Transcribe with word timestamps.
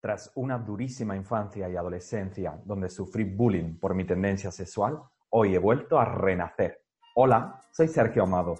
Tras 0.00 0.32
una 0.34 0.56
durísima 0.56 1.14
infancia 1.14 1.68
y 1.68 1.76
adolescencia 1.76 2.58
donde 2.64 2.88
sufrí 2.88 3.24
bullying 3.24 3.78
por 3.78 3.94
mi 3.94 4.04
tendencia 4.04 4.50
sexual, 4.50 4.98
hoy 5.28 5.54
he 5.54 5.58
vuelto 5.58 6.00
a 6.00 6.06
renacer. 6.06 6.80
Hola, 7.16 7.60
soy 7.70 7.86
Sergio 7.86 8.22
Amado. 8.22 8.54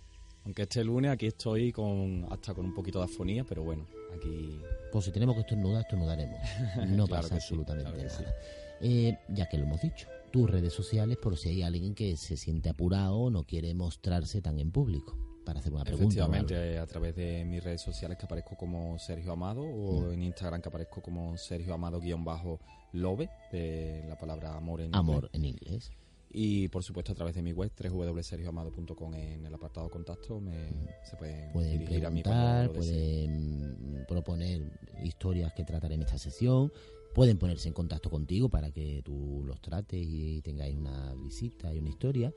Aunque 0.45 0.63
este 0.63 0.83
lunes 0.83 1.11
aquí 1.11 1.27
estoy 1.27 1.71
con 1.71 2.25
hasta 2.29 2.53
con 2.53 2.65
un 2.65 2.73
poquito 2.73 2.99
de 2.99 3.05
afonía, 3.05 3.43
pero 3.43 3.63
bueno, 3.63 3.87
aquí... 4.15 4.59
Pues 4.91 5.05
si 5.05 5.11
tenemos 5.11 5.35
que 5.35 5.41
estornudar, 5.41 5.81
estornudaremos. 5.81 6.39
No 6.87 7.07
pasa 7.07 7.35
absolutamente 7.35 8.03
nada. 8.03 8.35
Eh, 8.81 9.17
ya 9.29 9.47
que 9.47 9.57
lo 9.57 9.63
hemos 9.63 9.81
dicho, 9.81 10.07
tus 10.31 10.49
redes 10.49 10.73
sociales 10.73 11.17
por 11.17 11.37
si 11.37 11.49
hay 11.49 11.61
alguien 11.61 11.93
que 11.93 12.17
se 12.17 12.35
siente 12.35 12.69
apurado 12.69 13.15
o 13.15 13.29
no 13.29 13.43
quiere 13.43 13.73
mostrarse 13.75 14.41
tan 14.41 14.59
en 14.59 14.71
público 14.71 15.15
para 15.45 15.59
hacer 15.59 15.73
una 15.73 15.83
pregunta. 15.83 16.05
Efectivamente, 16.05 16.77
a 16.77 16.87
través 16.87 17.15
de 17.15 17.45
mis 17.45 17.63
redes 17.63 17.81
sociales 17.81 18.17
que 18.17 18.25
aparezco 18.25 18.55
como 18.55 18.97
Sergio 18.97 19.33
Amado 19.33 19.61
o 19.61 20.01
mm. 20.01 20.13
en 20.13 20.23
Instagram 20.23 20.61
que 20.61 20.69
aparezco 20.69 21.01
como 21.01 21.37
Sergio 21.37 21.73
Amado-Lobe, 21.73 23.29
de 23.51 24.03
la 24.07 24.17
palabra 24.17 24.55
amor 24.55 24.81
en 24.81 24.95
Amor 24.95 25.29
en 25.33 25.45
inglés. 25.45 25.91
Y 26.33 26.69
por 26.69 26.83
supuesto 26.83 27.11
a 27.11 27.15
través 27.15 27.35
de 27.35 27.41
mi 27.41 27.51
web, 27.51 27.71
www.sergioamado.com 27.77 29.13
en 29.15 29.45
el 29.45 29.53
apartado 29.53 29.89
contacto, 29.89 30.39
me, 30.39 30.69
se 31.03 31.17
pueden, 31.17 31.51
dirigir 31.53 32.05
a 32.05 32.09
mí 32.09 32.23
pueden 32.23 34.05
proponer 34.07 34.61
historias 35.03 35.53
que 35.53 35.65
trataré 35.65 35.95
en 35.95 36.03
esta 36.03 36.17
sesión, 36.17 36.71
pueden 37.13 37.37
ponerse 37.37 37.67
en 37.67 37.73
contacto 37.73 38.09
contigo 38.09 38.47
para 38.47 38.71
que 38.71 39.01
tú 39.03 39.43
los 39.45 39.59
trates 39.61 39.99
y 40.01 40.41
tengáis 40.41 40.77
una 40.77 41.13
visita 41.15 41.73
y 41.73 41.79
una 41.79 41.89
historia. 41.89 42.33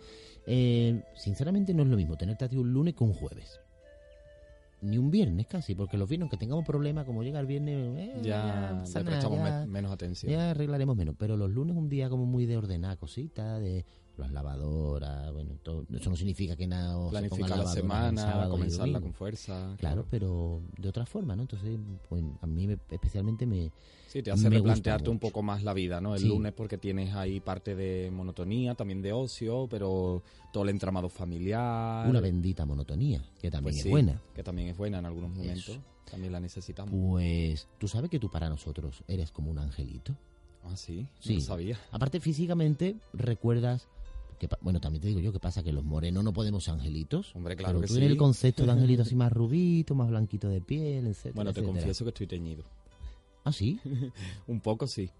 Eh, 0.47 1.01
sinceramente 1.17 1.73
no 1.73 1.85
es 1.85 1.89
lo 1.89 1.97
mismo 1.97 2.17
tenerte 2.17 2.45
a 2.45 2.49
ti 2.49 2.57
un 2.57 2.73
lunes 2.73 2.95
que 2.95 3.05
un 3.05 3.13
jueves 3.13 3.61
ni 4.85 4.99
un 4.99 5.11
viernes 5.11 5.47
casi, 5.47 5.75
porque 5.75 5.97
los 5.97 6.09
viernes, 6.09 6.31
que 6.31 6.37
tengamos 6.37 6.65
problemas, 6.65 7.05
como 7.07 7.23
llega 7.23 7.41
el 7.41 7.47
viernes, 7.47 7.99
eh, 7.99 8.21
ya, 8.23 8.85
le 8.95 9.05
prestamos 9.05 9.67
menos 9.67 9.91
atención. 9.91 10.31
Ya 10.31 10.51
arreglaremos 10.51 10.97
menos, 10.97 11.15
pero 11.19 11.37
los 11.37 11.51
lunes 11.51 11.77
un 11.77 11.89
día 11.89 12.09
como 12.09 12.27
muy 12.27 12.47
de 12.47 12.57
ordenar 12.57 12.99
cositas, 12.99 13.61
de 13.61 13.85
las 14.17 14.31
lavadoras, 14.31 15.33
bueno, 15.33 15.57
todo, 15.63 15.85
eso 15.93 16.11
no 16.11 16.17
significa 16.17 16.57
que 16.57 16.67
nada 16.67 17.11
planificar 17.11 17.59
la, 17.59 17.67
semana, 17.67 18.49
comenzarla 18.49 19.01
con 19.01 19.13
fuerza. 19.13 19.75
Claro, 19.79 20.07
pero 20.11 20.63
de 20.79 20.89
otra 20.89 21.07
forma, 21.07 21.35
¿no? 21.35 21.43
Entonces, 21.43 21.79
pues 22.09 22.23
a 22.41 22.47
mí 22.47 22.69
especialmente 22.91 23.47
me 23.47 23.73
Sí, 24.15 24.23
te 24.23 24.31
hace 24.31 24.49
replantearte 24.49 25.11
un 25.11 25.19
poco 25.19 25.43
más 25.43 25.65
la 25.65 25.75
vida, 25.75 26.01
¿no? 26.01 26.15
El 26.15 26.29
lunes 26.29 26.53
porque 26.53 26.79
tienes 26.79 27.15
ahí 27.15 27.41
parte 27.41 27.75
de 27.75 28.13
monotonía, 28.13 28.77
también 28.77 29.03
de 29.03 29.13
ocio, 29.13 29.67
pero 29.69 30.23
todo 30.53 30.63
el 30.63 30.69
entramado 30.69 31.09
familiar. 31.09 32.09
Una 32.09 32.21
bendita 32.21 32.65
monotonía, 32.65 33.25
que 33.41 33.51
también 33.51 33.75
pues 33.75 33.85
es 33.85 33.91
buena. 33.91 34.23
Que 34.33 34.45
también 34.45 34.69
es 34.69 34.77
buena 34.77 35.01
en 35.01 35.07
algunos 35.07 35.31
momentos, 35.31 35.81
también 36.09 36.33
la 36.33 36.39
necesitamos. 36.39 36.95
Pues, 36.95 37.67
¿tú 37.79 37.89
sabes 37.89 38.09
que 38.09 38.21
tú 38.21 38.31
para 38.31 38.49
nosotros 38.49 39.03
eres 39.09 39.33
como 39.33 39.51
un 39.51 39.59
angelito? 39.59 40.15
Ah, 40.63 40.77
sí, 40.77 41.09
sí. 41.19 41.35
No 41.35 41.41
sabía. 41.41 41.77
Aparte, 41.91 42.21
físicamente, 42.21 42.95
recuerdas 43.15 43.89
que, 44.49 44.57
bueno, 44.61 44.81
también 44.81 45.03
te 45.03 45.09
digo 45.09 45.21
yo 45.21 45.33
que 45.33 45.41
pasa 45.41 45.63
que 45.63 45.73
los 45.73 45.85
morenos 45.85 46.25
no 46.25 46.33
podemos 46.33 46.65
ser 46.65 46.75
angelitos. 46.75 47.35
Hombre, 47.35 47.57
claro 47.57 47.81
pero 47.81 47.89
tú 47.89 47.95
sí. 47.95 48.05
el 48.05 48.17
concepto 48.17 48.65
de 48.65 48.73
angelito 48.73 49.03
así 49.03 49.15
más 49.15 49.33
rubito, 49.33 49.95
más 49.95 50.09
blanquito 50.09 50.49
de 50.49 50.61
piel, 50.61 51.07
etc. 51.07 51.33
Bueno, 51.35 51.53
te 51.53 51.63
confieso 51.63 52.05
que 52.05 52.11
estoy 52.11 52.27
teñido. 52.27 52.65
¿Ah, 53.45 53.53
sí? 53.53 53.81
un 54.47 54.61
poco 54.61 54.87
sí. 54.87 55.11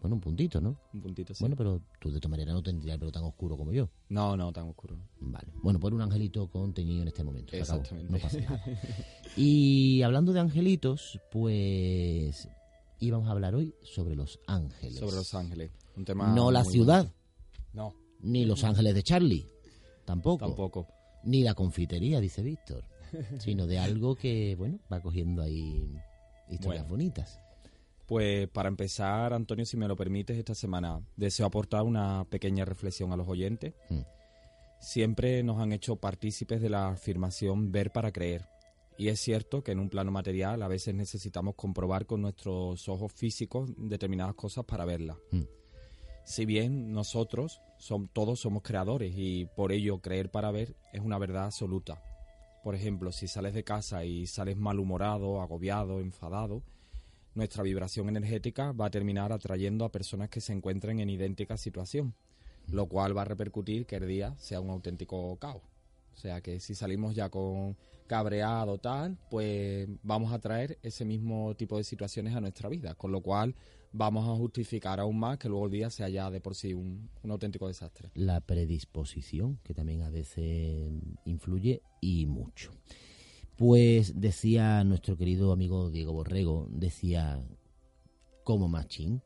Bueno, 0.00 0.16
un 0.16 0.20
puntito, 0.20 0.60
¿no? 0.60 0.76
Un 0.92 1.00
puntito, 1.00 1.32
sí. 1.32 1.44
Bueno, 1.44 1.54
pero 1.54 1.80
tú 2.00 2.10
de 2.10 2.18
tu 2.18 2.28
manera 2.28 2.52
no 2.52 2.60
tendrías 2.60 2.94
el 2.94 2.98
pelo 2.98 3.12
tan 3.12 3.22
oscuro 3.22 3.56
como 3.56 3.72
yo. 3.72 3.88
No, 4.08 4.36
no, 4.36 4.52
tan 4.52 4.68
oscuro. 4.68 4.96
Vale. 5.20 5.46
Bueno, 5.62 5.78
por 5.78 5.94
un 5.94 6.00
angelito 6.00 6.48
contenido 6.48 7.02
en 7.02 7.08
este 7.08 7.22
momento. 7.22 7.54
Exactamente. 7.54 8.12
No 8.12 8.18
pasa 8.18 8.40
nada. 8.40 8.64
y 9.36 10.02
hablando 10.02 10.32
de 10.32 10.40
angelitos, 10.40 11.20
pues 11.30 12.48
íbamos 12.98 13.28
a 13.28 13.32
hablar 13.32 13.54
hoy 13.54 13.74
sobre 13.82 14.16
los 14.16 14.40
ángeles. 14.48 14.98
Sobre 14.98 15.16
los 15.16 15.34
ángeles. 15.34 15.70
Un 15.96 16.04
tema 16.04 16.34
no 16.34 16.50
la 16.50 16.64
ciudad. 16.64 17.08
No. 17.72 17.94
Ni 18.22 18.44
los 18.44 18.64
ángeles 18.64 18.94
de 18.94 19.02
Charlie. 19.02 19.48
Tampoco. 20.04 20.46
Tampoco. 20.46 20.88
Ni 21.24 21.42
la 21.42 21.54
confitería, 21.54 22.20
dice 22.20 22.42
Víctor. 22.42 22.84
sino 23.38 23.66
de 23.66 23.78
algo 23.78 24.14
que, 24.14 24.54
bueno, 24.56 24.78
va 24.92 25.00
cogiendo 25.00 25.42
ahí 25.42 25.86
historias 26.48 26.88
bonitas. 26.88 27.40
Pues 28.06 28.48
para 28.48 28.68
empezar, 28.68 29.32
Antonio, 29.32 29.64
si 29.64 29.76
me 29.76 29.88
lo 29.88 29.96
permites, 29.96 30.36
esta 30.36 30.54
semana 30.54 31.00
deseo 31.16 31.46
aportar 31.46 31.82
una 31.82 32.24
pequeña 32.28 32.64
reflexión 32.64 33.12
a 33.12 33.16
los 33.16 33.28
oyentes. 33.28 33.74
Mm. 33.88 34.00
Siempre 34.80 35.42
nos 35.42 35.60
han 35.60 35.72
hecho 35.72 35.96
partícipes 35.96 36.60
de 36.60 36.68
la 36.68 36.88
afirmación 36.88 37.70
ver 37.70 37.92
para 37.92 38.12
creer. 38.12 38.48
Y 38.98 39.08
es 39.08 39.20
cierto 39.20 39.62
que 39.62 39.72
en 39.72 39.78
un 39.78 39.88
plano 39.88 40.10
material 40.10 40.62
a 40.62 40.68
veces 40.68 40.94
necesitamos 40.94 41.54
comprobar 41.54 42.04
con 42.04 42.20
nuestros 42.20 42.88
ojos 42.88 43.12
físicos 43.12 43.70
determinadas 43.76 44.34
cosas 44.34 44.64
para 44.64 44.84
verlas. 44.84 45.16
Mm. 45.30 45.42
Si 46.24 46.46
bien 46.46 46.92
nosotros 46.92 47.60
todos 48.12 48.40
somos 48.40 48.62
creadores 48.62 49.12
y 49.16 49.46
por 49.56 49.72
ello 49.72 50.00
creer 50.00 50.30
para 50.30 50.52
ver 50.52 50.76
es 50.92 51.00
una 51.00 51.18
verdad 51.18 51.46
absoluta. 51.46 52.00
Por 52.62 52.76
ejemplo, 52.76 53.10
si 53.10 53.26
sales 53.26 53.54
de 53.54 53.64
casa 53.64 54.04
y 54.04 54.26
sales 54.26 54.56
malhumorado, 54.56 55.42
agobiado, 55.42 55.98
enfadado, 56.00 56.62
nuestra 57.34 57.64
vibración 57.64 58.08
energética 58.08 58.72
va 58.72 58.86
a 58.86 58.90
terminar 58.90 59.32
atrayendo 59.32 59.84
a 59.84 59.90
personas 59.90 60.28
que 60.28 60.40
se 60.40 60.52
encuentren 60.52 61.00
en 61.00 61.10
idéntica 61.10 61.56
situación, 61.56 62.14
lo 62.68 62.86
cual 62.86 63.16
va 63.16 63.22
a 63.22 63.26
repercutir 63.26 63.86
que 63.86 63.96
el 63.96 64.06
día 64.06 64.36
sea 64.38 64.60
un 64.60 64.70
auténtico 64.70 65.36
caos. 65.38 65.71
O 66.14 66.16
sea 66.16 66.40
que 66.40 66.60
si 66.60 66.74
salimos 66.74 67.14
ya 67.14 67.28
con 67.28 67.76
cabreado 68.06 68.78
tal, 68.78 69.18
pues 69.30 69.88
vamos 70.02 70.32
a 70.32 70.38
traer 70.38 70.78
ese 70.82 71.04
mismo 71.04 71.54
tipo 71.56 71.78
de 71.78 71.84
situaciones 71.84 72.34
a 72.34 72.40
nuestra 72.40 72.68
vida, 72.68 72.94
con 72.94 73.12
lo 73.12 73.22
cual 73.22 73.54
vamos 73.92 74.28
a 74.28 74.36
justificar 74.36 75.00
aún 75.00 75.18
más 75.18 75.38
que 75.38 75.48
luego 75.48 75.66
el 75.66 75.72
día 75.72 75.90
sea 75.90 76.08
ya 76.08 76.30
de 76.30 76.40
por 76.40 76.54
sí 76.54 76.74
un, 76.74 77.08
un 77.22 77.30
auténtico 77.30 77.68
desastre. 77.68 78.10
La 78.14 78.40
predisposición, 78.40 79.58
que 79.62 79.74
también 79.74 80.02
a 80.02 80.10
veces 80.10 80.90
influye 81.24 81.82
y 82.00 82.26
mucho. 82.26 82.72
Pues 83.56 84.20
decía 84.20 84.82
nuestro 84.84 85.16
querido 85.16 85.52
amigo 85.52 85.90
Diego 85.90 86.12
Borrego, 86.12 86.66
decía, 86.70 87.40
como 88.44 88.68
machín, 88.68 89.22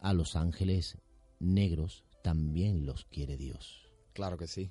a 0.00 0.12
los 0.12 0.36
ángeles 0.36 0.98
negros 1.40 2.04
también 2.22 2.86
los 2.86 3.04
quiere 3.06 3.36
Dios. 3.36 3.90
Claro 4.12 4.36
que 4.38 4.46
sí. 4.46 4.70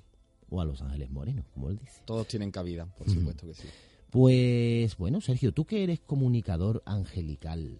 O 0.50 0.60
a 0.60 0.64
los 0.64 0.82
ángeles 0.82 1.10
morenos, 1.10 1.46
como 1.52 1.70
él 1.70 1.78
dice. 1.78 2.02
Todos 2.04 2.28
tienen 2.28 2.50
cabida, 2.50 2.86
por 2.96 3.08
supuesto 3.08 3.46
que 3.46 3.54
sí. 3.54 3.68
Pues 4.10 4.96
bueno, 4.96 5.20
Sergio, 5.20 5.52
tú 5.52 5.64
que 5.64 5.82
eres 5.82 6.00
comunicador 6.00 6.82
angelical, 6.86 7.78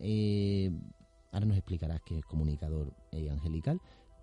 eh, 0.00 0.70
ahora 1.32 1.46
nos 1.46 1.56
explicarás 1.56 2.02
qué 2.02 2.18
es 2.18 2.24
comunicador 2.26 2.94
eh, 3.12 3.30
angelical, 3.30 3.80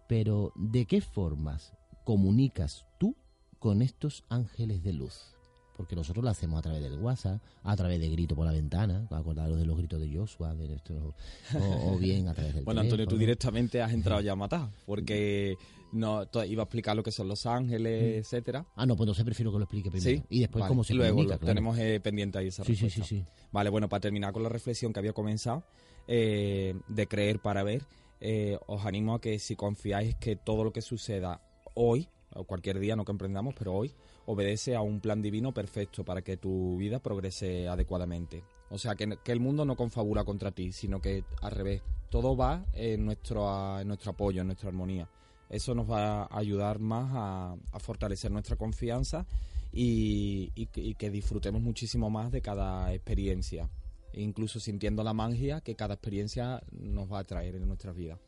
pero 0.08 0.54
¿de 0.56 0.86
qué 0.86 1.02
formas 1.02 1.74
comunicas 2.04 2.86
tú 3.00 3.16
con 3.60 3.82
estos 3.82 4.24
ángeles 4.30 4.84
de 4.84 4.94
luz? 4.94 5.37
Porque 5.78 5.96
nosotros 5.96 6.24
lo 6.24 6.32
hacemos 6.32 6.60
a 6.60 6.64
través 6.64 6.82
del 6.82 7.00
WhatsApp, 7.00 7.40
a 7.64 7.76
través 7.76 8.00
de 8.00 8.10
grito 8.10 8.36
por 8.36 8.46
la 8.46 8.52
ventana, 8.52 9.08
acordaros 9.12 9.58
de 9.58 9.66
los 9.66 9.78
gritos 9.78 10.02
de 10.02 10.14
Joshua, 10.14 10.56
de 10.56 10.68
nuestro, 10.68 11.14
o, 11.56 11.98
bien 11.98 12.28
a 12.28 12.34
través 12.34 12.56
del 12.56 12.66
Bueno, 12.66 12.82
Antonio, 12.82 13.08
tú 13.08 13.18
directamente 13.18 13.82
has 13.82 13.94
entrado 13.94 14.20
ya 14.22 14.34
a 14.34 14.36
matar, 14.36 14.70
porque 14.86 15.56
no 15.92 16.28
iba 16.46 16.64
a 16.64 16.66
explicar 16.66 16.96
lo 16.96 17.04
que 17.04 17.12
son 17.12 17.28
los 17.28 17.46
ángeles, 17.46 18.16
mm. 18.16 18.20
etcétera. 18.20 18.66
Ah, 18.76 18.86
no, 18.86 18.96
pues 18.96 19.08
no 19.08 19.14
sé, 19.14 19.24
prefiero 19.24 19.52
que 19.52 19.60
lo 19.60 19.64
explique 19.64 19.92
primero. 19.92 20.10
¿Sí? 20.10 20.24
Y 20.30 20.40
después 20.40 20.66
cómo 20.66 20.84
se 20.84 20.94
Luego 20.96 21.18
comunica, 21.18 21.38
tenemos 21.38 21.78
eh, 21.78 22.00
pendiente 22.02 22.40
ahí 22.40 22.48
esa 22.48 22.64
sí, 22.64 22.76
sí, 22.76 22.90
sí, 22.90 23.04
sí. 23.04 23.24
Vale, 23.52 23.70
bueno, 23.70 23.88
para 23.88 24.02
terminar 24.02 24.34
con 24.34 24.44
la 24.44 24.50
reflexión 24.50 24.92
que 24.92 25.00
había 25.00 25.14
comenzado, 25.14 25.64
eh, 26.08 26.76
de 26.88 27.08
creer 27.08 27.40
para 27.40 27.64
ver, 27.64 27.84
eh, 28.20 28.58
os 28.66 28.86
animo 28.86 29.14
a 29.14 29.22
que 29.22 29.38
si 29.40 29.56
confiáis 29.56 30.16
que 30.16 30.36
todo 30.36 30.64
lo 30.64 30.74
que 30.74 30.82
suceda 30.82 31.42
hoy, 31.76 32.10
cualquier 32.46 32.80
día, 32.80 32.96
no 32.96 33.06
que 33.06 33.12
emprendamos, 33.12 33.56
pero 33.58 33.74
hoy, 33.74 33.94
obedece 34.26 34.76
a 34.76 34.82
un 34.82 35.00
plan 35.00 35.22
divino 35.22 35.54
perfecto 35.54 36.04
para 36.04 36.22
que 36.22 36.38
tu 36.38 36.78
vida 36.78 37.00
progrese 37.00 37.68
adecuadamente. 37.68 38.44
O 38.70 38.78
sea, 38.78 38.96
que, 38.96 39.18
el 39.26 39.40
mundo 39.40 39.66
no 39.66 39.76
confabula 39.76 40.24
contra 40.24 40.52
ti, 40.52 40.72
sino 40.72 41.02
que 41.02 41.24
al 41.42 41.52
revés, 41.52 41.82
todo 42.10 42.36
va 42.36 42.66
en 42.74 43.06
nuestro, 43.06 43.80
en 43.80 43.88
nuestro 43.88 44.12
apoyo, 44.12 44.42
en 44.42 44.48
nuestra 44.48 44.70
armonía. 44.70 45.10
Eso 45.50 45.74
nos 45.74 45.90
va 45.90 46.24
a 46.24 46.38
ayudar 46.38 46.80
más 46.80 47.12
a, 47.14 47.80
fortalecer 47.80 48.32
nuestra 48.32 48.58
confianza 48.58 49.26
y, 49.72 50.50
que 50.98 51.10
disfrutemos 51.10 51.62
muchísimo 51.62 52.10
más 52.10 52.32
de 52.32 52.42
cada 52.42 52.94
experiencia, 52.94 53.70
incluso 54.14 54.60
sintiendo 54.60 55.04
la 55.04 55.14
magia 55.14 55.62
que 55.62 55.76
cada 55.76 55.94
experiencia 55.94 56.62
nos 56.72 57.12
va 57.12 57.20
a 57.20 57.24
traer 57.24 57.56
en 57.56 57.68
nuestra 57.68 57.94
vida. 57.94 58.20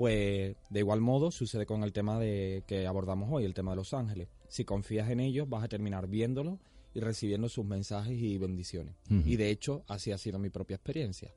Pues 0.00 0.56
de 0.70 0.80
igual 0.80 1.02
modo 1.02 1.30
sucede 1.30 1.66
con 1.66 1.82
el 1.82 1.92
tema 1.92 2.18
de 2.18 2.64
que 2.66 2.86
abordamos 2.86 3.28
hoy, 3.30 3.44
el 3.44 3.52
tema 3.52 3.72
de 3.72 3.76
los 3.76 3.92
ángeles. 3.92 4.28
Si 4.48 4.64
confías 4.64 5.10
en 5.10 5.20
ellos, 5.20 5.46
vas 5.46 5.62
a 5.62 5.68
terminar 5.68 6.08
viéndolos 6.08 6.58
y 6.94 7.00
recibiendo 7.00 7.50
sus 7.50 7.66
mensajes 7.66 8.16
y 8.16 8.38
bendiciones. 8.38 8.94
Y 9.10 9.36
de 9.36 9.50
hecho, 9.50 9.84
así 9.88 10.10
ha 10.10 10.16
sido 10.16 10.38
mi 10.38 10.48
propia 10.48 10.76
experiencia. 10.76 11.34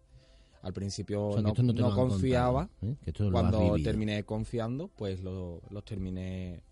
Al 0.61 0.71
principio 0.71 1.35
no, 1.41 1.93
confiaba. 1.93 2.69
¿eh? 2.81 2.95
Cuando 3.33 3.75
terminé 3.83 4.23
confiando, 4.23 4.87
pues 4.87 5.21
los 5.21 5.59
terminé 5.83 6.63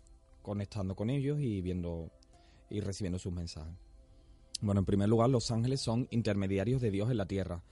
conectando 0.42 0.96
con 0.96 1.10
ellos 1.10 1.42
y 1.42 1.60
viendo 1.60 2.10
y 2.70 2.80
recibiendo 2.80 3.20
sus 3.20 3.34
mensajes. 3.34 3.76
Bueno, 4.62 4.80
en 4.80 4.86
primer 4.86 5.10
lugar, 5.10 5.30
los 5.30 5.52
ángeles 5.52 5.82
son 5.82 6.08
intermediarios 6.10 6.82
de 6.82 6.90
Dios 6.90 7.12
en 7.12 7.18
la 7.18 7.26
tierra. 7.26 7.66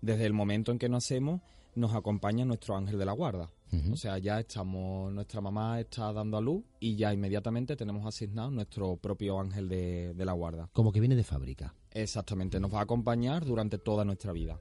Desde 0.00 0.26
el 0.26 0.32
momento 0.32 0.72
en 0.72 0.80
que 0.80 0.88
nacemos, 0.88 1.42
nos 1.76 1.94
acompaña 1.94 2.44
nuestro 2.44 2.76
ángel 2.76 2.98
de 2.98 3.04
la 3.04 3.12
guarda. 3.12 3.50
O 3.92 3.96
sea, 3.96 4.16
ya 4.18 4.40
estamos, 4.40 5.12
nuestra 5.12 5.40
mamá 5.40 5.78
está 5.80 6.12
dando 6.12 6.38
a 6.38 6.40
luz 6.40 6.64
y 6.80 6.96
ya 6.96 7.12
inmediatamente 7.12 7.76
tenemos 7.76 8.06
asignado 8.06 8.50
nuestro 8.50 8.96
propio 8.96 9.38
ángel 9.38 9.68
de, 9.68 10.14
la 10.24 10.32
guarda. 10.32 10.70
Como 10.72 10.92
que 10.92 11.00
viene 11.00 11.14
de 11.14 11.24
fábrica. 11.24 11.74
Exactamente, 11.90 12.58
nos 12.58 12.72
va 12.72 12.78
a 12.78 12.82
acompañar 12.82 13.44
durante 13.44 13.76
toda 13.76 14.04
nuestra 14.04 14.32
vida. 14.32 14.58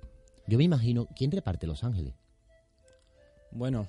Yo 0.48 0.58
me 0.58 0.66
imagino, 0.66 1.08
¿quién 1.16 1.32
reparte 1.32 1.66
los 1.66 1.84
ángeles? 1.84 2.14
Bueno, 3.52 3.88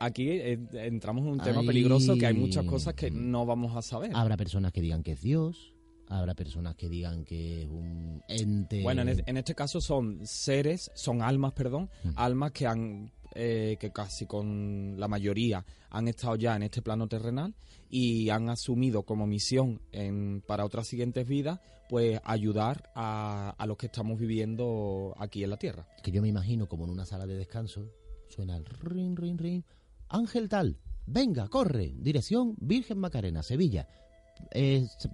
aquí 0.00 0.28
eh, 0.28 0.58
entramos 0.72 1.24
en 1.24 1.30
un 1.30 1.40
tema 1.40 1.62
peligroso 1.62 2.16
que 2.16 2.26
hay 2.26 2.34
muchas 2.34 2.64
cosas 2.64 2.94
que 2.94 3.10
no 3.10 3.46
vamos 3.46 3.76
a 3.76 3.82
saber. 3.82 4.10
Habrá 4.14 4.36
personas 4.36 4.72
que 4.72 4.80
digan 4.80 5.02
que 5.04 5.12
es 5.12 5.20
Dios, 5.20 5.74
habrá 6.08 6.34
personas 6.34 6.74
que 6.76 6.88
digan 6.88 7.24
que 7.24 7.62
es 7.62 7.68
un 7.68 8.22
ente. 8.28 8.82
Bueno, 8.82 9.02
en, 9.02 9.36
este 9.36 9.54
caso 9.54 9.80
son 9.80 10.26
seres, 10.26 10.90
son 10.94 11.22
almas, 11.22 11.52
perdón, 11.52 11.90
mm. 12.04 12.10
almas 12.16 12.52
que 12.52 12.66
han 12.66 13.12
eh, 13.34 13.76
que 13.78 13.92
casi 13.92 14.26
con 14.26 14.98
la 14.98 15.06
mayoría 15.06 15.64
han 15.90 16.08
estado 16.08 16.36
ya 16.36 16.56
en 16.56 16.62
este 16.62 16.82
plano 16.82 17.06
terrenal 17.08 17.54
y 17.90 18.30
han 18.30 18.48
asumido 18.48 19.04
como 19.04 19.26
misión 19.26 19.80
en, 19.92 20.42
para 20.46 20.64
otras 20.64 20.86
siguientes 20.86 21.26
vidas, 21.26 21.60
pues 21.88 22.20
ayudar 22.24 22.90
a, 22.94 23.54
a 23.56 23.66
los 23.66 23.76
que 23.76 23.86
estamos 23.86 24.18
viviendo 24.18 25.14
aquí 25.18 25.44
en 25.44 25.50
la 25.50 25.56
Tierra. 25.56 25.86
Que 26.02 26.10
yo 26.10 26.20
me 26.22 26.28
imagino 26.28 26.68
como 26.68 26.84
en 26.84 26.90
una 26.90 27.06
sala 27.06 27.26
de 27.26 27.36
descanso 27.36 27.90
suena 28.28 28.56
el 28.56 28.64
ring, 28.64 29.18
ring, 29.18 29.38
ring, 29.38 29.62
Ángel 30.08 30.48
tal, 30.48 30.78
venga, 31.06 31.48
corre, 31.48 31.94
dirección 31.96 32.54
Virgen 32.58 32.98
Macarena, 32.98 33.42
Sevilla 33.42 33.86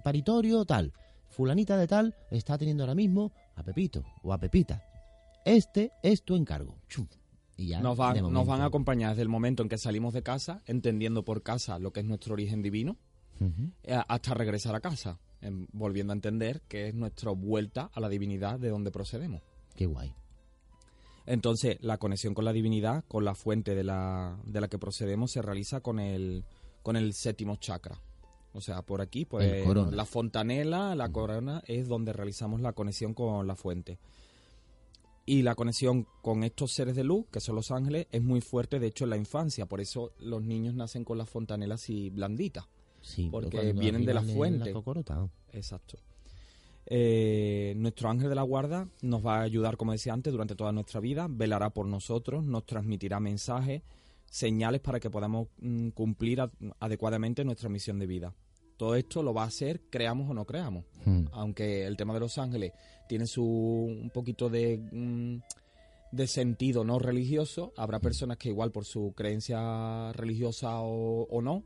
paritorio 0.03 0.65
tal, 0.65 0.93
fulanita 1.29 1.77
de 1.77 1.87
tal 1.87 2.15
está 2.31 2.57
teniendo 2.57 2.83
ahora 2.83 2.95
mismo 2.95 3.31
a 3.55 3.63
Pepito 3.63 4.03
o 4.23 4.33
a 4.33 4.37
Pepita. 4.37 4.83
Este 5.45 5.91
es 6.01 6.23
tu 6.23 6.35
encargo. 6.35 6.77
Y 7.57 7.67
ya, 7.67 7.79
nos, 7.79 7.97
van, 7.97 8.33
nos 8.33 8.47
van 8.47 8.61
a 8.61 8.65
acompañar 8.65 9.11
desde 9.11 9.21
el 9.21 9.29
momento 9.29 9.63
en 9.63 9.69
que 9.69 9.77
salimos 9.77 10.13
de 10.13 10.23
casa, 10.23 10.61
entendiendo 10.65 11.23
por 11.23 11.43
casa 11.43 11.79
lo 11.79 11.93
que 11.93 12.01
es 12.01 12.05
nuestro 12.05 12.33
origen 12.33 12.61
divino, 12.61 12.97
eh, 13.83 13.97
hasta 14.07 14.33
regresar 14.33 14.75
a 14.75 14.81
casa, 14.81 15.19
volviendo 15.71 16.13
a 16.13 16.15
entender 16.15 16.61
que 16.67 16.89
es 16.89 16.95
nuestra 16.95 17.31
vuelta 17.31 17.89
a 17.93 17.99
la 17.99 18.09
divinidad 18.09 18.59
de 18.59 18.69
donde 18.69 18.91
procedemos. 18.91 19.41
Qué 19.75 19.85
guay. 19.85 20.13
Entonces, 21.25 21.77
la 21.81 21.97
conexión 21.97 22.33
con 22.33 22.45
la 22.45 22.53
divinidad, 22.53 23.03
con 23.07 23.25
la 23.25 23.35
fuente 23.35 23.73
de 23.73 23.83
la, 23.83 24.37
de 24.45 24.61
la 24.61 24.67
que 24.67 24.77
procedemos, 24.77 25.31
se 25.31 25.41
realiza 25.41 25.81
con 25.81 25.99
el, 25.99 26.45
con 26.83 26.95
el 26.95 27.13
séptimo 27.13 27.55
chakra, 27.55 27.99
o 28.55 28.61
sea, 28.61 28.81
por 28.81 29.01
aquí, 29.01 29.25
pues 29.25 29.65
la 29.91 30.05
fontanela, 30.05 30.95
la 30.95 31.11
corona, 31.11 31.61
es 31.67 31.89
donde 31.89 32.13
realizamos 32.13 32.61
la 32.61 32.71
conexión 32.71 33.13
con 33.13 33.45
la 33.45 33.55
fuente. 33.55 33.99
Y 35.25 35.41
la 35.41 35.55
conexión 35.55 36.07
con 36.21 36.43
estos 36.43 36.71
seres 36.71 36.95
de 36.95 37.03
luz, 37.03 37.25
que 37.29 37.41
son 37.41 37.55
los 37.55 37.71
ángeles, 37.71 38.07
es 38.11 38.21
muy 38.21 38.39
fuerte, 38.39 38.79
de 38.79 38.87
hecho, 38.87 39.03
en 39.03 39.09
la 39.09 39.17
infancia. 39.17 39.65
Por 39.65 39.81
eso 39.81 40.13
los 40.19 40.41
niños 40.41 40.73
nacen 40.73 41.03
con 41.03 41.17
las 41.17 41.29
fontanelas 41.29 41.81
así 41.81 42.09
blanditas. 42.11 42.65
Sí, 43.01 43.27
porque 43.29 43.73
vienen 43.73 44.05
de 44.05 44.13
la 44.13 44.21
fuente. 44.21 44.71
Exacto. 45.51 45.97
Eh, 46.85 47.73
nuestro 47.75 48.09
ángel 48.09 48.29
de 48.29 48.35
la 48.35 48.43
guarda 48.43 48.87
nos 49.01 49.25
va 49.25 49.39
a 49.39 49.41
ayudar, 49.41 49.75
como 49.75 49.91
decía 49.91 50.13
antes, 50.13 50.31
durante 50.31 50.55
toda 50.55 50.71
nuestra 50.71 51.01
vida, 51.01 51.27
velará 51.29 51.71
por 51.71 51.87
nosotros, 51.87 52.45
nos 52.45 52.65
transmitirá 52.65 53.19
mensajes, 53.19 53.81
señales 54.27 54.79
para 54.81 54.99
que 54.99 55.09
podamos 55.09 55.47
mm, 55.57 55.89
cumplir 55.89 56.41
adecuadamente 56.79 57.43
nuestra 57.43 57.67
misión 57.67 57.99
de 57.99 58.05
vida. 58.05 58.33
Todo 58.77 58.95
esto 58.95 59.23
lo 59.23 59.33
va 59.33 59.43
a 59.43 59.47
hacer, 59.47 59.81
creamos 59.89 60.29
o 60.29 60.33
no 60.33 60.45
creamos. 60.45 60.85
Hmm. 61.05 61.25
Aunque 61.31 61.85
el 61.85 61.95
tema 61.95 62.13
de 62.13 62.19
los 62.19 62.37
ángeles 62.37 62.73
tiene 63.07 63.27
su 63.27 63.43
un 63.43 64.09
poquito 64.09 64.49
de, 64.49 64.77
mm, 64.77 65.37
de 66.11 66.27
sentido 66.27 66.83
no 66.83 66.99
religioso, 66.99 67.73
habrá 67.77 67.99
personas 67.99 68.37
que 68.37 68.49
igual 68.49 68.71
por 68.71 68.85
su 68.85 69.13
creencia 69.15 70.11
religiosa 70.13 70.79
o, 70.79 71.41
no, 71.41 71.63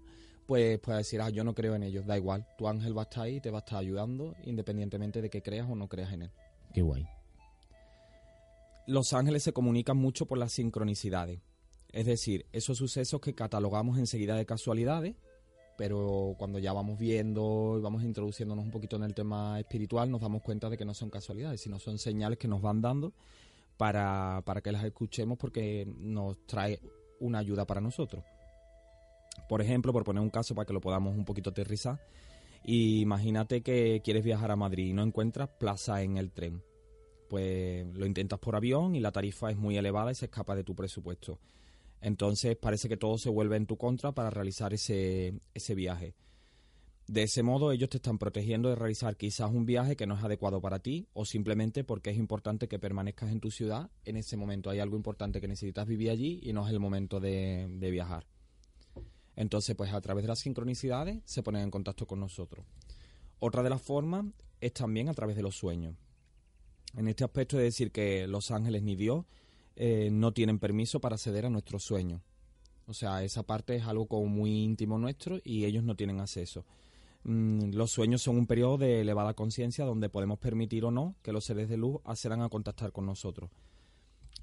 pues 0.47 0.79
puede 0.79 0.99
decir, 0.99 1.21
ah, 1.21 1.29
yo 1.29 1.43
no 1.43 1.53
creo 1.53 1.75
en 1.75 1.83
ellos, 1.83 2.05
da 2.05 2.17
igual, 2.17 2.47
tu 2.57 2.67
ángel 2.67 2.97
va 2.97 3.03
a 3.03 3.05
estar 3.05 3.23
ahí 3.23 3.35
y 3.35 3.41
te 3.41 3.51
va 3.51 3.59
a 3.59 3.61
estar 3.61 3.77
ayudando 3.77 4.35
independientemente 4.43 5.21
de 5.21 5.29
que 5.29 5.43
creas 5.43 5.69
o 5.69 5.75
no 5.75 5.87
creas 5.87 6.13
en 6.13 6.23
él. 6.23 6.31
Qué 6.73 6.81
guay. 6.81 7.05
Los 8.87 9.13
ángeles 9.13 9.43
se 9.43 9.53
comunican 9.53 9.97
mucho 9.97 10.25
por 10.25 10.39
las 10.39 10.51
sincronicidades. 10.51 11.41
Es 11.91 12.07
decir, 12.07 12.47
esos 12.51 12.77
sucesos 12.79 13.21
que 13.21 13.35
catalogamos 13.35 13.99
enseguida 13.99 14.35
de 14.35 14.47
casualidades, 14.47 15.15
pero 15.79 16.35
cuando 16.37 16.59
ya 16.59 16.73
vamos 16.73 16.99
viendo 16.99 17.77
y 17.77 17.81
vamos 17.81 18.03
introduciéndonos 18.03 18.65
un 18.65 18.69
poquito 18.69 18.97
en 18.97 19.03
el 19.03 19.13
tema 19.13 19.57
espiritual, 19.61 20.11
nos 20.11 20.19
damos 20.19 20.41
cuenta 20.41 20.69
de 20.69 20.77
que 20.77 20.83
no 20.83 20.93
son 20.93 21.09
casualidades, 21.09 21.61
sino 21.61 21.79
son 21.79 21.97
señales 21.97 22.37
que 22.37 22.49
nos 22.49 22.61
van 22.61 22.81
dando 22.81 23.13
para, 23.77 24.43
que 24.61 24.73
las 24.73 24.83
escuchemos 24.83 25.37
porque 25.37 25.87
nos 25.97 26.45
trae 26.45 26.81
una 27.21 27.39
ayuda 27.39 27.65
para 27.65 27.79
nosotros. 27.79 28.25
Por 29.47 29.61
ejemplo, 29.61 29.93
por 29.93 30.03
poner 30.03 30.21
un 30.21 30.29
caso 30.29 30.53
para 30.53 30.65
que 30.65 30.73
lo 30.73 30.81
podamos 30.81 31.15
un 31.15 31.23
poquito 31.23 31.51
aterrizar, 31.51 31.97
imagínate 32.65 33.61
que 33.61 34.01
quieres 34.03 34.25
viajar 34.25 34.51
a 34.51 34.57
Madrid 34.57 34.87
y 34.87 34.93
no 34.93 35.01
encuentras 35.01 35.47
plaza 35.47 36.01
en 36.01 36.17
el 36.17 36.33
tren. 36.33 36.61
Pues 37.29 37.87
lo 37.95 38.05
intentas 38.05 38.39
por 38.39 38.57
avión 38.57 38.95
y 38.95 38.99
la 38.99 39.13
tarifa 39.13 39.49
es 39.49 39.55
muy 39.55 39.77
elevada 39.77 40.11
y 40.11 40.15
se 40.15 40.25
escapa 40.25 40.57
de 40.57 40.65
tu 40.65 40.75
presupuesto 40.75 41.39
entonces 42.01 42.55
parece 42.55 42.89
que 42.89 42.97
todo 42.97 43.17
se 43.17 43.29
vuelve 43.29 43.57
en 43.57 43.65
tu 43.65 43.77
contra 43.77 44.11
para 44.11 44.29
realizar 44.29 44.73
ese, 44.73 45.39
ese 45.53 45.75
viaje. 45.75 46.15
De 47.07 47.23
ese 47.23 47.41
modo 47.41 47.71
ellos 47.71 47.89
te 47.89 47.97
están 47.97 48.19
protegiendo 48.19 48.69
de 48.69 48.75
realizar 48.75 49.17
quizás 49.17 49.49
un 49.51 49.65
viaje 49.65 49.95
que 49.95 50.05
no 50.05 50.15
es 50.15 50.23
adecuado 50.23 50.61
para 50.61 50.77
ti 50.77 51.07
o 51.13 51.25
simplemente 51.25 51.83
porque 51.83 52.11
es 52.11 52.17
importante 52.17 52.67
que 52.67 52.77
permanezcas 52.77 53.31
en 53.31 53.39
tu 53.39 53.49
ciudad. 53.49 53.89
En 54.05 54.15
ese 54.15 54.37
momento 54.37 54.69
hay 54.69 54.79
algo 54.79 54.95
importante 54.95 55.41
que 55.41 55.47
necesitas 55.47 55.87
vivir 55.87 56.11
allí 56.11 56.39
y 56.43 56.53
no 56.53 56.67
es 56.67 56.71
el 56.71 56.79
momento 56.79 57.19
de, 57.19 57.67
de 57.67 57.89
viajar. 57.89 58.27
Entonces, 59.35 59.75
pues 59.75 59.91
a 59.91 60.01
través 60.01 60.23
de 60.23 60.27
las 60.27 60.39
sincronicidades 60.39 61.21
se 61.25 61.41
ponen 61.41 61.63
en 61.63 61.71
contacto 61.71 62.05
con 62.05 62.19
nosotros. 62.19 62.65
Otra 63.39 63.63
de 63.63 63.69
las 63.71 63.81
formas 63.81 64.25
es 64.61 64.73
también 64.73 65.09
a 65.09 65.13
través 65.13 65.35
de 65.35 65.41
los 65.41 65.55
sueños. 65.55 65.95
En 66.95 67.07
este 67.07 67.23
aspecto 67.23 67.57
es 67.57 67.63
decir 67.63 67.91
que 67.91 68.27
los 68.27 68.51
ángeles 68.51 68.83
ni 68.83 68.95
Dios 68.95 69.25
eh, 69.81 70.09
no 70.11 70.33
tienen 70.33 70.59
permiso 70.59 70.99
para 70.99 71.15
acceder 71.15 71.45
a 71.45 71.49
nuestros 71.49 71.83
sueños. 71.83 72.21
O 72.85 72.93
sea, 72.93 73.23
esa 73.23 73.43
parte 73.43 73.77
es 73.77 73.85
algo 73.85 74.07
como 74.07 74.27
muy 74.27 74.51
íntimo 74.63 74.97
nuestro 74.97 75.39
y 75.41 75.63
ellos 75.63 75.85
no 75.85 75.95
tienen 75.95 76.19
acceso. 76.19 76.65
Mm, 77.23 77.71
los 77.75 77.89
sueños 77.89 78.21
son 78.21 78.37
un 78.37 78.45
periodo 78.45 78.77
de 78.77 78.99
elevada 78.99 79.35
conciencia 79.35 79.85
donde 79.85 80.09
podemos 80.09 80.37
permitir 80.37 80.83
o 80.83 80.91
no 80.91 81.15
que 81.21 81.31
los 81.31 81.45
seres 81.45 81.69
de 81.69 81.77
luz 81.77 82.01
accedan 82.03 82.41
a 82.41 82.49
contactar 82.49 82.91
con 82.91 83.05
nosotros. 83.05 83.51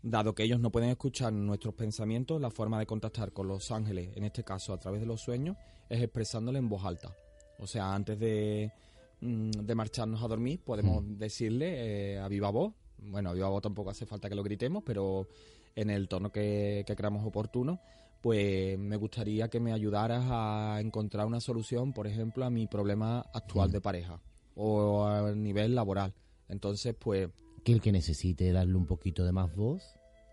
Dado 0.03 0.35
que 0.35 0.43
ellos 0.43 0.59
no 0.59 0.73
pueden 0.73 0.89
escuchar 0.89 1.35
nuestros 1.35 1.75
pensamientos, 1.75 2.41
la 2.41 2.51
forma 2.51 2.79
de 2.79 2.87
contactar 2.87 3.33
con 3.33 3.47
los 3.47 3.71
ángeles, 3.71 4.17
en 4.17 4.25
este 4.25 4.43
caso 4.43 4.73
a 4.73 4.79
través 4.79 5.03
de 5.03 5.07
los 5.07 5.21
sueños, 5.21 5.59
es 5.91 6.01
expresándoles 6.01 6.61
en 6.61 6.71
voz 6.71 6.83
alta. 6.83 7.15
O 7.59 7.67
sea, 7.67 7.95
antes 7.95 8.19
de, 8.19 8.73
mm, 9.21 9.51
de 9.51 9.75
marcharnos 9.75 10.23
a 10.23 10.29
dormir, 10.29 10.61
podemos 10.65 11.05
decirle 11.19 12.15
eh, 12.15 12.19
a 12.21 12.29
viva 12.29 12.49
voz, 12.49 12.73
bueno, 12.99 13.31
a 13.31 13.33
viva 13.33 13.49
voz 13.49 13.63
tampoco 13.63 13.91
hace 13.91 14.07
falta 14.07 14.29
que 14.29 14.35
lo 14.35 14.43
gritemos, 14.43 14.83
pero 14.85 15.29
en 15.75 15.91
el 15.91 16.09
tono 16.09 16.31
que, 16.31 16.85
que 16.87 16.97
creamos 16.97 17.25
oportuno, 17.25 17.81
pues 18.21 18.79
me 18.79 18.97
gustaría 18.97 19.49
que 19.49 19.61
me 19.61 19.73
ayudaras 19.73 20.25
a 20.29 20.79
encontrar 20.81 21.27
una 21.27 21.41
solución, 21.41 21.93
por 21.93 22.07
ejemplo, 22.07 22.45
a 22.45 22.51
mi 22.51 22.67
problema 22.67 23.21
actual 23.33 23.71
de 23.71 23.81
pareja 23.81 24.21
o 24.57 25.05
a 25.05 25.33
nivel 25.33 25.75
laboral. 25.75 26.15
Entonces, 26.49 26.95
pues... 26.99 27.29
Que 27.63 27.73
el 27.73 27.81
que 27.81 27.93
necesite 27.93 28.51
darle 28.53 28.75
un 28.75 28.87
poquito 28.87 29.25
de 29.25 29.33
más 29.33 29.55
voz, 29.55 29.83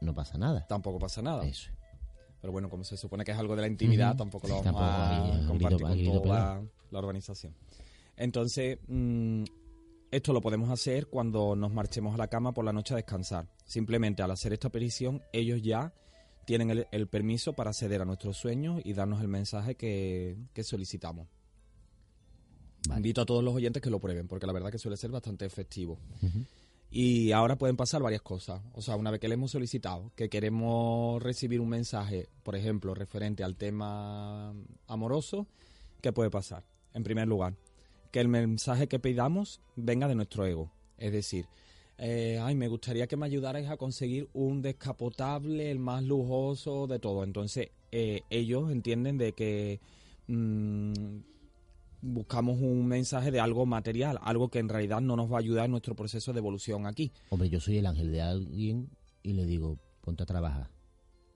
no 0.01 0.13
pasa 0.13 0.37
nada. 0.37 0.65
Tampoco 0.67 0.99
pasa 0.99 1.21
nada. 1.21 1.45
Eso. 1.45 1.71
Pero 2.41 2.51
bueno, 2.51 2.69
como 2.69 2.83
se 2.83 2.97
supone 2.97 3.23
que 3.23 3.31
es 3.31 3.37
algo 3.37 3.55
de 3.55 3.61
la 3.61 3.67
intimidad, 3.67 4.15
tampoco 4.17 4.47
lo 4.47 4.61
vamos 4.61 4.81
a 4.81 5.45
compartir 5.47 6.09
con 6.09 6.21
toda 6.21 6.61
la, 6.91 6.99
organización. 6.99 7.55
Entonces, 8.17 8.79
mm, 8.87 9.43
esto 10.13 10.31
lo 10.31 10.41
podemos 10.41 10.69
hacer 10.69 11.07
cuando 11.07 11.55
nos 11.55 11.73
marchemos 11.73 12.13
a 12.13 12.17
la 12.17 12.27
cama 12.27 12.53
por 12.53 12.63
la 12.63 12.71
noche 12.71 12.93
a 12.93 12.97
descansar. 12.97 13.47
Simplemente 13.65 14.21
al 14.21 14.29
hacer 14.29 14.53
esta 14.53 14.69
petición, 14.69 15.23
ellos 15.33 15.61
ya 15.63 15.91
tienen 16.45 16.85
el, 16.91 17.07
permiso 17.07 17.53
para 17.53 17.71
acceder 17.71 17.99
a 17.99 18.05
nuestros 18.05 18.37
sueños 18.37 18.79
y 18.83 18.93
darnos 18.93 19.21
el 19.21 19.27
mensaje 19.27 19.75
que, 19.75 20.37
solicitamos. 20.61 21.27
Invito 22.95 23.21
a 23.21 23.25
todos 23.25 23.43
los 23.43 23.55
oyentes 23.55 23.81
que 23.81 23.89
lo 23.89 23.99
prueben, 23.99 24.27
porque 24.27 24.45
la 24.45 24.53
verdad 24.53 24.71
que 24.71 24.77
suele 24.77 24.97
ser 24.97 25.09
bastante 25.09 25.45
efectivo. 25.45 25.97
Y 26.91 27.31
ahora 27.31 27.57
pueden 27.57 27.75
pasar 27.75 28.03
varias 28.03 28.21
cosas. 28.21 28.61
O 28.73 28.83
sea, 28.83 28.95
una 28.95 29.09
vez 29.09 29.19
que 29.19 29.27
le 29.27 29.33
hemos 29.33 29.49
solicitado 29.49 30.11
que 30.15 30.29
queremos 30.29 31.23
recibir 31.23 31.59
un 31.59 31.69
mensaje, 31.69 32.29
por 32.43 32.55
ejemplo, 32.55 32.93
referente 32.93 33.43
al 33.43 33.55
tema 33.55 34.53
amoroso, 34.85 35.47
¿qué 36.01 36.13
puede 36.13 36.29
pasar? 36.29 36.63
En 36.93 37.01
primer 37.01 37.27
lugar, 37.27 37.55
que 38.13 38.21
el 38.21 38.27
mensaje 38.27 38.87
que 38.87 38.99
pidamos 38.99 39.59
venga 39.75 40.07
de 40.07 40.13
nuestro 40.13 40.45
ego. 40.45 40.71
Es 40.99 41.11
decir, 41.11 41.47
eh, 41.97 42.39
ay, 42.39 42.53
me 42.53 42.67
gustaría 42.67 43.07
que 43.07 43.17
me 43.17 43.25
ayudarais 43.25 43.67
a 43.69 43.77
conseguir 43.77 44.29
un 44.33 44.61
descapotable, 44.61 45.71
el 45.71 45.79
más 45.79 46.03
lujoso 46.03 46.85
de 46.85 46.99
todo. 46.99 47.23
Entonces, 47.23 47.69
eh, 47.91 48.21
ellos 48.29 48.71
entienden 48.71 49.17
de 49.17 49.33
que 49.33 49.79
mm, 50.27 50.93
buscamos 52.03 52.61
un 52.61 52.85
mensaje 52.85 53.31
de 53.31 53.39
algo 53.39 53.65
material, 53.65 54.19
algo 54.21 54.47
que 54.49 54.59
en 54.59 54.69
realidad 54.69 55.01
no 55.01 55.15
nos 55.15 55.31
va 55.31 55.37
a 55.37 55.39
ayudar 55.39 55.65
en 55.65 55.71
nuestro 55.71 55.95
proceso 55.95 56.33
de 56.33 56.39
evolución 56.39 56.85
aquí. 56.85 57.11
Hombre, 57.29 57.49
yo 57.49 57.59
soy 57.59 57.79
el 57.79 57.87
ángel 57.87 58.11
de 58.11 58.21
alguien 58.21 58.91
y 59.23 59.33
le 59.33 59.47
digo, 59.47 59.79
ponte 60.01 60.21
a 60.21 60.27
trabajar 60.27 60.69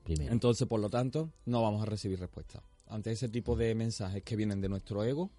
primero. 0.03 0.31
Entonces, 0.31 0.67
por 0.67 0.79
lo 0.79 0.91
tanto, 0.91 1.31
no 1.47 1.63
vamos 1.63 1.81
a 1.81 1.85
recibir 1.87 2.19
respuesta. 2.19 2.61
Ante 2.85 3.11
ese 3.11 3.29
tipo 3.29 3.55
de 3.55 3.73
mensajes 3.73 4.21
que 4.21 4.35
vienen 4.35 4.61
de 4.61 4.69
nuestro 4.69 5.03
ego, 5.03 5.31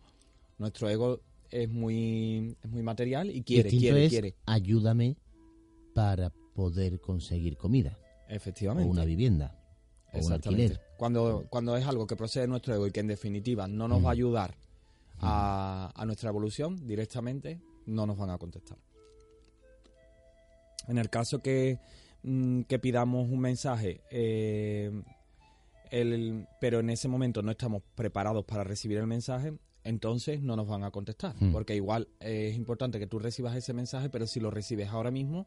nuestro 0.58 0.88
ego 0.88 1.20
es 1.50 1.68
muy, 1.68 2.56
es 2.62 2.70
muy 2.70 2.82
material 2.82 3.30
y 3.30 3.42
quiere, 3.42 3.70
quiere, 3.70 4.08
quiere. 4.08 4.34
Ayúdame 4.46 5.16
para 5.94 6.30
poder 6.54 7.00
conseguir 7.00 7.56
comida. 7.56 7.96
Efectivamente. 8.28 8.88
O 8.88 8.92
una 8.92 9.04
vivienda. 9.04 9.56
O 10.12 10.18
un 10.18 10.32
alquiler. 10.32 10.80
Cuando, 10.96 11.46
cuando 11.48 11.76
es 11.76 11.86
algo 11.86 12.06
que 12.06 12.16
procede 12.16 12.42
de 12.42 12.48
nuestro 12.48 12.74
ego 12.74 12.86
y 12.86 12.90
que 12.90 13.00
en 13.00 13.06
definitiva 13.06 13.66
no 13.68 13.88
nos 13.88 14.04
va 14.04 14.08
a 14.10 14.12
ayudar 14.12 14.54
a, 15.20 15.92
a, 15.94 16.04
nuestra 16.04 16.30
evolución 16.30 16.86
directamente, 16.86 17.60
no 17.86 18.06
nos 18.06 18.16
van 18.18 18.30
a 18.30 18.38
contestar. 18.38 18.78
En 20.88 20.98
el 20.98 21.10
caso 21.10 21.40
que, 21.40 21.78
mm, 22.22 22.62
que 22.62 22.78
pidamos 22.78 23.28
un 23.28 23.40
mensaje, 23.40 24.00
eh, 24.10 24.90
el, 25.90 26.46
pero 26.60 26.80
en 26.80 26.90
ese 26.90 27.08
momento 27.08 27.42
no 27.42 27.50
estamos 27.50 27.82
preparados 27.94 28.44
para 28.44 28.64
recibir 28.64 28.98
el 28.98 29.06
mensaje, 29.06 29.52
entonces 29.88 30.42
no 30.42 30.54
nos 30.54 30.68
van 30.68 30.84
a 30.84 30.90
contestar. 30.90 31.34
Hmm. 31.40 31.50
Porque 31.50 31.74
igual 31.74 32.08
es 32.20 32.54
importante 32.54 32.98
que 32.98 33.06
tú 33.06 33.18
recibas 33.18 33.56
ese 33.56 33.72
mensaje, 33.72 34.10
pero 34.10 34.26
si 34.26 34.38
lo 34.38 34.50
recibes 34.50 34.88
ahora 34.88 35.10
mismo, 35.10 35.46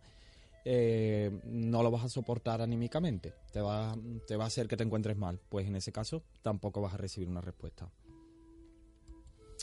eh, 0.65 1.39
no 1.45 1.83
lo 1.83 1.91
vas 1.91 2.05
a 2.05 2.09
soportar 2.09 2.61
anímicamente. 2.61 3.35
Te 3.53 3.61
va, 3.61 3.95
te 4.27 4.35
va 4.35 4.45
a 4.45 4.47
hacer 4.47 4.67
que 4.67 4.75
te 4.75 4.83
encuentres 4.83 5.15
mal. 5.15 5.39
Pues 5.49 5.67
en 5.67 5.75
ese 5.75 5.91
caso 5.91 6.23
tampoco 6.41 6.81
vas 6.81 6.95
a 6.95 6.97
recibir 6.97 7.29
una 7.29 7.41
respuesta. 7.41 7.91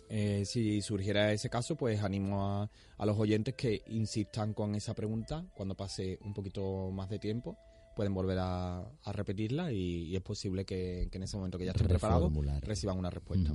Eh, 0.08 0.44
si 0.46 0.80
surgiera 0.80 1.32
ese 1.32 1.50
caso, 1.50 1.74
pues 1.74 2.00
animo 2.02 2.46
a, 2.46 2.70
a, 2.98 3.06
los 3.06 3.18
oyentes 3.18 3.54
que 3.54 3.82
insistan 3.88 4.54
con 4.54 4.76
esa 4.76 4.94
pregunta 4.94 5.44
cuando 5.54 5.74
pase 5.74 6.20
un 6.22 6.34
poquito 6.34 6.90
más 6.92 7.10
de 7.10 7.18
tiempo. 7.18 7.58
Pueden 7.96 8.14
volver 8.14 8.38
a, 8.40 8.88
repetirla 9.06 9.72
y, 9.72 10.14
es 10.14 10.22
posible 10.22 10.64
que, 10.64 11.08
en 11.10 11.22
ese 11.24 11.36
momento 11.36 11.58
que 11.58 11.64
ya 11.64 11.72
estén 11.72 11.88
preparados 11.88 12.32
reciban 12.60 12.96
una 12.96 13.10
respuesta. 13.10 13.52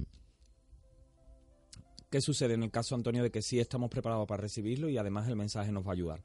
¿Qué 2.13 2.21
sucede 2.21 2.53
en 2.53 2.61
el 2.61 2.69
caso, 2.69 2.93
Antonio, 2.93 3.23
de 3.23 3.31
que 3.31 3.41
sí 3.41 3.59
estamos 3.59 3.89
preparados 3.89 4.27
para 4.27 4.39
recibirlo 4.39 4.87
y 4.87 4.99
además 4.99 5.27
el 5.27 5.35
mensaje 5.35 5.71
nos 5.71 5.83
va 5.83 5.89
a 5.89 5.93
ayudar? 5.93 6.23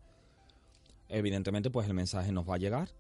Evidentemente, 1.09 1.71
pues 1.71 1.89
el 1.89 1.95
mensaje 1.95 2.31
nos 2.31 2.47
va 2.47 2.57
a 2.57 2.59
llegar. 2.59 2.91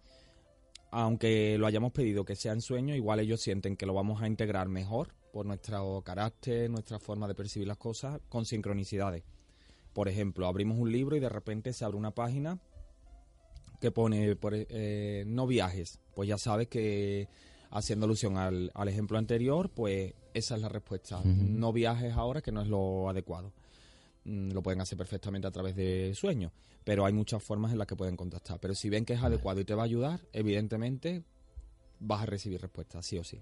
Aunque 0.91 1.59
lo 1.59 1.67
hayamos 1.67 1.93
pedido 1.93 2.25
que 2.25 2.35
sea 2.35 2.55
en 2.55 2.63
sueño, 2.63 2.95
igual 2.95 3.21
ellos 3.21 3.43
sienten 3.43 3.77
que 3.77 3.85
lo 3.85 3.93
vamos 3.93 4.23
a 4.23 4.27
integrar 4.27 4.69
mejor 4.71 5.13
por 5.35 5.45
nuestro 5.45 6.01
carácter, 6.01 6.71
nuestra 6.71 6.99
forma 6.99 7.29
de 7.29 7.35
percibir 7.35 7.69
las 7.69 7.77
cosas, 7.77 8.23
con 8.31 8.47
sincronicidades. 8.47 9.23
Por 9.93 10.09
ejemplo, 10.09 10.47
abrimos 10.47 10.79
un 10.79 10.91
libro 10.91 11.15
y 11.15 11.21
de 11.21 11.29
repente 11.29 11.75
se 11.75 11.85
abre 11.85 11.99
una 11.99 12.15
página 12.15 12.59
que 13.83 13.91
pone 13.91 14.35
por, 14.35 14.55
eh, 14.55 15.25
no 15.27 15.47
viajes. 15.47 16.01
Pues 16.15 16.27
ya 16.27 16.39
sabes 16.39 16.69
que 16.69 17.29
haciendo 17.71 18.07
alusión 18.07 18.37
al, 18.37 18.89
ejemplo 18.89 19.19
anterior, 19.19 19.71
pues 19.71 20.15
esa 20.39 20.57
es 20.57 20.63
la 20.63 20.69
respuesta. 20.69 21.21
No 21.25 21.73
viajes 21.73 22.15
ahora, 22.15 22.41
que 22.41 22.53
no 22.53 22.63
es 22.63 22.69
lo 22.69 23.09
adecuado. 23.09 23.53
Mm, 24.25 24.53
lo 24.53 24.63
pueden 24.63 24.81
hacer 24.81 24.99
perfectamente 24.99 25.47
a 25.47 25.51
través 25.51 25.75
de 25.77 26.15
sueños, 26.15 26.53
pero 26.85 27.07
hay 27.07 27.13
muchas 27.13 27.43
formas 27.43 27.73
en 27.73 27.79
las 27.79 27.87
que 27.87 27.97
pueden 27.97 28.17
contactar. 28.17 28.59
Pero 28.61 28.75
si 28.75 28.89
ven 28.89 29.05
que 29.05 29.15
es 29.15 29.23
adecuado 29.23 29.61
y 29.61 29.65
te 29.65 29.75
va 29.75 29.83
a 29.83 29.87
ayudar, 29.87 30.21
evidentemente 30.33 31.25
vas 32.01 32.23
a 32.23 32.27
recibir 32.27 32.61
respuesta, 32.61 33.03
sí 33.03 33.19
o 33.19 33.25
sí. 33.25 33.41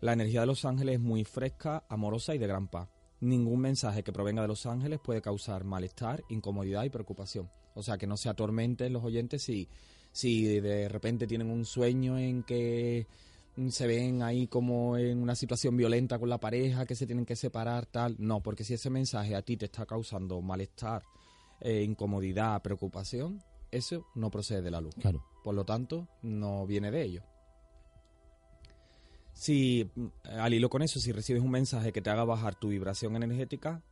La 0.00 0.12
energía 0.12 0.40
de 0.40 0.46
los 0.46 0.64
ángeles 0.64 0.96
es 0.96 1.00
muy 1.00 1.24
fresca, 1.24 1.84
amorosa 1.88 2.34
y 2.34 2.38
de 2.38 2.46
gran 2.46 2.68
paz. 2.68 2.88
Ningún 3.20 3.60
mensaje 3.60 4.02
que 4.02 4.12
provenga 4.12 4.42
de 4.42 4.48
los 4.48 4.66
ángeles 4.66 5.00
puede 5.02 5.22
causar 5.22 5.64
malestar, 5.64 6.22
incomodidad 6.28 6.84
y 6.84 6.90
preocupación. 6.90 7.50
O 7.74 7.82
sea, 7.82 7.96
que 7.96 8.06
no 8.06 8.18
se 8.18 8.28
atormenten 8.28 8.92
los 8.92 9.04
oyentes 9.04 9.42
si, 9.42 9.68
si 10.12 10.60
de 10.60 10.88
repente 10.88 11.26
tienen 11.26 11.50
un 11.50 11.64
sueño 11.64 12.18
en 12.18 12.42
que 12.42 13.06
se 13.68 13.86
ven 13.86 14.22
ahí 14.22 14.46
como 14.46 14.96
en 14.96 15.22
una 15.22 15.34
situación 15.34 15.76
violenta 15.76 16.18
con 16.18 16.28
la 16.28 16.38
pareja, 16.38 16.86
que 16.86 16.94
se 16.94 17.06
tienen 17.06 17.24
que 17.24 17.36
separar, 17.36 17.86
tal. 17.86 18.16
No, 18.18 18.42
porque 18.42 18.64
si 18.64 18.74
ese 18.74 18.90
mensaje 18.90 19.34
a 19.34 19.42
ti 19.42 19.56
te 19.56 19.66
está 19.66 19.86
causando 19.86 20.40
malestar, 20.40 21.02
eh, 21.60 21.82
incomodidad, 21.82 22.62
preocupación, 22.62 23.42
eso 23.70 24.06
no 24.14 24.30
procede 24.30 24.62
de 24.62 24.70
la 24.70 24.80
luz. 24.80 24.94
Claro. 25.00 25.24
Por 25.42 25.54
lo 25.54 25.64
tanto, 25.64 26.08
no 26.22 26.66
viene 26.66 26.90
de 26.90 27.02
ello. 27.02 27.22
Si, 29.32 29.90
mm, 29.94 30.06
al 30.38 30.54
hilo 30.54 30.68
con 30.68 30.82
eso, 30.82 31.00
si 31.00 31.12
recibes 31.12 31.42
un 31.42 31.50
mensaje 31.50 31.92
que 31.92 32.02
te 32.02 32.10
haga 32.10 32.24
bajar 32.24 32.54
tu 32.54 32.68
vibración 32.68 33.16
energética, 33.16 33.82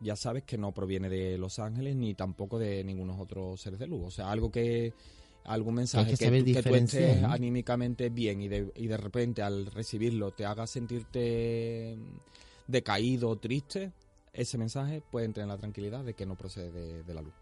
ya 0.00 0.16
sabes 0.16 0.42
que 0.44 0.58
no 0.58 0.72
proviene 0.72 1.08
de 1.08 1.38
los 1.38 1.58
ángeles 1.58 1.96
ni 1.96 2.14
tampoco 2.14 2.58
de 2.58 2.82
ningunos 2.84 3.20
otros 3.20 3.60
seres 3.60 3.78
de 3.78 3.86
luz. 3.86 4.02
O 4.04 4.10
sea, 4.10 4.30
algo 4.30 4.50
que 4.50 4.94
algún 5.44 5.74
mensaje 5.74 6.16
que, 6.16 6.44
que, 6.44 6.62
tú 6.62 6.74
estés 6.74 7.22
anímicamente 7.24 8.10
bien 8.10 8.42
y 8.42 8.48
de, 8.48 8.72
y 8.76 8.86
de 8.86 8.96
repente 8.96 9.42
al 9.42 9.66
recibirlo 9.66 10.30
te 10.30 10.44
haga 10.44 10.66
sentirte 10.66 11.96
decaído 12.66 13.28
o 13.28 13.36
triste, 13.36 13.92
ese 14.32 14.56
mensaje 14.56 15.02
puede 15.10 15.26
entrar 15.26 15.44
en 15.44 15.48
la 15.48 15.58
tranquilidad 15.58 16.04
de 16.04 16.14
que 16.14 16.26
no 16.26 16.36
procede 16.36 17.02
de, 17.02 17.14
la 17.14 17.22
luz. 17.22 17.34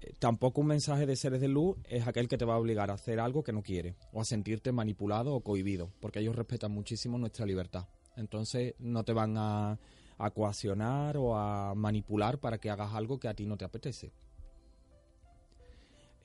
Eh, 0.00 0.12
tampoco 0.18 0.60
un 0.60 0.68
mensaje 0.68 1.04
de 1.04 1.16
seres 1.16 1.40
de 1.40 1.48
luz 1.48 1.76
es 1.88 2.06
aquel 2.06 2.28
que 2.28 2.38
te 2.38 2.44
va 2.44 2.54
a 2.54 2.58
obligar 2.58 2.90
a 2.90 2.94
hacer 2.94 3.20
algo 3.20 3.42
que 3.42 3.52
no 3.52 3.62
quieres 3.62 3.96
o 4.12 4.20
a 4.20 4.24
sentirte 4.24 4.72
manipulado 4.72 5.34
o 5.34 5.40
cohibido, 5.40 5.90
porque 6.00 6.20
ellos 6.20 6.36
respetan 6.36 6.72
muchísimo 6.72 7.18
nuestra 7.18 7.44
libertad. 7.44 7.86
Entonces 8.16 8.74
no 8.78 9.04
te 9.04 9.12
van 9.12 9.36
a, 9.36 9.78
a 10.18 10.30
coaccionar 10.30 11.16
o 11.16 11.36
a 11.36 11.74
manipular 11.74 12.38
para 12.38 12.58
que 12.58 12.70
hagas 12.70 12.94
algo 12.94 13.18
que 13.18 13.28
a 13.28 13.34
ti 13.34 13.44
no 13.46 13.56
te 13.56 13.64
apetece 13.64 14.12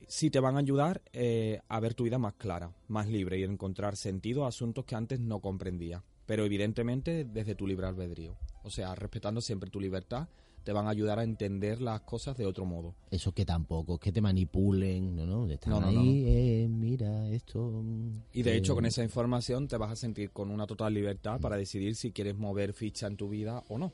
sí 0.07 0.29
te 0.29 0.39
van 0.39 0.55
a 0.55 0.59
ayudar 0.59 1.01
eh, 1.13 1.61
a 1.67 1.79
ver 1.79 1.93
tu 1.93 2.03
vida 2.03 2.17
más 2.17 2.33
clara, 2.33 2.73
más 2.87 3.07
libre 3.07 3.39
y 3.39 3.43
encontrar 3.43 3.95
sentido 3.95 4.45
a 4.45 4.49
asuntos 4.49 4.85
que 4.85 4.95
antes 4.95 5.19
no 5.19 5.39
comprendías. 5.39 6.03
Pero 6.25 6.45
evidentemente 6.45 7.25
desde 7.25 7.55
tu 7.55 7.65
libre 7.65 7.87
albedrío. 7.87 8.37
O 8.63 8.69
sea, 8.69 8.93
respetando 8.95 9.41
siempre 9.41 9.69
tu 9.69 9.79
libertad, 9.79 10.27
te 10.63 10.73
van 10.73 10.87
a 10.87 10.89
ayudar 10.89 11.17
a 11.19 11.23
entender 11.23 11.81
las 11.81 12.01
cosas 12.01 12.37
de 12.37 12.45
otro 12.45 12.65
modo. 12.65 12.93
Eso 13.09 13.31
que 13.31 13.45
tampoco, 13.45 13.95
es 13.95 13.99
que 13.99 14.11
te 14.11 14.21
manipulen, 14.21 15.15
¿no? 15.15 15.25
no, 15.25 15.47
no, 15.65 15.87
ahí, 15.87 16.23
eh, 16.27 16.67
mira, 16.69 17.27
esto... 17.29 17.81
Mm, 17.83 18.21
y 18.33 18.43
de 18.43 18.57
hecho 18.57 18.75
con 18.75 18.85
esa 18.85 19.03
información 19.03 19.67
te 19.67 19.77
vas 19.77 19.91
a 19.91 19.95
sentir 19.95 20.31
con 20.31 20.51
una 20.51 20.67
total 20.67 20.93
libertad 20.93 21.39
para 21.39 21.57
decidir 21.57 21.95
si 21.95 22.11
quieres 22.11 22.37
mover 22.37 22.73
ficha 22.73 23.07
en 23.07 23.17
tu 23.17 23.29
vida 23.29 23.63
o 23.69 23.77
no. 23.77 23.93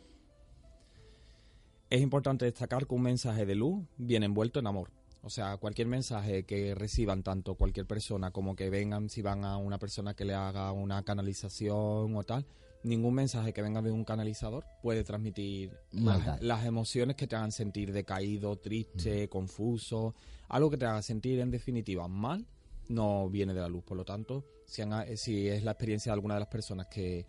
Es 1.89 2.01
importante 2.01 2.45
destacar 2.45 2.88
que 2.88 2.95
un 2.95 3.03
mensaje 3.03 3.45
de 3.45 3.55
luz 3.55 3.85
viene 3.97 4.25
envuelto 4.25 4.59
en 4.59 4.67
amor 4.67 4.89
o 5.25 5.29
sea, 5.32 5.58
cualquier 5.58 5.88
mensaje 5.88 6.44
que 6.44 6.75
reciban 6.75 7.24
tanto 7.24 7.55
cualquier 7.55 7.88
persona 7.88 8.29
como 8.29 8.55
que 8.55 8.70
vengan 8.70 9.10
si 9.10 9.24
van 9.24 9.44
a 9.44 9.58
una 9.58 9.79
persona 9.79 10.13
que 10.13 10.24
le 10.24 10.36
haga 10.36 10.72
una 10.72 11.01
canalización 11.01 12.15
o 12.15 12.24
tal, 12.24 12.46
ningún 12.84 13.15
mensaje 13.15 13.51
que 13.51 13.63
venga 13.63 13.82
de 13.82 13.89
un 13.89 14.05
canalizador 14.05 14.65
puede 14.84 15.03
transmitir 15.03 15.72
las, 15.91 16.63
emociones 16.65 17.15
que 17.15 17.25
te 17.25 17.36
hagan 17.36 17.51
sentir 17.51 17.91
decaído, 17.91 18.58
triste, 18.58 19.27
confuso, 19.27 20.13
algo 20.48 20.70
que 20.70 20.77
te 20.77 20.86
haga 20.86 21.01
sentir 21.01 21.39
en 21.39 21.50
definitiva 21.50 22.08
mal, 22.08 22.46
no 22.88 23.27
viene 23.27 23.55
de 23.55 23.62
la 23.62 23.67
luz. 23.67 23.84
Por 23.84 23.98
lo 23.98 24.05
tanto, 24.05 24.46
si, 24.67 24.84
si 25.15 25.48
es 25.48 25.63
la 25.63 25.72
experiencia 25.72 26.12
de 26.12 26.13
alguna 26.13 26.36
de 26.36 26.41
las 26.41 26.50
personas 26.50 26.86
que, 26.86 27.25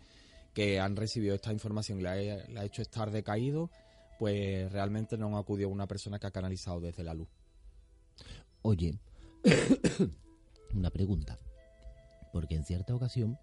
han 0.79 0.95
recibido 0.95 1.33
esta 1.33 1.51
información 1.51 1.99
y 1.99 2.03
le 2.03 2.09
ha, 2.09 2.63
hecho 2.63 2.83
estar 2.83 3.09
decaído, 3.09 3.71
pues 4.19 4.71
realmente 4.71 5.17
no 5.17 5.35
ha 5.35 5.39
acudido 5.39 5.69
una 5.69 5.87
persona 5.87 6.19
que 6.19 6.27
ha 6.27 6.31
canalizado 6.31 6.79
desde 6.79 7.03
la 7.03 7.15
luz. 7.15 7.27
Oye, 8.61 8.99
una 10.73 10.89
pregunta, 10.89 11.37
porque 12.33 12.55
en 12.55 12.65
cierta 12.65 12.93
ocasión 12.95 13.37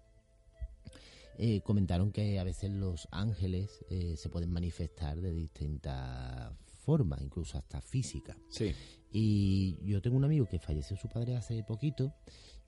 eh, 1.37 1.61
comentaron 1.61 2.11
que 2.11 2.39
a 2.39 2.43
veces 2.43 2.71
los 2.71 3.07
ángeles 3.11 3.83
eh, 3.89 4.15
se 4.17 4.29
pueden 4.29 4.51
manifestar 4.51 5.19
de 5.19 5.33
distintas 5.33 6.53
formas, 6.85 7.21
incluso 7.21 7.57
hasta 7.57 7.81
física. 7.81 8.37
Sí. 8.49 8.73
Y 9.11 9.77
yo 9.83 10.01
tengo 10.01 10.17
un 10.17 10.23
amigo 10.23 10.45
que 10.45 10.59
falleció 10.59 10.95
su 10.95 11.09
padre 11.09 11.35
hace 11.35 11.63
poquito 11.63 12.13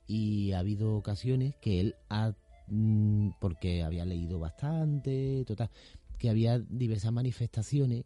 y 0.07 0.51
ha 0.53 0.59
habido 0.59 0.95
ocasiones 0.95 1.55
que 1.61 1.79
él 1.79 1.95
ha, 2.09 2.33
mm, 2.67 3.31
porque 3.39 3.83
había 3.83 4.05
leído 4.05 4.39
bastante, 4.39 5.43
total, 5.45 5.69
que 6.17 6.29
había 6.29 6.59
diversas 6.59 7.11
manifestaciones 7.11 8.05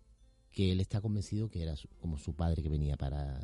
que 0.52 0.72
él 0.72 0.82
está 0.82 1.00
convencido 1.02 1.50
que 1.50 1.64
era 1.64 1.76
como 2.02 2.18
su 2.18 2.36
padre 2.36 2.62
que 2.62 2.70
venía 2.70 2.98
para... 2.98 3.40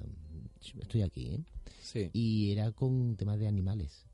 Estoy 0.61 1.01
aquí, 1.01 1.27
¿eh? 1.27 1.43
Sí. 1.81 2.09
Y 2.13 2.51
era 2.51 2.71
con 2.71 3.15
temas 3.15 3.39
de 3.39 3.47
animales 3.47 4.07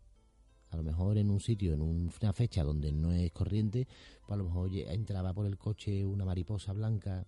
a 0.73 0.77
lo 0.77 0.83
mejor 0.83 1.17
en 1.17 1.29
un 1.29 1.39
sitio, 1.39 1.73
en 1.73 1.81
una 1.81 2.33
fecha 2.33 2.63
donde 2.63 2.91
no 2.91 3.11
es 3.11 3.31
corriente, 3.31 3.87
pues 4.25 4.33
a 4.33 4.37
lo 4.37 4.45
mejor 4.45 4.71
entraba 4.73 5.31
por 5.31 5.45
el 5.45 5.57
coche 5.57 6.03
una 6.03 6.25
mariposa 6.25 6.73
blanca, 6.73 7.27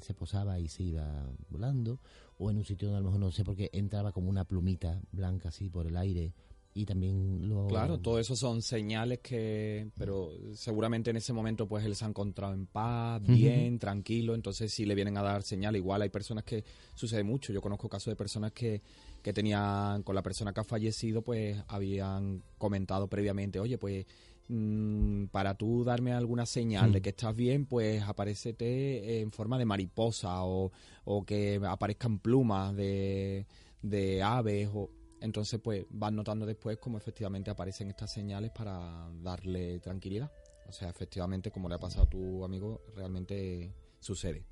se 0.00 0.14
posaba 0.14 0.58
y 0.58 0.68
se 0.68 0.82
iba 0.82 1.28
volando, 1.50 2.00
o 2.38 2.50
en 2.50 2.56
un 2.56 2.64
sitio 2.64 2.88
donde 2.88 2.98
a 2.98 3.00
lo 3.02 3.06
mejor 3.08 3.20
no 3.20 3.30
sé 3.30 3.44
por 3.44 3.54
qué 3.54 3.68
entraba 3.72 4.12
como 4.12 4.30
una 4.30 4.44
plumita 4.44 5.00
blanca 5.12 5.50
así 5.50 5.68
por 5.68 5.86
el 5.86 5.96
aire 5.96 6.32
y 6.76 6.84
también 6.84 7.48
lo... 7.48 7.68
Claro, 7.68 7.98
todo 7.98 8.18
eso 8.18 8.36
son 8.36 8.60
señales 8.60 9.20
que, 9.20 9.88
pero 9.96 10.30
seguramente 10.52 11.08
en 11.08 11.16
ese 11.16 11.32
momento 11.32 11.66
pues 11.66 11.86
él 11.86 11.96
se 11.96 12.04
ha 12.04 12.08
encontrado 12.08 12.52
en 12.52 12.66
paz, 12.66 13.22
bien, 13.22 13.78
tranquilo, 13.78 14.34
entonces 14.34 14.70
si 14.74 14.84
le 14.84 14.94
vienen 14.94 15.16
a 15.16 15.22
dar 15.22 15.42
señales, 15.42 15.80
igual 15.80 16.02
hay 16.02 16.10
personas 16.10 16.44
que 16.44 16.64
sucede 16.94 17.24
mucho, 17.24 17.50
yo 17.50 17.62
conozco 17.62 17.88
casos 17.88 18.12
de 18.12 18.16
personas 18.16 18.52
que, 18.52 18.82
que 19.22 19.32
tenían, 19.32 20.02
con 20.02 20.14
la 20.14 20.22
persona 20.22 20.52
que 20.52 20.60
ha 20.60 20.64
fallecido, 20.64 21.22
pues 21.22 21.56
habían 21.68 22.42
comentado 22.58 23.08
previamente, 23.08 23.58
oye, 23.58 23.78
pues 23.78 24.04
mm, 24.48 25.28
para 25.28 25.54
tú 25.54 25.82
darme 25.82 26.12
alguna 26.12 26.44
señal 26.44 26.92
de 26.92 27.00
que 27.00 27.08
estás 27.08 27.34
bien, 27.34 27.64
pues 27.64 28.02
aparecete 28.02 29.22
en 29.22 29.32
forma 29.32 29.56
de 29.56 29.64
mariposa 29.64 30.44
o, 30.44 30.72
o 31.06 31.24
que 31.24 31.58
aparezcan 31.66 32.18
plumas 32.18 32.76
de, 32.76 33.46
de 33.80 34.22
aves 34.22 34.68
o 34.74 34.90
entonces, 35.20 35.60
pues 35.60 35.86
van 35.90 36.14
notando 36.14 36.46
después 36.46 36.78
cómo 36.78 36.98
efectivamente 36.98 37.50
aparecen 37.50 37.88
estas 37.88 38.12
señales 38.12 38.50
para 38.50 39.08
darle 39.22 39.78
tranquilidad. 39.80 40.30
O 40.68 40.72
sea, 40.72 40.88
efectivamente, 40.88 41.50
como 41.50 41.68
le 41.68 41.76
ha 41.76 41.78
pasado 41.78 42.04
a 42.04 42.08
tu 42.08 42.44
amigo, 42.44 42.82
realmente 42.94 43.72
sucede. 44.00 44.44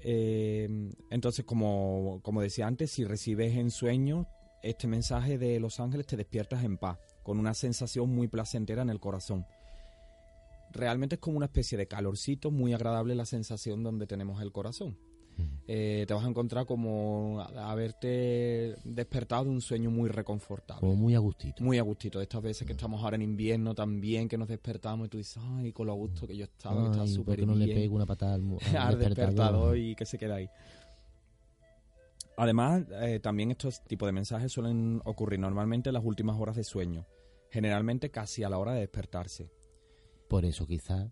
Eh, 0.00 0.68
entonces, 1.10 1.44
como, 1.44 2.20
como 2.22 2.42
decía 2.42 2.66
antes, 2.66 2.90
si 2.90 3.04
recibes 3.04 3.56
en 3.56 3.70
sueños 3.70 4.26
este 4.62 4.86
mensaje 4.86 5.38
de 5.38 5.60
los 5.60 5.80
ángeles, 5.80 6.06
te 6.06 6.16
despiertas 6.16 6.64
en 6.64 6.78
paz, 6.78 6.98
con 7.22 7.38
una 7.38 7.54
sensación 7.54 8.10
muy 8.10 8.28
placentera 8.28 8.82
en 8.82 8.90
el 8.90 9.00
corazón. 9.00 9.46
Realmente 10.72 11.16
es 11.16 11.20
como 11.20 11.36
una 11.36 11.46
especie 11.46 11.78
de 11.78 11.86
calorcito, 11.86 12.50
muy 12.50 12.72
agradable 12.72 13.14
la 13.14 13.26
sensación 13.26 13.82
donde 13.82 14.06
tenemos 14.06 14.42
el 14.42 14.52
corazón. 14.52 14.98
Eh, 15.66 16.04
te 16.06 16.12
vas 16.12 16.24
a 16.24 16.28
encontrar 16.28 16.66
como 16.66 17.40
haberte 17.40 18.76
despertado 18.84 19.44
de 19.44 19.50
un 19.50 19.62
sueño 19.62 19.90
muy 19.90 20.10
reconfortable. 20.10 20.80
Como 20.80 20.94
muy 20.94 21.14
a 21.14 21.18
gustito. 21.18 21.64
Muy 21.64 21.78
a 21.78 21.82
gustito. 21.82 22.18
De 22.18 22.24
estas 22.24 22.42
veces 22.42 22.66
que 22.66 22.74
estamos 22.74 23.02
ahora 23.02 23.16
en 23.16 23.22
invierno 23.22 23.74
también, 23.74 24.28
que 24.28 24.36
nos 24.36 24.48
despertamos 24.48 25.06
y 25.06 25.10
tú 25.10 25.16
dices, 25.18 25.42
ay, 25.42 25.72
con 25.72 25.86
lo 25.86 25.92
a 25.92 25.96
gusto 25.96 26.26
que 26.26 26.36
yo 26.36 26.44
estaba, 26.44 26.82
que 26.82 26.90
estaba 26.90 27.06
súper 27.06 27.36
bien. 27.36 27.48
no 27.48 27.54
le 27.54 27.72
pego 27.72 27.96
una 27.96 28.04
patada 28.04 28.34
al, 28.34 28.58
despertador 28.98 29.78
y 29.78 29.94
que 29.94 30.04
se 30.04 30.18
queda 30.18 30.36
ahí. 30.36 30.48
Además, 32.36 32.82
eh, 33.00 33.20
también 33.20 33.50
estos 33.50 33.82
tipos 33.84 34.06
de 34.06 34.12
mensajes 34.12 34.52
suelen 34.52 35.00
ocurrir 35.04 35.38
normalmente 35.38 35.90
en 35.90 35.94
las 35.94 36.04
últimas 36.04 36.38
horas 36.38 36.56
de 36.56 36.64
sueño, 36.64 37.06
generalmente 37.50 38.10
casi 38.10 38.42
a 38.42 38.50
la 38.50 38.58
hora 38.58 38.74
de 38.74 38.80
despertarse. 38.80 39.50
Por 40.28 40.44
eso 40.44 40.66
quizás 40.66 41.10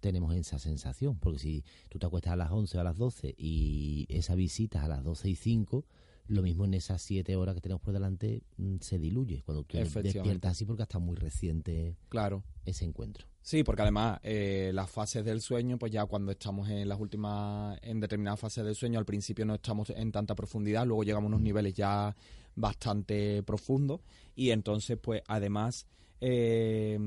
tenemos 0.00 0.34
esa 0.34 0.58
sensación, 0.58 1.18
porque 1.18 1.38
si 1.38 1.64
tú 1.88 1.98
te 1.98 2.06
acuestas 2.06 2.32
a 2.32 2.36
las 2.36 2.50
11 2.50 2.78
o 2.78 2.80
a 2.80 2.84
las 2.84 2.96
12 2.96 3.34
y 3.36 4.06
esa 4.08 4.34
visita 4.34 4.84
a 4.84 4.88
las 4.88 5.04
12 5.04 5.30
y 5.30 5.36
5, 5.36 5.84
lo 6.28 6.42
mismo 6.42 6.64
en 6.64 6.74
esas 6.74 7.02
7 7.02 7.34
horas 7.36 7.54
que 7.54 7.60
tenemos 7.60 7.82
por 7.82 7.92
delante 7.92 8.42
mm, 8.56 8.76
se 8.80 8.98
diluye 8.98 9.42
cuando 9.44 9.64
tú 9.64 9.78
despiertas 9.78 10.52
así 10.52 10.64
porque 10.64 10.84
está 10.84 10.98
muy 10.98 11.16
reciente 11.16 11.96
claro. 12.08 12.42
ese 12.64 12.84
encuentro. 12.84 13.26
Sí, 13.42 13.64
porque 13.64 13.82
además 13.82 14.20
eh, 14.22 14.70
las 14.74 14.90
fases 14.90 15.24
del 15.24 15.40
sueño, 15.40 15.78
pues 15.78 15.90
ya 15.90 16.04
cuando 16.06 16.30
estamos 16.30 16.68
en 16.68 16.88
las 16.88 17.00
últimas, 17.00 17.78
en 17.82 17.98
determinadas 17.98 18.38
fases 18.38 18.64
del 18.64 18.74
sueño, 18.74 18.98
al 18.98 19.06
principio 19.06 19.44
no 19.44 19.54
estamos 19.54 19.90
en 19.90 20.12
tanta 20.12 20.34
profundidad, 20.34 20.86
luego 20.86 21.02
llegamos 21.04 21.26
a 21.26 21.34
unos 21.34 21.40
niveles 21.40 21.74
ya 21.74 22.14
bastante 22.54 23.42
profundos 23.42 24.00
y 24.36 24.50
entonces 24.50 24.98
pues 25.00 25.22
además 25.26 25.86
eh, 26.20 26.98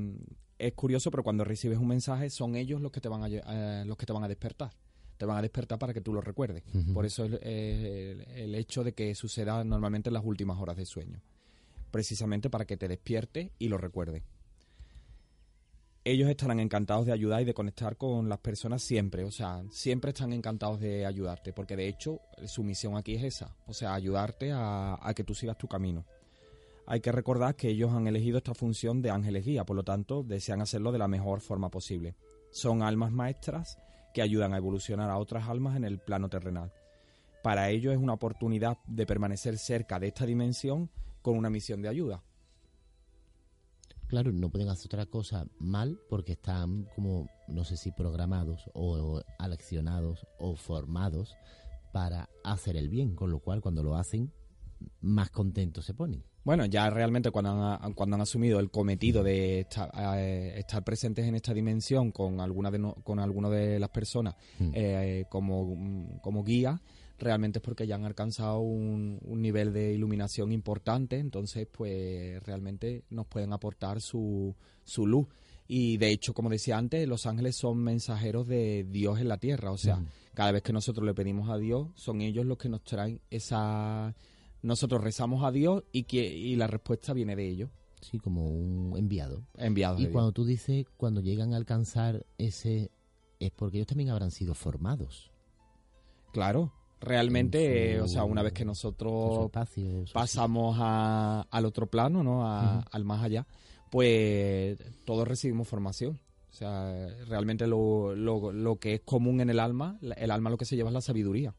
es 0.58 0.72
curioso, 0.74 1.10
pero 1.10 1.22
cuando 1.22 1.44
recibes 1.44 1.78
un 1.78 1.88
mensaje 1.88 2.30
son 2.30 2.56
ellos 2.56 2.80
los 2.80 2.92
que 2.92 3.00
te 3.00 3.08
van 3.08 3.22
a, 3.22 3.28
eh, 3.28 3.84
los 3.84 3.96
que 3.96 4.06
te 4.06 4.12
van 4.12 4.24
a 4.24 4.28
despertar. 4.28 4.70
Te 5.16 5.26
van 5.26 5.38
a 5.38 5.42
despertar 5.42 5.78
para 5.78 5.94
que 5.94 6.00
tú 6.00 6.12
lo 6.12 6.20
recuerdes. 6.20 6.64
Por 6.92 7.06
eso 7.06 7.24
el, 7.24 8.26
el, 8.34 8.54
hecho 8.56 8.82
de 8.82 8.94
que 8.94 9.14
suceda 9.14 9.62
normalmente 9.62 10.08
en 10.08 10.14
las 10.14 10.24
últimas 10.24 10.58
horas 10.58 10.76
de 10.76 10.86
sueño. 10.86 11.20
Precisamente 11.92 12.50
para 12.50 12.64
que 12.64 12.76
te 12.76 12.88
despierte 12.88 13.52
y 13.60 13.68
lo 13.68 13.78
recuerdes. 13.78 14.24
Ellos 16.02 16.28
estarán 16.28 16.58
encantados 16.58 17.06
de 17.06 17.12
ayudar 17.12 17.42
y 17.42 17.44
de 17.44 17.54
conectar 17.54 17.96
con 17.96 18.28
las 18.28 18.40
personas 18.40 18.82
siempre. 18.82 19.22
O 19.22 19.30
sea, 19.30 19.62
siempre 19.70 20.10
están 20.10 20.32
encantados 20.32 20.80
de 20.80 21.06
ayudarte. 21.06 21.52
Porque 21.52 21.76
de 21.76 21.86
hecho, 21.86 22.20
su 22.46 22.64
misión 22.64 22.96
aquí 22.96 23.14
es 23.14 23.22
esa. 23.22 23.56
O 23.68 23.72
sea, 23.72 23.94
ayudarte 23.94 24.50
a, 24.50 24.98
a 25.00 25.14
que 25.14 25.22
tú 25.22 25.32
sigas 25.32 25.56
tu 25.56 25.68
camino 25.68 26.04
hay 26.86 27.00
que 27.00 27.12
recordar 27.12 27.56
que 27.56 27.68
ellos 27.68 27.92
han 27.92 28.06
elegido 28.06 28.38
esta 28.38 28.54
función 28.54 29.00
de 29.00 29.10
ángeles 29.10 29.44
guía, 29.44 29.64
por 29.64 29.76
lo 29.76 29.84
tanto 29.84 30.22
desean 30.22 30.60
hacerlo 30.60 30.92
de 30.92 30.98
la 30.98 31.08
mejor 31.08 31.40
forma 31.40 31.70
posible. 31.70 32.14
Son 32.50 32.82
almas 32.82 33.12
maestras 33.12 33.78
que 34.12 34.22
ayudan 34.22 34.54
a 34.54 34.58
evolucionar 34.58 35.10
a 35.10 35.18
otras 35.18 35.48
almas 35.48 35.76
en 35.76 35.84
el 35.84 35.98
plano 35.98 36.28
terrenal. 36.28 36.72
Para 37.42 37.70
ellos 37.70 37.92
es 37.92 37.98
una 37.98 38.14
oportunidad 38.14 38.78
de 38.86 39.06
permanecer 39.06 39.58
cerca 39.58 39.98
de 39.98 40.08
esta 40.08 40.26
dimensión 40.26 40.90
con 41.20 41.36
una 41.36 41.50
misión 41.50 41.82
de 41.82 41.88
ayuda. 41.88 42.22
Claro, 44.06 44.30
no 44.32 44.50
pueden 44.50 44.68
hacer 44.68 44.86
otra 44.86 45.06
cosa 45.06 45.46
mal 45.58 45.98
porque 46.08 46.32
están 46.32 46.86
como, 46.94 47.28
no 47.48 47.64
sé 47.64 47.76
si 47.76 47.90
programados 47.90 48.70
o 48.74 49.22
aleccionados 49.38 50.26
o 50.38 50.54
formados 50.54 51.34
para 51.92 52.28
hacer 52.44 52.76
el 52.76 52.88
bien, 52.88 53.14
con 53.14 53.30
lo 53.30 53.40
cual 53.40 53.60
cuando 53.60 53.82
lo 53.82 53.96
hacen, 53.96 54.32
más 55.00 55.30
contentos 55.30 55.84
se 55.84 55.94
ponen. 55.94 56.24
Bueno, 56.44 56.66
ya 56.66 56.90
realmente 56.90 57.30
cuando 57.30 57.50
han, 57.52 57.94
cuando 57.94 58.16
han 58.16 58.20
asumido 58.20 58.60
el 58.60 58.70
cometido 58.70 59.22
de 59.22 59.60
estar, 59.60 59.90
eh, 60.18 60.58
estar 60.58 60.84
presentes 60.84 61.26
en 61.26 61.34
esta 61.34 61.54
dimensión 61.54 62.12
con 62.12 62.38
alguna 62.38 62.70
de 62.70 62.92
con 63.02 63.18
alguna 63.18 63.48
de 63.48 63.78
las 63.78 63.88
personas 63.88 64.36
mm. 64.58 64.70
eh, 64.74 65.24
como, 65.30 66.20
como 66.20 66.44
guía, 66.44 66.82
realmente 67.18 67.60
es 67.60 67.62
porque 67.62 67.86
ya 67.86 67.94
han 67.94 68.04
alcanzado 68.04 68.60
un, 68.60 69.20
nivel 69.24 69.72
de 69.72 69.94
iluminación 69.94 70.52
importante, 70.52 71.18
entonces 71.18 71.66
pues 71.70 72.42
realmente 72.42 73.04
nos 73.08 73.26
pueden 73.26 73.52
aportar 73.54 74.02
su, 74.02 74.54
su 74.84 75.06
luz. 75.06 75.26
Y 75.66 75.96
de 75.96 76.10
hecho, 76.10 76.34
como 76.34 76.50
decía 76.50 76.76
antes, 76.76 77.08
los 77.08 77.24
ángeles 77.24 77.56
son 77.56 77.78
mensajeros 77.78 78.46
de 78.46 78.84
Dios 78.84 79.18
en 79.18 79.28
la 79.28 79.38
tierra, 79.38 79.70
o 79.70 79.78
sea, 79.78 79.96
mm. 79.96 80.08
cada 80.34 80.52
vez 80.52 80.62
que 80.62 80.74
nosotros 80.74 81.06
le 81.06 81.14
pedimos 81.14 81.48
a 81.48 81.56
Dios, 81.56 81.88
son 81.94 82.20
ellos 82.20 82.44
los 82.44 82.58
que 82.58 82.68
nos 82.68 82.84
traen 82.84 83.22
esa 83.30 84.14
nosotros 84.64 85.04
rezamos 85.04 85.44
a 85.44 85.52
Dios 85.52 85.84
y, 85.92 86.04
que, 86.04 86.26
y 86.26 86.56
la 86.56 86.66
respuesta 86.66 87.12
viene 87.12 87.36
de 87.36 87.46
ellos. 87.46 87.70
Sí, 88.00 88.18
como 88.18 88.48
un 88.48 88.94
enviado. 88.96 89.42
Enviado. 89.58 90.00
Y 90.00 90.06
cuando 90.06 90.32
tú 90.32 90.44
dices, 90.44 90.86
cuando 90.96 91.20
llegan 91.20 91.52
a 91.52 91.56
alcanzar 91.56 92.24
ese, 92.38 92.90
es 93.40 93.50
porque 93.50 93.76
ellos 93.76 93.86
también 93.86 94.10
habrán 94.10 94.30
sido 94.30 94.54
formados. 94.54 95.30
Claro, 96.32 96.72
realmente, 96.98 98.00
o 98.00 98.08
sea, 98.08 98.24
una 98.24 98.42
vez 98.42 98.54
que 98.54 98.64
nosotros 98.64 99.50
pasamos 100.12 100.76
al 100.80 101.64
otro 101.66 101.86
plano, 101.86 102.22
¿no? 102.22 102.46
Al 102.46 103.04
más 103.04 103.22
allá, 103.22 103.46
pues 103.90 104.78
todos 105.04 105.28
recibimos 105.28 105.68
formación. 105.68 106.18
O 106.50 106.56
sea, 106.56 107.08
realmente 107.26 107.66
lo, 107.66 108.14
lo, 108.14 108.52
lo, 108.52 108.76
que 108.76 108.94
es 108.94 109.00
común 109.02 109.40
en 109.40 109.50
el 109.50 109.60
alma, 109.60 109.98
el 110.16 110.30
alma 110.30 110.50
lo 110.50 110.56
que 110.56 110.64
se 110.64 110.76
lleva 110.76 110.88
es 110.88 110.94
la 110.94 111.00
sabiduría. 111.00 111.54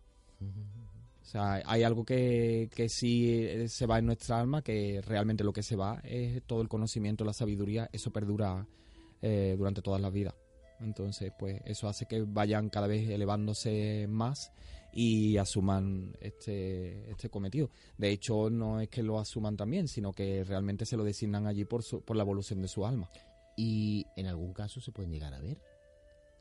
O 1.25 1.27
sea, 1.27 1.63
hay 1.65 1.81
algo 1.81 2.05
que, 2.05 2.69
que 2.73 2.87
sí 2.87 3.41
eh, 3.41 3.67
se 3.67 3.87
va 3.87 3.97
en 3.97 4.05
nuestra 4.05 4.39
alma, 4.39 4.61
que 4.61 5.01
realmente 5.01 5.43
lo 5.43 5.53
que 5.53 5.63
se 5.63 5.75
va 5.75 5.99
es 6.03 6.43
todo 6.43 6.61
el 6.61 6.67
conocimiento, 6.69 7.25
la 7.25 7.33
sabiduría, 7.33 7.89
eso 7.91 8.11
perdura 8.11 8.67
eh, 9.23 9.55
durante 9.57 9.81
todas 9.81 9.99
las 9.99 10.13
vidas. 10.13 10.35
Entonces, 10.79 11.33
pues 11.39 11.61
eso 11.65 11.87
hace 11.87 12.05
que 12.05 12.21
vayan 12.21 12.69
cada 12.69 12.85
vez 12.85 13.09
elevándose 13.09 14.05
más 14.07 14.51
y 14.93 15.37
asuman 15.37 16.15
este, 16.21 17.09
este 17.09 17.29
cometido. 17.29 17.71
De 17.97 18.11
hecho, 18.11 18.51
no 18.51 18.79
es 18.79 18.89
que 18.89 19.01
lo 19.01 19.17
asuman 19.17 19.57
también, 19.57 19.87
sino 19.87 20.13
que 20.13 20.43
realmente 20.43 20.85
se 20.85 20.95
lo 20.95 21.03
designan 21.03 21.47
allí 21.47 21.65
por, 21.65 21.83
por 22.03 22.15
la 22.15 22.21
evolución 22.21 22.61
de 22.61 22.67
su 22.67 22.85
alma. 22.85 23.09
Y 23.57 24.05
en 24.15 24.27
algún 24.27 24.53
caso 24.53 24.79
se 24.79 24.91
pueden 24.91 25.11
llegar 25.11 25.33
a 25.33 25.39
ver. 25.39 25.57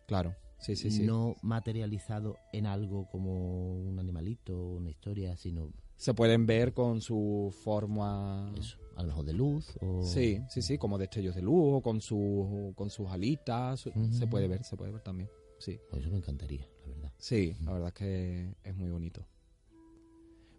Claro, 0.07 0.37
sí, 0.65 0.77
sí, 0.77 0.91
sí. 0.91 1.03
No 1.03 1.37
materializado 1.43 2.39
en 2.53 2.67
algo 2.67 3.07
como 3.11 3.75
un 3.75 3.99
animalito, 3.99 4.57
una 4.57 4.91
historia, 4.91 5.37
sino... 5.37 5.71
Se 5.97 6.15
pueden 6.15 6.47
ver 6.47 6.73
con 6.73 7.01
su 7.01 7.55
forma... 7.63 8.53
Eso, 8.59 8.79
a 8.97 9.03
lo 9.03 9.09
mejor 9.09 9.25
de 9.25 9.33
luz 9.33 9.77
o... 9.81 10.03
Sí, 10.03 10.41
sí, 10.49 10.63
sí, 10.63 10.79
como 10.79 10.99
destellos 10.99 11.35
de 11.35 11.43
luz 11.43 11.75
o 11.75 11.81
con, 11.83 12.01
su, 12.01 12.73
con 12.77 12.91
sus 12.91 13.09
alitas. 13.09 13.89
Se 14.11 14.27
puede 14.27 14.49
ver, 14.49 14.65
se 14.65 14.77
puede 14.77 14.93
ver 14.93 15.03
también, 15.03 15.29
sí. 15.59 15.79
Pues 15.91 16.03
eso 16.03 16.11
me 16.11 16.19
encantaría, 16.19 16.67
la 16.83 16.95
verdad. 16.95 17.13
Sí, 17.19 17.57
la 17.65 17.73
verdad 17.73 17.89
es 17.89 17.95
que 17.95 18.55
es 18.65 18.75
muy 18.75 18.91
bonito. 18.91 19.27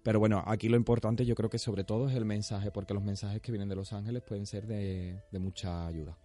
Pero 0.04 0.20
bueno, 0.20 0.44
aquí 0.46 0.70
lo 0.70 0.78
importante 0.78 1.26
yo 1.26 1.34
creo 1.34 1.50
que 1.50 1.58
sobre 1.58 1.84
todo 1.84 2.08
es 2.08 2.15
el 2.15 2.26
mensaje, 2.26 2.70
porque 2.70 2.94
los 2.94 3.04
mensajes 3.04 3.41
que 3.41 3.52
vienen 3.52 3.70
de 3.70 3.76
Los 3.76 3.91
Ángeles 3.91 4.22
pueden 4.22 4.46
ser 4.46 4.68
de, 4.68 5.24
de 5.32 5.39
mucha 5.39 5.88
ayuda. 5.88 6.15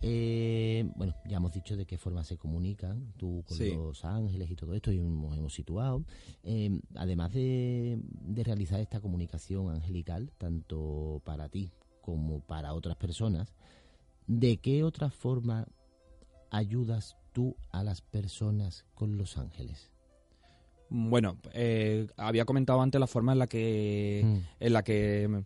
Eh, 0.00 0.88
bueno, 0.94 1.14
ya 1.26 1.38
hemos 1.38 1.52
dicho 1.52 1.76
de 1.76 1.84
qué 1.84 1.98
forma 1.98 2.22
se 2.22 2.36
comunican 2.36 3.12
tú 3.16 3.44
con 3.46 3.58
los 3.58 4.04
ángeles 4.04 4.50
y 4.50 4.54
todo 4.54 4.74
esto, 4.74 4.92
y 4.92 4.98
hemos, 4.98 5.36
hemos 5.36 5.52
situado. 5.52 6.04
Eh, 6.44 6.80
además 6.94 7.32
de, 7.32 7.98
realizar 8.36 8.80
esta 8.80 9.00
comunicación 9.00 9.70
angelical, 9.70 10.30
tanto 10.38 11.20
para 11.24 11.48
ti 11.48 11.72
como 12.00 12.40
para 12.40 12.74
otras 12.74 12.96
personas, 12.96 13.52
¿de 14.26 14.58
qué 14.58 14.84
otra 14.84 15.10
forma 15.10 15.66
ayudas 16.50 17.16
tú 17.32 17.56
a 17.72 17.82
las 17.82 18.00
personas 18.00 18.84
con 18.94 19.18
los 19.18 19.36
ángeles? 19.36 19.90
Bueno, 20.90 21.36
eh, 21.52 22.06
había 22.16 22.46
comentado 22.46 22.80
antes 22.80 22.98
la 22.98 23.06
forma 23.06 23.32
en 23.32 23.38
la 23.40 23.46
que, 23.46 24.22
mm. 24.24 24.64
en 24.64 24.72
la 24.72 24.82
que 24.82 25.44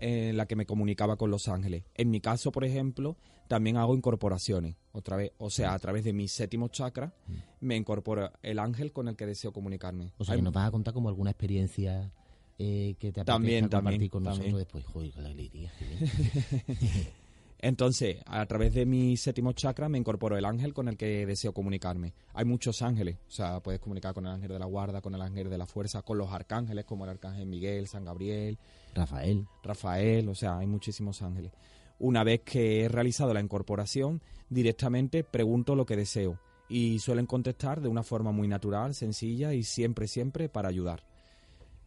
en 0.00 0.36
la 0.36 0.46
que 0.46 0.56
me 0.56 0.66
comunicaba 0.66 1.16
con 1.16 1.30
los 1.30 1.48
ángeles. 1.48 1.84
En 1.94 2.10
mi 2.10 2.20
caso, 2.20 2.52
por 2.52 2.64
ejemplo, 2.64 3.16
también 3.48 3.76
hago 3.76 3.94
incorporaciones, 3.94 4.76
otra 4.92 5.16
vez, 5.16 5.32
o 5.38 5.50
sea, 5.50 5.74
a 5.74 5.78
través 5.78 6.04
de 6.04 6.12
mi 6.12 6.28
séptimo 6.28 6.68
chakra 6.68 7.14
me 7.60 7.76
incorpora 7.76 8.32
el 8.42 8.58
ángel 8.58 8.92
con 8.92 9.08
el 9.08 9.16
que 9.16 9.26
deseo 9.26 9.52
comunicarme. 9.52 10.12
O 10.18 10.24
sea, 10.24 10.36
que 10.36 10.42
nos 10.42 10.52
vas 10.52 10.68
a 10.68 10.70
contar 10.70 10.94
como 10.94 11.08
alguna 11.08 11.30
experiencia 11.30 12.12
eh, 12.58 12.96
que 12.98 13.12
te 13.12 13.20
apetezca 13.20 13.32
también, 13.32 13.68
compartir 13.68 14.10
con 14.10 14.24
nosotros 14.24 14.56
después. 14.56 14.84
Joder, 14.86 15.16
la 15.16 15.30
alegría. 15.30 15.72
Entonces, 17.60 18.18
a 18.26 18.46
través 18.46 18.72
de 18.72 18.86
mi 18.86 19.16
séptimo 19.16 19.52
chakra 19.52 19.88
me 19.88 19.98
incorporo 19.98 20.36
el 20.36 20.44
ángel 20.44 20.72
con 20.72 20.88
el 20.88 20.96
que 20.96 21.26
deseo 21.26 21.52
comunicarme. 21.52 22.14
Hay 22.34 22.44
muchos 22.44 22.82
ángeles, 22.82 23.16
o 23.26 23.30
sea, 23.30 23.60
puedes 23.60 23.80
comunicar 23.80 24.14
con 24.14 24.26
el 24.26 24.32
ángel 24.32 24.50
de 24.50 24.58
la 24.60 24.66
guarda, 24.66 25.00
con 25.00 25.14
el 25.14 25.22
ángel 25.22 25.50
de 25.50 25.58
la 25.58 25.66
fuerza, 25.66 26.02
con 26.02 26.18
los 26.18 26.32
arcángeles 26.32 26.84
como 26.84 27.04
el 27.04 27.10
arcángel 27.10 27.46
Miguel, 27.46 27.88
San 27.88 28.04
Gabriel, 28.04 28.58
Rafael. 28.94 29.46
Rafael, 29.62 30.28
o 30.28 30.34
sea, 30.36 30.58
hay 30.58 30.66
muchísimos 30.68 31.20
ángeles. 31.22 31.52
Una 31.98 32.22
vez 32.22 32.42
que 32.42 32.84
he 32.84 32.88
realizado 32.88 33.34
la 33.34 33.40
incorporación, 33.40 34.22
directamente 34.48 35.24
pregunto 35.24 35.74
lo 35.74 35.84
que 35.84 35.96
deseo 35.96 36.38
y 36.68 37.00
suelen 37.00 37.26
contestar 37.26 37.80
de 37.80 37.88
una 37.88 38.04
forma 38.04 38.30
muy 38.30 38.46
natural, 38.46 38.94
sencilla 38.94 39.52
y 39.52 39.64
siempre, 39.64 40.06
siempre 40.06 40.48
para 40.48 40.68
ayudar. 40.68 41.02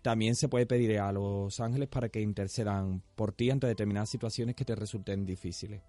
También 0.02 0.36
se 0.36 0.50
puede 0.50 0.66
pedir 0.66 1.00
a 1.00 1.12
los 1.12 1.60
ángeles 1.60 1.88
para 1.88 2.10
que 2.10 2.22
intercedan 2.22 3.04
por 3.16 3.34
ti 3.34 3.52
ante 3.52 3.68
determinadas 3.68 4.10
situaciones 4.10 4.56
que 4.56 4.66
te 4.66 4.76
resulten 4.76 5.26
difíciles. 5.26 5.82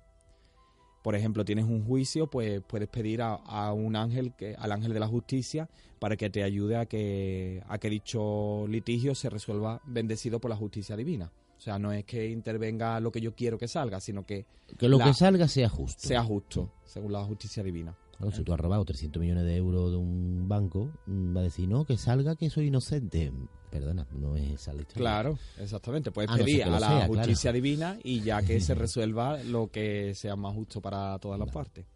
Por 1.03 1.16
ejemplo, 1.16 1.44
tienes 1.44 1.64
un 1.64 1.85
juicio, 1.85 2.29
pues 2.29 2.62
puedes 2.62 2.88
pedir 2.88 3.22
a, 3.22 3.72
un 3.72 3.96
ángel, 3.96 4.35
que, 4.35 4.55
al 4.57 4.70
ángel 4.70 4.92
de 4.92 5.01
la 5.01 5.09
justicia, 5.09 5.68
para 5.98 6.16
que 6.16 6.31
te 6.31 6.44
ayude 6.44 6.77
a 6.77 6.87
que, 6.87 7.62
a 7.68 7.79
que 7.79 7.90
dicho 7.90 8.66
litigio 8.68 9.14
se 9.14 9.29
resuelva 9.29 9.81
bendecido 9.85 10.40
por 10.40 10.51
la 10.51 10.57
justicia 10.57 10.96
divina. 10.96 11.33
O 11.59 11.61
sea, 11.61 11.79
no 11.79 11.92
es 11.92 12.05
que 12.05 12.29
intervenga 12.29 13.01
lo 13.01 13.11
que 13.11 13.20
yo 13.20 13.35
quiero 13.35 13.59
que 13.59 13.66
salga, 13.66 14.01
sino 14.01 14.25
que... 14.25 14.46
Que 14.79 14.88
lo 14.88 14.98
que 14.98 15.14
salga 15.14 15.48
sea 15.48 15.68
justo. 15.68 16.07
Sea 16.07 16.22
justo, 16.22 16.72
según 16.85 17.12
la 17.12 17.25
justicia 17.25 17.62
divina. 17.62 17.96
si 18.33 18.44
tú 18.44 18.53
has 18.53 18.61
robado 18.61 18.85
300 18.85 19.20
millones 19.20 19.44
de 19.44 19.57
euros 19.57 19.90
de 19.90 19.96
un 19.96 20.48
banco, 20.48 20.92
va 21.09 21.40
a 21.40 21.44
decir, 21.44 21.68
no, 21.68 21.85
que 21.85 21.96
salga 21.96 22.37
que 22.37 22.48
soy 22.51 22.66
inocente 22.66 23.33
perdona, 23.72 24.06
no 24.12 24.37
es 24.37 24.50
esa 24.50 24.74
la 24.74 24.85
Claro, 24.85 25.38
exactamente. 25.58 26.11
Puedes 26.11 26.30
pedir 26.30 26.64
a 26.64 26.78
la 26.78 27.06
justicia 27.06 27.50
divina 27.52 27.98
y 28.04 28.20
ya 28.20 28.42
que 28.42 28.61
se 28.61 28.74
resuelva 28.74 29.42
lo 29.42 29.70
que 29.70 30.14
sea 30.14 30.37
más 30.37 30.54
justo 30.54 30.82
para 30.82 31.18
todas 31.18 31.40
las 31.40 31.50
partes. 31.50 31.87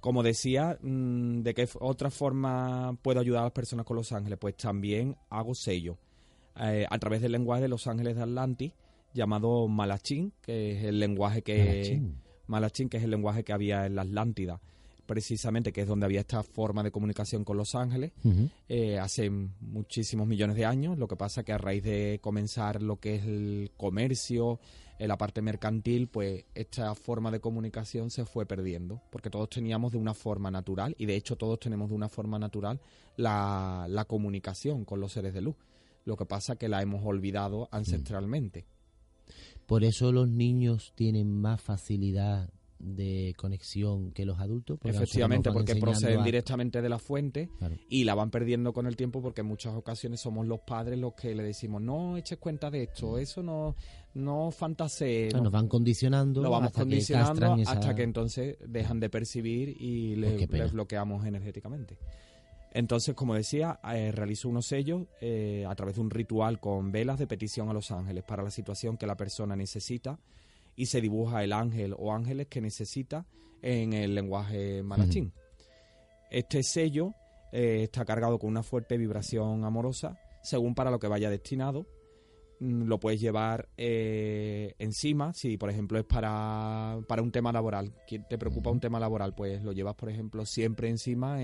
Como 0.00 0.22
decía, 0.22 0.78
mm, 0.80 1.40
¿de 1.40 1.54
qué 1.54 1.66
otra 1.80 2.10
forma 2.10 2.94
puedo 3.00 3.20
ayudar 3.20 3.40
a 3.40 3.44
las 3.44 3.52
personas 3.52 3.86
con 3.86 3.96
los 3.96 4.12
ángeles? 4.12 4.38
Pues 4.38 4.54
también 4.56 5.16
hago 5.30 5.54
sello. 5.54 5.96
Eh, 6.60 6.86
a 6.88 6.98
través 6.98 7.22
del 7.22 7.32
lenguaje 7.32 7.62
de 7.62 7.68
los 7.68 7.86
ángeles 7.86 8.14
de 8.14 8.22
Atlantis, 8.22 8.72
llamado 9.14 9.66
Malachín, 9.68 10.34
que 10.42 10.72
es 10.72 10.84
el 10.84 11.00
lenguaje 11.00 11.40
que... 11.42 12.02
Malachín, 12.48 12.88
que 12.88 12.98
es 12.98 13.02
el 13.02 13.10
lenguaje 13.10 13.42
que 13.42 13.52
había 13.52 13.86
en 13.86 13.96
la 13.96 14.02
Atlántida 14.02 14.60
precisamente, 15.06 15.72
que 15.72 15.82
es 15.82 15.88
donde 15.88 16.06
había 16.06 16.20
esta 16.20 16.42
forma 16.42 16.82
de 16.82 16.90
comunicación 16.90 17.44
con 17.44 17.56
los 17.56 17.74
ángeles, 17.74 18.12
eh, 18.68 18.98
hace 18.98 19.30
muchísimos 19.30 20.26
millones 20.26 20.56
de 20.56 20.64
años. 20.64 20.98
Lo 20.98 21.08
que 21.08 21.16
pasa 21.16 21.44
que 21.44 21.52
a 21.52 21.58
raíz 21.58 21.84
de 21.84 22.18
comenzar 22.20 22.82
lo 22.82 22.98
que 22.98 23.16
es 23.16 23.24
el 23.24 23.70
comercio, 23.76 24.58
en 24.98 25.08
la 25.08 25.18
parte 25.18 25.42
mercantil, 25.42 26.08
pues 26.08 26.44
esta 26.54 26.94
forma 26.94 27.30
de 27.30 27.40
comunicación 27.40 28.10
se 28.10 28.24
fue 28.24 28.46
perdiendo, 28.46 29.02
porque 29.10 29.30
todos 29.30 29.50
teníamos 29.50 29.92
de 29.92 29.98
una 29.98 30.14
forma 30.14 30.50
natural, 30.50 30.94
y 30.98 31.06
de 31.06 31.16
hecho 31.16 31.36
todos 31.36 31.60
tenemos 31.60 31.90
de 31.90 31.94
una 31.94 32.08
forma 32.08 32.38
natural 32.38 32.80
la, 33.16 33.86
la 33.88 34.04
comunicación 34.06 34.84
con 34.84 35.00
los 35.00 35.12
seres 35.12 35.34
de 35.34 35.42
luz. 35.42 35.56
Lo 36.04 36.16
que 36.16 36.24
pasa 36.24 36.56
que 36.56 36.68
la 36.68 36.82
hemos 36.82 37.04
olvidado 37.04 37.68
ancestralmente. 37.72 38.64
Por 39.66 39.82
eso 39.82 40.12
los 40.12 40.28
niños 40.28 40.92
tienen 40.94 41.40
más 41.40 41.60
facilidad 41.60 42.48
de 42.78 43.34
conexión 43.36 44.12
que 44.12 44.24
los 44.24 44.38
adultos. 44.38 44.78
Efectivamente, 44.84 45.50
porque 45.50 45.76
proceden 45.76 46.22
directamente 46.22 46.82
de 46.82 46.88
la 46.88 46.98
fuente 46.98 47.50
y 47.88 48.04
la 48.04 48.14
van 48.14 48.30
perdiendo 48.30 48.72
con 48.72 48.86
el 48.86 48.96
tiempo 48.96 49.22
porque 49.22 49.40
en 49.40 49.46
muchas 49.46 49.74
ocasiones 49.74 50.20
somos 50.20 50.46
los 50.46 50.60
padres 50.60 50.98
los 50.98 51.14
que 51.14 51.34
le 51.34 51.42
decimos, 51.42 51.80
no 51.80 52.16
eches 52.16 52.38
cuenta 52.38 52.70
de 52.70 52.84
esto, 52.84 53.12
mm. 53.12 53.18
eso 53.18 53.42
no, 53.42 53.74
no 54.14 54.50
fantasee. 54.50 55.30
Nos 55.30 55.52
van 55.52 55.68
condicionando. 55.68 56.42
Lo 56.42 56.50
vamos 56.50 56.72
condicionando 56.72 57.56
hasta 57.66 57.94
que 57.94 58.02
entonces 58.02 58.56
dejan 58.66 59.00
de 59.00 59.08
percibir 59.08 59.80
y 59.80 60.16
les, 60.16 60.72
bloqueamos 60.72 61.24
energéticamente. 61.24 61.98
Entonces, 62.72 63.14
como 63.14 63.34
decía, 63.34 63.80
eh, 63.94 64.12
realizo 64.12 64.50
unos 64.50 64.66
sellos 64.66 65.06
eh, 65.22 65.64
a 65.66 65.74
través 65.74 65.94
de 65.94 66.02
un 66.02 66.10
ritual 66.10 66.60
con 66.60 66.92
velas 66.92 67.18
de 67.18 67.26
petición 67.26 67.70
a 67.70 67.72
los 67.72 67.90
ángeles 67.90 68.22
para 68.24 68.42
la 68.42 68.50
situación 68.50 68.98
que 68.98 69.06
la 69.06 69.16
persona 69.16 69.56
necesita 69.56 70.18
y 70.76 70.86
se 70.86 71.00
dibuja 71.00 71.42
el 71.42 71.52
ángel 71.52 71.94
o 71.98 72.12
ángeles 72.12 72.46
que 72.48 72.60
necesita 72.60 73.26
en 73.62 73.94
el 73.94 74.14
lenguaje 74.14 74.82
malachín. 74.82 75.32
Este 76.30 76.62
sello 76.62 77.14
eh, 77.52 77.84
está 77.84 78.04
cargado 78.04 78.38
con 78.38 78.50
una 78.50 78.62
fuerte 78.62 78.96
vibración 78.98 79.64
amorosa, 79.64 80.18
según 80.42 80.74
para 80.74 80.90
lo 80.90 80.98
que 80.98 81.08
vaya 81.08 81.30
destinado. 81.30 81.86
Mm, 82.60 82.84
lo 82.84 83.00
puedes 83.00 83.20
llevar 83.20 83.68
eh, 83.76 84.74
encima, 84.78 85.32
si 85.32 85.56
por 85.56 85.70
ejemplo 85.70 85.98
es 85.98 86.04
para, 86.04 86.98
para 87.08 87.22
un 87.22 87.32
tema 87.32 87.52
laboral. 87.52 87.94
¿Te 88.06 88.38
preocupa 88.38 88.70
un 88.70 88.80
tema 88.80 89.00
laboral? 89.00 89.34
Pues 89.34 89.62
lo 89.62 89.72
llevas, 89.72 89.94
por 89.94 90.10
ejemplo, 90.10 90.44
siempre 90.44 90.88
encima. 90.88 91.38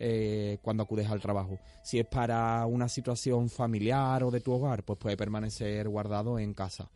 Eh, 0.00 0.58
cuando 0.62 0.84
acudes 0.84 1.10
al 1.10 1.20
trabajo. 1.20 1.58
Si 1.82 1.98
es 1.98 2.06
para 2.06 2.64
una 2.66 2.88
situación 2.88 3.50
familiar 3.50 4.22
o 4.22 4.30
de 4.30 4.40
tu 4.40 4.52
hogar, 4.52 4.84
pues 4.84 4.96
puede 4.96 5.16
permanecer 5.16 5.88
guardado 5.88 6.38
en 6.38 6.54
casa. 6.54 6.88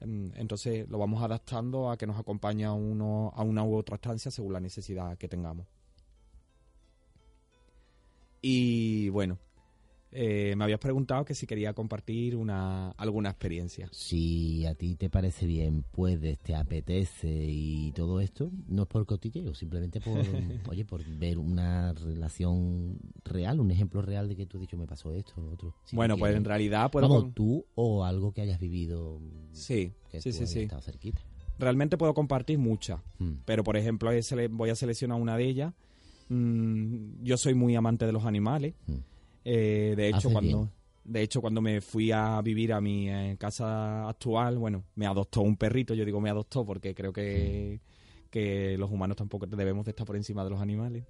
Em, 0.00 0.32
entonces 0.36 0.88
lo 0.88 0.98
vamos 0.98 1.22
adaptando 1.22 1.90
a 1.90 1.96
que 1.96 2.06
nos 2.06 2.18
acompañe 2.18 2.64
a, 2.64 2.72
uno, 2.72 3.32
a 3.34 3.42
una 3.42 3.62
u 3.64 3.76
otra 3.76 3.96
estancia 3.96 4.30
según 4.30 4.54
la 4.54 4.60
necesidad 4.60 5.16
que 5.18 5.28
tengamos. 5.28 5.66
Y 8.42 9.10
bueno, 9.10 9.38
eh, 10.12 10.54
me 10.56 10.64
habías 10.64 10.80
preguntado 10.80 11.24
que 11.24 11.34
si 11.34 11.46
quería 11.46 11.72
compartir 11.72 12.34
una, 12.34 12.90
alguna 12.92 13.30
experiencia. 13.30 13.88
Si 13.92 14.66
a 14.66 14.74
ti 14.74 14.96
te 14.96 15.08
parece 15.08 15.46
bien, 15.46 15.84
puedes, 15.90 16.38
te 16.40 16.54
apetece 16.56 17.28
y 17.28 17.92
todo 17.92 18.20
esto, 18.20 18.50
no 18.66 18.82
es 18.82 18.88
por 18.88 19.06
cotilleo, 19.06 19.54
simplemente 19.54 20.00
por, 20.00 20.18
oye, 20.68 20.84
por 20.84 21.04
ver 21.04 21.38
una 21.38 21.92
relación 21.92 22.98
real, 23.24 23.60
un 23.60 23.70
ejemplo 23.70 24.02
real 24.02 24.28
de 24.28 24.36
que 24.36 24.46
tú 24.46 24.56
has 24.56 24.62
dicho, 24.62 24.76
me 24.76 24.86
pasó 24.86 25.14
esto, 25.14 25.40
lo 25.40 25.52
otro. 25.52 25.74
bueno, 25.92 26.16
pues 26.16 26.34
en 26.34 26.44
realidad 26.44 26.90
puedo... 26.90 27.08
Vamos, 27.08 27.32
tú 27.34 27.64
o 27.76 28.04
algo 28.04 28.32
que 28.32 28.42
hayas 28.42 28.58
vivido. 28.58 29.20
Sí, 29.52 29.92
que 30.10 30.20
sí, 30.20 30.32
sí, 30.32 30.46
sí. 30.46 30.68
cerquita. 30.80 31.20
Realmente 31.58 31.96
puedo 31.96 32.14
compartir 32.14 32.58
muchas, 32.58 33.00
hmm. 33.18 33.42
pero 33.44 33.62
por 33.62 33.76
ejemplo 33.76 34.10
voy 34.50 34.70
a 34.70 34.74
seleccionar 34.74 35.20
una 35.20 35.36
de 35.36 35.44
ellas. 35.44 35.74
Mm, 36.30 37.22
yo 37.22 37.36
soy 37.36 37.54
muy 37.54 37.76
amante 37.76 38.06
de 38.06 38.12
los 38.12 38.24
animales. 38.24 38.74
Hmm. 38.86 38.98
Eh, 39.44 39.94
de 39.96 40.08
hecho, 40.08 40.30
cuando 40.30 40.68
de 41.02 41.22
hecho 41.22 41.40
cuando 41.40 41.60
me 41.60 41.80
fui 41.80 42.12
a 42.12 42.40
vivir 42.42 42.72
a 42.72 42.80
mi 42.80 43.08
eh, 43.08 43.36
casa 43.38 44.08
actual, 44.08 44.58
bueno, 44.58 44.84
me 44.94 45.06
adoptó 45.06 45.40
un 45.42 45.56
perrito. 45.56 45.94
Yo 45.94 46.04
digo 46.04 46.20
me 46.20 46.30
adoptó 46.30 46.64
porque 46.64 46.94
creo 46.94 47.12
que 47.12 47.80
que 48.30 48.78
los 48.78 48.90
humanos 48.90 49.16
tampoco 49.16 49.46
debemos 49.46 49.84
de 49.84 49.90
estar 49.90 50.06
por 50.06 50.16
encima 50.16 50.44
de 50.44 50.50
los 50.50 50.60
animales. 50.60 51.04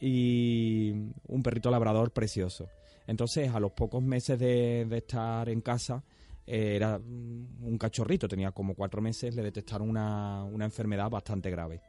Y 0.00 0.92
un 1.26 1.42
perrito 1.42 1.70
labrador 1.70 2.12
precioso. 2.12 2.68
Entonces, 3.06 3.52
a 3.52 3.58
los 3.58 3.72
pocos 3.72 4.02
meses 4.02 4.38
de, 4.38 4.86
estar 4.92 5.48
en 5.48 5.60
casa, 5.62 6.02
eh, 6.46 6.76
era 6.76 6.98
un 6.98 7.76
cachorrito, 7.78 8.28
tenía 8.28 8.52
como 8.52 8.74
cuatro 8.74 9.02
meses, 9.02 9.34
le 9.34 9.42
detectaron 9.42 9.88
una, 9.88 10.44
una 10.44 10.64
enfermedad 10.66 11.10
bastante 11.10 11.50
grave. 11.50 11.80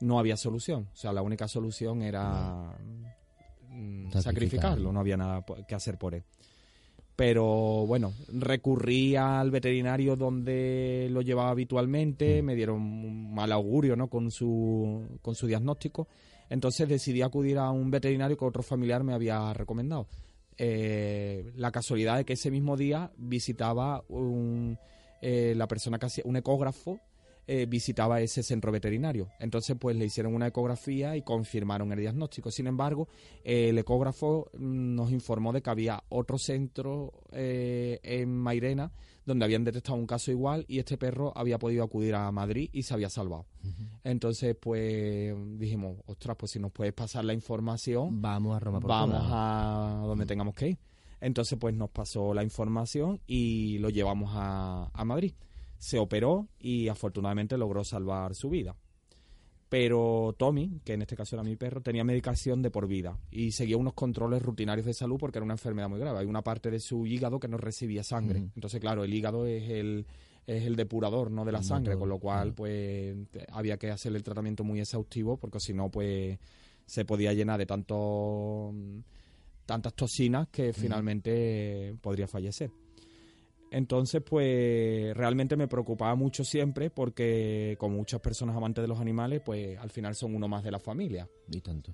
No 0.00 0.18
había 0.18 0.36
solución, 0.36 0.88
o 0.92 0.96
sea, 0.96 1.12
la 1.12 1.22
única 1.22 1.48
solución 1.48 2.02
era 2.02 2.76
mm, 3.78 4.10
sacrificarlo, 4.20 4.92
no 4.92 5.00
había 5.00 5.16
nada 5.16 5.44
que 5.66 5.74
hacer 5.74 5.98
por 5.98 6.14
él 6.14 6.24
pero 7.18 7.84
bueno, 7.84 8.12
recurrí 8.28 9.16
al 9.16 9.50
veterinario 9.50 10.14
donde 10.14 11.08
lo 11.10 11.20
llevaba 11.20 11.50
habitualmente, 11.50 12.40
mm. 12.40 12.44
me 12.44 12.54
dieron 12.54 12.76
un 12.76 13.34
mal 13.34 13.50
augurio 13.50 13.96
¿no? 13.96 14.06
con, 14.06 14.30
su, 14.30 15.18
con 15.20 15.34
su 15.34 15.48
diagnóstico, 15.48 16.06
entonces 16.48 16.88
decidí 16.88 17.22
acudir 17.22 17.58
a 17.58 17.72
un 17.72 17.90
veterinario 17.90 18.36
que 18.36 18.44
otro 18.44 18.62
familiar 18.62 19.02
me 19.02 19.14
había 19.14 19.52
recomendado. 19.52 20.06
Eh, 20.56 21.50
la 21.56 21.72
casualidad 21.72 22.18
de 22.18 22.24
que 22.24 22.34
ese 22.34 22.52
mismo 22.52 22.76
día 22.76 23.10
visitaba 23.16 24.04
un, 24.08 24.78
eh, 25.20 25.54
la 25.56 25.66
persona 25.66 25.98
que 25.98 26.06
hacía 26.06 26.22
un 26.24 26.36
ecógrafo 26.36 27.00
eh, 27.50 27.64
visitaba 27.64 28.20
ese 28.20 28.42
centro 28.42 28.70
veterinario. 28.70 29.30
Entonces, 29.40 29.74
pues 29.80 29.96
le 29.96 30.04
hicieron 30.04 30.34
una 30.34 30.48
ecografía 30.48 31.16
y 31.16 31.22
confirmaron 31.22 31.90
el 31.92 31.98
diagnóstico. 31.98 32.50
Sin 32.50 32.66
embargo, 32.66 33.08
el 33.42 33.78
ecógrafo 33.78 34.50
nos 34.58 35.10
informó 35.10 35.54
de 35.54 35.62
que 35.62 35.70
había 35.70 36.04
otro 36.10 36.36
centro 36.36 37.14
eh, 37.32 38.00
en 38.02 38.36
Mairena 38.36 38.92
donde 39.24 39.46
habían 39.46 39.64
detectado 39.64 39.96
un 39.96 40.06
caso 40.06 40.30
igual 40.30 40.66
y 40.68 40.78
este 40.78 40.98
perro 40.98 41.32
había 41.34 41.58
podido 41.58 41.84
acudir 41.84 42.14
a 42.16 42.30
Madrid 42.32 42.68
y 42.70 42.82
se 42.82 42.92
había 42.92 43.08
salvado. 43.08 43.46
Entonces, 44.04 44.54
pues 44.60 45.34
dijimos, 45.58 45.96
ostras, 46.04 46.36
pues 46.38 46.52
si 46.52 46.58
nos 46.58 46.70
puedes 46.70 46.92
pasar 46.92 47.24
la 47.24 47.32
información, 47.32 48.20
vamos 48.20 48.56
a 48.56 48.60
Roma 48.60 48.78
Vamos 48.80 49.26
a 49.26 50.02
donde 50.04 50.26
tengamos 50.26 50.54
que 50.54 50.68
ir. 50.68 50.78
Entonces, 51.18 51.58
pues 51.58 51.74
nos 51.74 51.88
pasó 51.88 52.34
la 52.34 52.42
información 52.42 53.22
y 53.26 53.78
lo 53.78 53.88
llevamos 53.88 54.32
a, 54.34 54.90
a 54.92 55.04
Madrid 55.06 55.32
se 55.78 55.98
operó 55.98 56.48
y 56.58 56.88
afortunadamente 56.88 57.56
logró 57.56 57.84
salvar 57.84 58.34
su 58.34 58.50
vida. 58.50 58.76
Pero 59.68 60.34
Tommy, 60.38 60.80
que 60.82 60.94
en 60.94 61.02
este 61.02 61.14
caso 61.14 61.36
era 61.36 61.42
mi 61.42 61.56
perro, 61.56 61.82
tenía 61.82 62.02
medicación 62.02 62.62
de 62.62 62.70
por 62.70 62.88
vida 62.88 63.18
y 63.30 63.52
seguía 63.52 63.76
unos 63.76 63.92
controles 63.92 64.42
rutinarios 64.42 64.86
de 64.86 64.94
salud 64.94 65.18
porque 65.18 65.38
era 65.38 65.44
una 65.44 65.54
enfermedad 65.54 65.90
muy 65.90 66.00
grave. 66.00 66.20
Hay 66.20 66.26
una 66.26 66.42
parte 66.42 66.70
de 66.70 66.80
su 66.80 67.06
hígado 67.06 67.38
que 67.38 67.48
no 67.48 67.58
recibía 67.58 68.02
sangre. 68.02 68.50
Entonces, 68.54 68.80
claro, 68.80 69.04
el 69.04 69.12
hígado 69.12 69.46
es 69.46 69.68
el, 69.68 70.06
es 70.46 70.64
el 70.64 70.74
depurador, 70.74 71.30
no 71.30 71.44
de 71.44 71.52
la 71.52 71.62
sangre, 71.62 71.98
con 71.98 72.08
lo 72.08 72.18
cual, 72.18 72.54
pues, 72.54 73.14
había 73.52 73.76
que 73.76 73.90
hacerle 73.90 74.16
el 74.16 74.24
tratamiento 74.24 74.64
muy 74.64 74.80
exhaustivo 74.80 75.36
porque 75.36 75.60
si 75.60 75.74
no, 75.74 75.90
pues, 75.90 76.38
se 76.86 77.04
podía 77.04 77.34
llenar 77.34 77.58
de 77.58 77.66
tanto, 77.66 78.72
tantas 79.66 79.92
toxinas 79.92 80.48
que 80.48 80.72
finalmente 80.72 81.94
podría 82.00 82.26
fallecer. 82.26 82.70
Entonces, 83.70 84.22
pues 84.22 85.14
realmente 85.16 85.56
me 85.56 85.68
preocupaba 85.68 86.14
mucho 86.14 86.44
siempre 86.44 86.90
porque 86.90 87.76
con 87.78 87.92
muchas 87.92 88.20
personas 88.20 88.56
amantes 88.56 88.82
de 88.82 88.88
los 88.88 89.00
animales, 89.00 89.42
pues 89.44 89.78
al 89.78 89.90
final 89.90 90.14
son 90.14 90.34
uno 90.34 90.48
más 90.48 90.64
de 90.64 90.70
la 90.70 90.78
familia. 90.78 91.28
Y 91.50 91.60
tanto. 91.60 91.92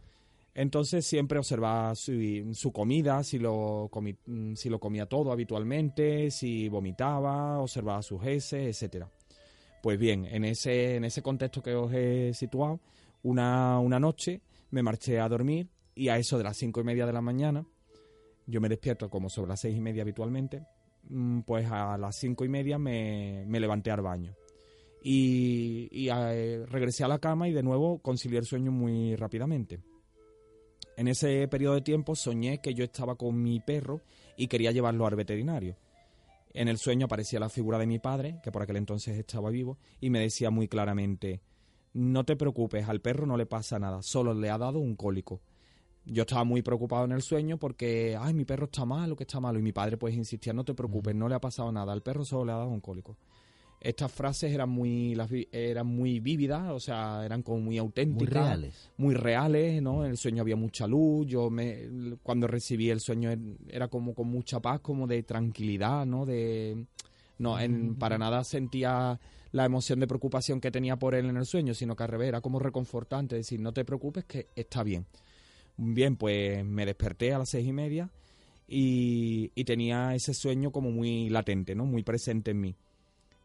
Entonces 0.54 1.04
siempre 1.04 1.38
observaba 1.38 1.96
su, 1.96 2.72
comida, 2.72 3.24
si 3.24 3.40
lo, 3.40 3.90
mm, 4.26 4.54
si 4.54 4.68
lo 4.68 4.78
comía 4.78 5.06
todo 5.06 5.32
habitualmente, 5.32 6.30
si 6.30 6.68
vomitaba, 6.68 7.58
observaba 7.58 8.02
sus 8.02 8.24
heces, 8.24 8.68
etcétera. 8.68 9.10
Pues 9.82 9.98
bien, 9.98 10.26
en 10.26 10.44
ese, 10.44 10.94
en 10.96 11.04
ese 11.04 11.22
contexto 11.22 11.60
que 11.60 11.74
os 11.74 11.92
he 11.92 12.32
situado, 12.34 12.80
una, 13.24 13.80
una 13.80 13.98
noche 13.98 14.40
me 14.70 14.82
marché 14.82 15.18
a 15.18 15.28
dormir 15.28 15.68
y 15.94 16.08
a 16.08 16.18
eso 16.18 16.38
de 16.38 16.44
las 16.44 16.56
cinco 16.56 16.80
y 16.80 16.84
media 16.84 17.04
de 17.04 17.12
la 17.12 17.20
mañana, 17.20 17.66
yo 18.46 18.60
me 18.60 18.68
despierto 18.68 19.10
como 19.10 19.28
sobre 19.28 19.48
las 19.48 19.60
seis 19.60 19.76
y 19.76 19.80
media 19.80 20.02
habitualmente, 20.02 20.62
pues 21.46 21.70
a 21.70 21.98
las 21.98 22.16
cinco 22.16 22.44
y 22.44 22.48
media 22.48 22.78
me, 22.78 23.44
levanté 23.48 23.90
al 23.90 24.02
baño. 24.02 24.34
Y, 25.02 26.08
eh, 26.10 26.64
regresé 26.68 27.04
a 27.04 27.08
la 27.08 27.18
cama 27.18 27.48
y 27.48 27.52
de 27.52 27.62
nuevo 27.62 27.98
concilié 27.98 28.38
el 28.38 28.46
sueño 28.46 28.72
muy 28.72 29.16
rápidamente. 29.16 29.80
En 30.96 31.08
ese 31.08 31.46
periodo 31.48 31.74
de 31.74 31.82
tiempo 31.82 32.14
soñé 32.14 32.60
que 32.60 32.74
yo 32.74 32.84
estaba 32.84 33.16
con 33.16 33.42
mi 33.42 33.60
perro 33.60 34.00
y 34.36 34.46
quería 34.46 34.70
llevarlo 34.70 35.06
al 35.06 35.16
veterinario. 35.16 35.76
En 36.52 36.68
el 36.68 36.78
sueño 36.78 37.06
aparecía 37.06 37.40
la 37.40 37.48
figura 37.48 37.78
de 37.78 37.86
mi 37.86 37.98
padre, 37.98 38.38
que 38.42 38.52
por 38.52 38.62
aquel 38.62 38.76
entonces 38.76 39.18
estaba 39.18 39.50
vivo, 39.50 39.76
y 40.00 40.10
me 40.10 40.20
decía 40.20 40.50
muy 40.50 40.68
claramente, 40.68 41.42
no 41.92 42.24
te 42.24 42.36
preocupes, 42.36 42.88
al 42.88 43.00
perro 43.00 43.26
no 43.26 43.36
le 43.36 43.44
pasa 43.44 43.80
nada, 43.80 44.02
solo 44.02 44.34
le 44.34 44.50
ha 44.50 44.58
dado 44.58 44.78
un 44.78 44.94
cólico 44.94 45.40
yo 46.06 46.22
estaba 46.22 46.44
muy 46.44 46.62
preocupado 46.62 47.04
en 47.04 47.12
el 47.12 47.22
sueño 47.22 47.58
porque, 47.58 48.16
ay, 48.20 48.34
mi 48.34 48.44
perro 48.44 48.66
está 48.66 48.84
malo, 48.84 49.16
que 49.16 49.24
está 49.24 49.40
malo. 49.40 49.58
Y 49.58 49.62
mi 49.62 49.72
padre 49.72 49.96
pues 49.96 50.14
insistía, 50.14 50.52
no 50.52 50.64
te 50.64 50.74
preocupes, 50.74 51.14
no 51.14 51.28
le 51.28 51.34
ha 51.34 51.40
pasado 51.40 51.72
nada, 51.72 51.92
al 51.92 52.02
perro 52.02 52.24
solo 52.24 52.46
le 52.46 52.52
ha 52.52 52.56
dado 52.56 52.70
un 52.70 52.80
cólico. 52.80 53.16
Estas 53.80 54.10
frases 54.10 54.50
eran 54.50 54.70
muy, 54.70 55.14
eran 55.52 55.86
muy 55.86 56.18
vívidas, 56.18 56.70
o 56.70 56.80
sea, 56.80 57.22
eran 57.22 57.42
como 57.42 57.60
muy 57.60 57.76
auténticas. 57.76 58.34
Muy 58.34 58.42
reales. 58.42 58.90
Muy 58.96 59.14
reales, 59.14 59.82
¿no? 59.82 60.04
En 60.04 60.12
el 60.12 60.16
sueño 60.16 60.40
había 60.40 60.56
mucha 60.56 60.86
luz, 60.86 61.26
yo 61.26 61.50
me, 61.50 62.16
cuando 62.22 62.46
recibí 62.46 62.88
el 62.88 63.00
sueño 63.00 63.30
era 63.68 63.88
como 63.88 64.14
con 64.14 64.28
mucha 64.28 64.60
paz, 64.60 64.80
como 64.80 65.06
de 65.06 65.22
tranquilidad, 65.22 66.06
¿no? 66.06 66.24
De, 66.24 66.86
no, 67.38 67.60
en, 67.60 67.96
para 67.96 68.16
nada 68.16 68.42
sentía 68.44 69.20
la 69.52 69.64
emoción 69.66 70.00
de 70.00 70.06
preocupación 70.06 70.60
que 70.60 70.70
tenía 70.70 70.96
por 70.96 71.14
él 71.14 71.26
en 71.26 71.36
el 71.36 71.44
sueño, 71.44 71.74
sino 71.74 71.94
que 71.94 72.04
al 72.04 72.08
revés, 72.08 72.28
era 72.28 72.40
como 72.40 72.58
reconfortante, 72.58 73.36
decir, 73.36 73.60
no 73.60 73.72
te 73.72 73.84
preocupes 73.84 74.24
que 74.24 74.48
está 74.56 74.82
bien. 74.82 75.04
Bien, 75.76 76.16
pues 76.16 76.64
me 76.64 76.86
desperté 76.86 77.32
a 77.32 77.38
las 77.38 77.50
seis 77.50 77.66
y 77.66 77.72
media 77.72 78.10
y, 78.68 79.48
tenía 79.64 80.14
ese 80.14 80.34
sueño 80.34 80.70
como 80.70 80.90
muy 80.90 81.28
latente, 81.28 81.74
¿no? 81.74 81.84
Muy 81.84 82.02
presente 82.02 82.52
en 82.52 82.60
mí. 82.60 82.76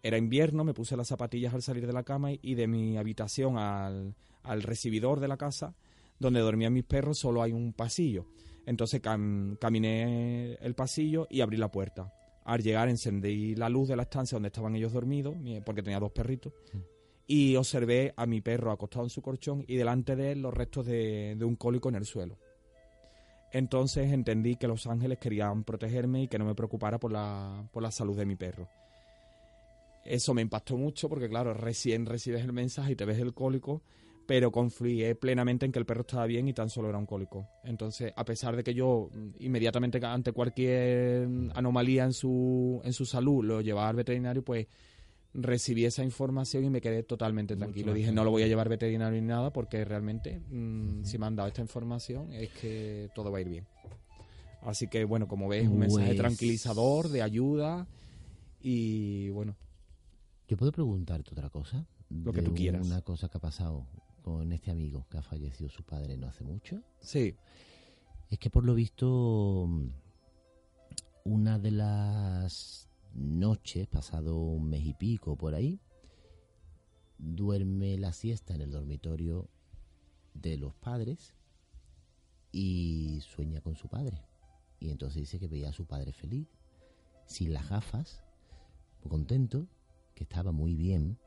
Era 0.04 0.18
invierno, 0.18 0.64
me 0.64 0.74
puse 0.74 0.96
las 0.96 1.08
zapatillas 1.08 1.54
al 1.54 1.62
salir 1.62 1.88
de 1.88 1.94
la 1.94 2.04
cama 2.04 2.32
y, 2.32 2.56
de 2.56 2.68
mi 2.68 2.98
habitación 2.98 3.58
al, 3.58 4.16
recibidor 4.44 5.20
de 5.20 5.28
la 5.28 5.38
casa, 5.38 5.76
donde 6.20 6.40
dormían 6.40 6.74
mis 6.74 6.86
perros, 6.86 7.18
solo 7.18 7.42
hay 7.42 7.52
un 7.52 7.74
pasillo. 7.74 8.28
Entonces 8.66 9.02
caminé 9.02 10.54
el 10.54 10.76
pasillo 10.76 11.28
y 11.30 11.42
abrí 11.42 11.58
la 11.58 11.72
puerta. 11.72 12.14
Al 12.46 12.62
llegar 12.62 12.90
encendí 12.90 13.56
la 13.56 13.70
luz 13.70 13.88
de 13.88 13.96
la 13.96 14.04
estancia 14.04 14.36
donde 14.36 14.48
estaban 14.48 14.76
ellos 14.76 14.94
dormidos, 14.94 15.36
porque 15.66 15.82
tenía 15.84 16.00
dos 16.00 16.12
perritos, 16.12 16.54
mm 16.74 16.99
y 17.32 17.56
observé 17.58 18.12
a 18.18 18.26
mi 18.26 18.42
perro 18.42 18.72
acostado 18.72 19.06
en 19.06 19.12
su 19.12 19.22
colchón 19.22 19.64
y 19.68 19.76
delante 19.76 20.16
de 20.16 20.32
él 20.32 20.42
los 20.42 20.52
restos 20.52 20.88
de, 20.88 21.38
un 21.40 21.56
cólico 21.56 21.88
en 21.88 21.94
el 21.94 22.06
suelo. 22.06 22.40
Entonces 23.54 24.12
entendí 24.12 24.56
que 24.56 24.68
los 24.68 24.88
ángeles 24.88 25.20
querían 25.20 25.64
protegerme 25.64 26.24
y 26.24 26.28
que 26.28 26.40
no 26.40 26.46
me 26.46 26.56
preocupara 26.56 26.98
por 26.98 27.12
la, 27.12 27.70
por 27.72 27.84
la 27.84 27.92
salud 27.92 28.18
de 28.18 28.26
mi 28.26 28.36
perro. 28.36 28.68
Eso 30.06 30.34
me 30.34 30.42
impactó 30.42 30.76
mucho 30.76 31.08
porque, 31.08 31.30
claro, 31.30 31.54
recién 31.54 32.08
recibes 32.08 32.44
el 32.44 32.52
mensaje 32.52 32.94
y 32.94 32.96
te 32.96 33.06
ves 33.06 33.20
el 33.20 33.36
cólico, 33.36 33.84
pero 34.26 34.52
confié 34.52 35.14
plenamente 35.14 35.68
en 35.68 35.72
que 35.72 35.78
el 35.78 35.86
perro 35.86 36.02
estaba 36.02 36.26
bien 36.26 36.48
y 36.48 36.54
tan 36.54 36.72
solo 36.72 36.90
era 36.90 36.98
un 36.98 37.06
cólico. 37.06 37.48
Entonces, 37.64 38.12
a 38.16 38.26
pesar 38.26 38.56
de 38.56 38.64
que 38.64 38.74
yo 38.74 39.12
mm, 39.14 39.30
inmediatamente 39.38 40.04
ante 40.04 40.32
cualquier 40.32 41.28
anomalía 41.54 42.06
en 42.06 42.14
su, 42.14 42.82
en 42.84 42.94
su 42.94 43.06
salud 43.06 43.46
lo 43.46 43.62
llevaba 43.62 43.90
al 43.90 43.98
veterinario, 43.98 44.44
pues 44.44 44.66
recibí 45.34 45.86
esa 45.86 46.04
información 46.04 46.66
y 46.66 46.70
me 46.70 46.82
quedé 46.82 47.04
totalmente 47.04 47.56
tranquilo. 47.56 47.94
Dije, 47.94 48.12
no 48.12 48.24
lo 48.24 48.32
voy 48.32 48.44
a 48.44 48.48
llevar 48.48 48.70
veterinario 48.70 49.22
ni 49.22 49.28
nada 49.28 49.52
porque 49.52 49.86
realmente 49.86 50.40
mm, 50.40 51.04
si 51.04 51.18
me 51.18 51.28
han 51.28 51.36
dado 51.36 51.48
esta 51.48 51.62
información 51.62 52.34
es 52.34 52.50
que 52.50 53.10
todo 53.14 53.32
va 53.32 53.38
a 53.38 53.42
ir 53.42 53.50
bien. 53.50 53.68
Así 54.62 54.88
que 54.88 55.06
bueno, 55.06 55.28
como 55.28 55.48
ves, 55.48 55.68
un 55.68 55.80
mensaje 55.80 56.08
pues 56.08 56.18
tranquilizador, 56.18 57.10
de 57.10 57.22
ayuda 57.22 57.88
y 58.62 59.30
bueno. 59.30 59.56
¿Yo 60.48 60.58
puedo 60.58 60.72
preguntarte 60.72 61.32
otra 61.32 61.50
cosa? 61.50 61.86
Lo 62.10 62.34
que 62.34 62.42
tú 62.42 62.54
quieras. 62.54 62.86
Una 62.86 63.02
cosa 63.02 63.30
que 63.30 63.38
ha 63.38 63.42
pasado 63.42 63.86
con 64.24 64.52
este 64.52 64.72
amigo 64.72 65.06
que 65.10 65.18
ha 65.18 65.22
fallecido 65.22 65.70
su 65.70 65.84
padre 65.84 66.18
no 66.18 66.28
hace 66.28 66.44
mucho. 66.44 66.82
Sí. 67.00 67.36
Es 68.30 68.40
que 68.40 68.50
por 68.50 68.66
lo 68.66 68.74
visto 68.76 69.70
una 71.24 71.60
de 71.60 71.72
las 71.72 72.89
noches, 73.14 73.88
pasado 73.88 74.38
un 74.38 74.70
mes 74.70 74.86
y 74.86 74.94
pico 74.94 75.36
por 75.36 75.56
ahí, 75.56 75.80
duerme 77.18 77.98
la 77.98 78.14
siesta 78.14 78.56
en 78.56 78.62
el 78.62 78.72
dormitorio 78.72 79.50
de 80.34 80.58
los 80.58 80.74
padres 80.76 81.36
y 82.52 83.20
sueña 83.22 83.62
con 83.62 83.76
su 83.76 83.88
padre. 83.88 84.26
Y 84.80 84.90
entonces 84.90 85.22
dice 85.22 85.40
que 85.40 85.48
veía 85.48 85.70
a 85.70 85.74
su 85.74 85.86
padre 85.86 86.14
feliz, 86.14 86.48
sin 87.26 87.54
las 87.54 87.70
gafas, 87.70 88.24
contento, 89.08 89.68
que 90.16 90.24
estaba 90.24 90.52
muy 90.52 90.76
bien 90.76 91.18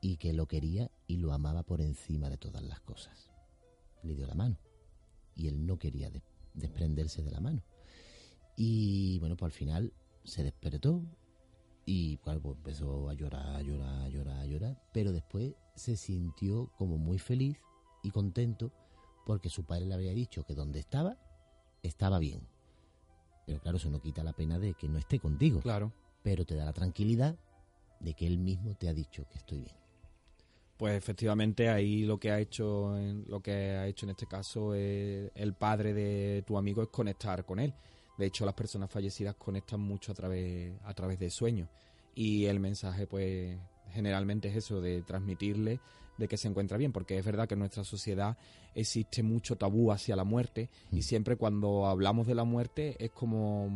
y 0.00 0.16
que 0.16 0.32
lo 0.32 0.46
quería 0.46 0.90
y 1.06 1.16
lo 1.16 1.32
amaba 1.32 1.62
por 1.62 1.80
encima 1.80 2.28
de 2.28 2.36
todas 2.36 2.62
las 2.62 2.80
cosas. 2.80 3.30
Le 4.02 4.14
dio 4.14 4.26
la 4.26 4.34
mano 4.34 4.58
y 5.34 5.48
él 5.48 5.66
no 5.66 5.78
quería 5.78 6.10
desprenderse 6.52 7.22
de 7.22 7.30
la 7.30 7.40
mano. 7.40 7.62
Y 8.56 9.18
bueno, 9.18 9.36
pues 9.36 9.52
al 9.52 9.58
final 9.58 9.92
se 10.24 10.42
despertó 10.42 11.02
y 11.86 12.16
pues, 12.18 12.38
empezó 12.44 13.08
a 13.08 13.14
llorar, 13.14 13.56
a 13.56 13.62
llorar, 13.62 14.02
a 14.02 14.08
llorar, 14.08 14.40
a 14.40 14.46
llorar, 14.46 14.82
pero 14.92 15.12
después 15.12 15.54
se 15.74 15.96
sintió 15.96 16.70
como 16.76 16.98
muy 16.98 17.18
feliz 17.18 17.58
y 18.02 18.10
contento 18.10 18.72
porque 19.26 19.48
su 19.48 19.64
padre 19.64 19.86
le 19.86 19.94
había 19.94 20.12
dicho 20.12 20.44
que 20.44 20.54
donde 20.54 20.78
estaba, 20.78 21.16
estaba 21.82 22.18
bien. 22.18 22.40
Pero 23.46 23.60
claro, 23.60 23.76
eso 23.76 23.90
no 23.90 24.00
quita 24.00 24.22
la 24.24 24.32
pena 24.32 24.58
de 24.58 24.74
que 24.74 24.88
no 24.88 24.98
esté 24.98 25.18
contigo. 25.18 25.60
Claro. 25.60 25.92
Pero 26.22 26.44
te 26.44 26.54
da 26.54 26.64
la 26.64 26.72
tranquilidad 26.72 27.36
de 28.00 28.14
que 28.14 28.26
él 28.26 28.38
mismo 28.38 28.74
te 28.74 28.88
ha 28.88 28.94
dicho 28.94 29.26
que 29.30 29.38
estoy 29.38 29.60
bien. 29.60 29.76
Pues 30.76 30.96
efectivamente 30.96 31.68
ahí 31.68 32.04
lo 32.04 32.18
que 32.18 32.30
ha 32.30 32.40
hecho 32.40 32.96
lo 33.26 33.40
que 33.40 33.52
ha 33.52 33.86
hecho 33.86 34.06
en 34.06 34.10
este 34.10 34.26
caso 34.26 34.74
el 34.74 35.54
padre 35.56 35.94
de 35.94 36.42
tu 36.46 36.58
amigo 36.58 36.82
es 36.82 36.88
conectar 36.88 37.44
con 37.44 37.60
él. 37.60 37.74
De 38.16 38.26
hecho, 38.26 38.44
las 38.44 38.54
personas 38.54 38.90
fallecidas 38.90 39.34
conectan 39.34 39.80
mucho 39.80 40.12
a 40.12 40.14
través 40.14 40.72
a 40.84 40.94
través 40.94 41.18
de 41.18 41.30
sueños 41.30 41.68
y 42.14 42.46
el 42.46 42.60
mensaje 42.60 43.06
pues 43.06 43.58
generalmente 43.90 44.48
es 44.48 44.56
eso 44.56 44.80
de 44.80 45.02
transmitirle 45.02 45.80
de 46.16 46.28
que 46.28 46.36
se 46.36 46.48
encuentra 46.48 46.78
bien, 46.78 46.92
porque 46.92 47.18
es 47.18 47.24
verdad 47.24 47.48
que 47.48 47.54
en 47.54 47.60
nuestra 47.60 47.84
sociedad 47.84 48.36
existe 48.74 49.22
mucho 49.22 49.56
tabú 49.56 49.90
hacia 49.90 50.14
la 50.16 50.24
muerte 50.24 50.70
y 50.92 50.98
mm. 50.98 51.02
siempre 51.02 51.36
cuando 51.36 51.86
hablamos 51.86 52.26
de 52.26 52.34
la 52.34 52.44
muerte 52.44 52.96
es 53.04 53.10
como, 53.10 53.68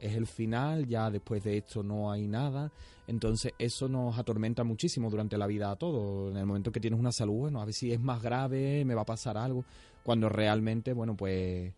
es 0.00 0.14
el 0.14 0.26
final, 0.26 0.86
ya 0.86 1.10
después 1.10 1.42
de 1.42 1.58
esto 1.58 1.82
no 1.82 2.12
hay 2.12 2.28
nada, 2.28 2.72
entonces 3.06 3.54
eso 3.58 3.88
nos 3.88 4.18
atormenta 4.18 4.62
muchísimo 4.62 5.10
durante 5.10 5.36
la 5.36 5.46
vida 5.46 5.70
a 5.70 5.76
todos, 5.76 6.30
en 6.30 6.36
el 6.36 6.46
momento 6.46 6.70
que 6.70 6.80
tienes 6.80 7.00
una 7.00 7.12
salud, 7.12 7.38
bueno, 7.38 7.60
a 7.60 7.64
ver 7.64 7.74
si 7.74 7.92
es 7.92 8.00
más 8.00 8.22
grave, 8.22 8.84
me 8.84 8.94
va 8.94 9.02
a 9.02 9.06
pasar 9.06 9.36
algo, 9.36 9.64
cuando 10.04 10.28
realmente, 10.28 10.92
bueno, 10.92 11.16
pues 11.16 11.72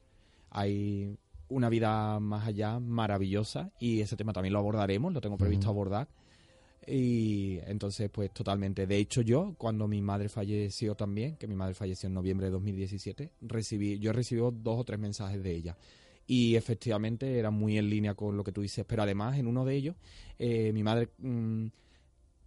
hay 0.50 1.16
una 1.52 1.68
vida 1.68 2.18
más 2.20 2.46
allá 2.46 2.78
maravillosa 2.80 3.70
y 3.78 4.00
ese 4.00 4.16
tema 4.16 4.32
también 4.32 4.52
lo 4.52 4.58
abordaremos, 4.58 5.12
lo 5.12 5.20
tengo 5.20 5.36
previsto 5.36 5.68
abordar 5.68 6.08
y 6.86 7.58
entonces, 7.66 8.10
pues 8.10 8.32
totalmente. 8.32 8.86
De 8.86 8.96
hecho, 8.96 9.22
yo, 9.22 9.54
cuando 9.56 9.86
mi 9.86 10.02
madre 10.02 10.28
falleció 10.28 10.94
también, 10.94 11.36
que 11.36 11.46
mi 11.46 11.54
madre 11.54 11.74
falleció 11.74 12.08
en 12.08 12.14
noviembre 12.14 12.46
de 12.46 12.52
2017, 12.52 13.30
recibí, 13.42 13.98
yo 13.98 14.12
recibí 14.12 14.40
dos 14.40 14.80
o 14.80 14.84
tres 14.84 14.98
mensajes 14.98 15.42
de 15.42 15.54
ella. 15.54 15.76
Y 16.26 16.56
efectivamente 16.56 17.38
era 17.38 17.50
muy 17.50 17.78
en 17.78 17.88
línea 17.88 18.14
con 18.14 18.36
lo 18.36 18.44
que 18.44 18.52
tú 18.52 18.62
dices. 18.62 18.84
Pero 18.86 19.02
además, 19.02 19.38
en 19.38 19.46
uno 19.46 19.64
de 19.64 19.74
ellos, 19.74 19.96
eh, 20.38 20.72
mi 20.72 20.82
madre, 20.82 21.10
mm, 21.18 21.66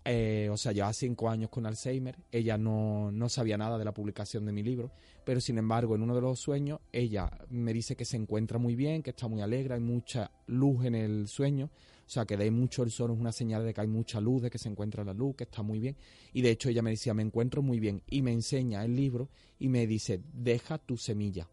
eh, 0.05 0.47
o 0.51 0.57
sea, 0.57 0.71
lleva 0.71 0.93
cinco 0.93 1.29
años 1.29 1.49
con 1.49 1.65
Alzheimer. 1.65 2.15
Ella 2.31 2.57
no, 2.57 3.11
no 3.11 3.27
sabía 3.27 3.57
nada 3.57 3.77
de 3.77 3.85
la 3.85 3.93
publicación 3.93 4.45
de 4.45 4.51
mi 4.51 4.63
libro. 4.63 4.91
Pero 5.25 5.41
sin 5.41 5.57
embargo, 5.57 5.95
en 5.95 6.03
uno 6.03 6.15
de 6.15 6.21
los 6.21 6.39
sueños, 6.39 6.79
ella 6.91 7.29
me 7.49 7.73
dice 7.73 7.95
que 7.95 8.05
se 8.05 8.15
encuentra 8.15 8.59
muy 8.59 8.75
bien, 8.75 9.03
que 9.03 9.09
está 9.09 9.27
muy 9.27 9.41
alegre, 9.41 9.73
hay 9.73 9.81
mucha 9.81 10.31
luz 10.47 10.85
en 10.85 10.95
el 10.95 11.27
sueño 11.27 11.69
o 12.05 12.09
sea, 12.09 12.25
que 12.25 12.37
de 12.37 12.51
mucho 12.51 12.83
el 12.83 12.91
sol 12.91 13.11
es 13.11 13.19
una 13.19 13.31
señal 13.31 13.65
de 13.65 13.73
que 13.73 13.81
hay 13.81 13.87
mucha 13.87 14.21
luz, 14.21 14.43
de 14.43 14.51
que 14.51 14.59
se 14.59 14.69
encuentra 14.69 15.03
la 15.03 15.13
luz, 15.13 15.35
que 15.35 15.45
está 15.45 15.63
muy 15.63 15.79
bien. 15.79 15.97
Y 16.33 16.43
de 16.43 16.51
hecho 16.51 16.69
ella 16.69 16.83
me 16.83 16.91
decía, 16.91 17.15
me 17.15 17.23
encuentro 17.23 17.63
muy 17.63 17.79
bien. 17.79 18.03
Y 18.07 18.21
me 18.21 18.31
enseña 18.31 18.85
el 18.85 18.95
libro 18.95 19.29
y 19.57 19.69
me 19.69 19.87
dice, 19.87 20.21
deja 20.33 20.77
tu 20.77 20.97
semilla. 20.97 21.49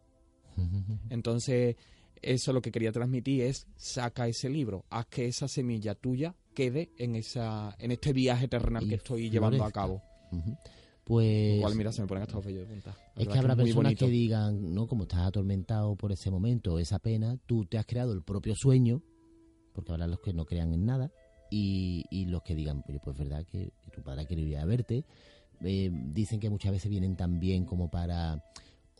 Entonces, 1.08 1.76
eso 2.20 2.52
lo 2.52 2.60
que 2.60 2.70
quería 2.70 2.92
transmitir 2.92 3.44
es, 3.44 3.66
saca 3.76 4.28
ese 4.28 4.50
libro, 4.50 4.84
haz 4.90 5.06
que 5.06 5.26
esa 5.26 5.48
semilla 5.48 5.94
tuya 5.94 6.34
quede 6.52 6.92
en, 6.98 7.16
esa, 7.16 7.74
en 7.78 7.92
este 7.92 8.12
viaje 8.12 8.48
terrenal 8.48 8.88
que 8.88 8.96
estoy 8.96 9.30
llevando 9.30 9.64
a 9.64 9.70
cabo. 9.70 10.02
Pues. 11.04 11.56
Igual, 11.56 11.74
mira, 11.74 11.92
se 11.92 12.02
me 12.02 12.08
ponen 12.08 12.22
hasta 12.22 12.36
los 12.36 12.44
de 12.44 12.64
punta. 12.64 12.96
Es 13.16 13.28
que 13.28 13.38
habrá 13.38 13.56
personas 13.56 13.94
que 13.94 14.08
digan, 14.08 14.74
¿no? 14.74 14.86
Como 14.86 15.02
estás 15.04 15.20
atormentado 15.20 15.96
por 15.96 16.12
ese 16.12 16.30
momento, 16.30 16.78
esa 16.78 16.98
pena, 16.98 17.36
tú 17.46 17.64
te 17.64 17.78
has 17.78 17.86
creado 17.86 18.12
el 18.12 18.22
propio 18.22 18.54
sueño 18.54 19.02
porque 19.72 19.92
habrá 19.92 20.06
los 20.06 20.20
que 20.20 20.32
no 20.32 20.44
crean 20.44 20.72
en 20.72 20.84
nada 20.84 21.10
y, 21.50 22.04
y 22.10 22.26
los 22.26 22.42
que 22.42 22.54
digan, 22.54 22.82
pues, 22.82 22.98
pues 23.02 23.16
es 23.16 23.28
verdad 23.28 23.44
que 23.44 23.72
tu 23.92 24.02
padre 24.02 24.26
quería 24.26 24.64
verte. 24.64 25.04
Eh, 25.60 25.90
dicen 25.92 26.40
que 26.40 26.50
muchas 26.50 26.72
veces 26.72 26.90
vienen 26.90 27.16
también 27.16 27.64
como 27.64 27.90
para 27.90 28.42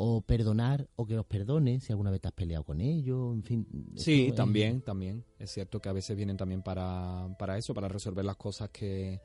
o 0.05 0.21
perdonar 0.21 0.89
o 0.97 1.07
que 1.07 1.15
los 1.15 1.25
perdones 1.27 1.85
si 1.85 1.93
alguna 1.93 2.11
vez 2.11 2.21
te 2.21 2.27
has 2.27 2.35
peleado 2.35 2.65
con 2.65 2.81
ellos, 2.81 3.33
en 3.37 3.45
fin. 3.45 3.67
Sí, 3.95 4.33
también, 4.35 4.81
también. 4.81 5.25
Es 5.39 5.53
cierto 5.53 5.81
que 5.81 5.89
a 5.89 5.93
veces 5.93 6.17
vienen 6.17 6.37
también 6.37 6.61
para, 6.61 7.29
para 7.39 7.57
eso, 7.57 7.73
para 7.73 7.87
resolver 7.87 8.25
las 8.25 8.37
cosas 8.37 8.71
que... 8.71 9.21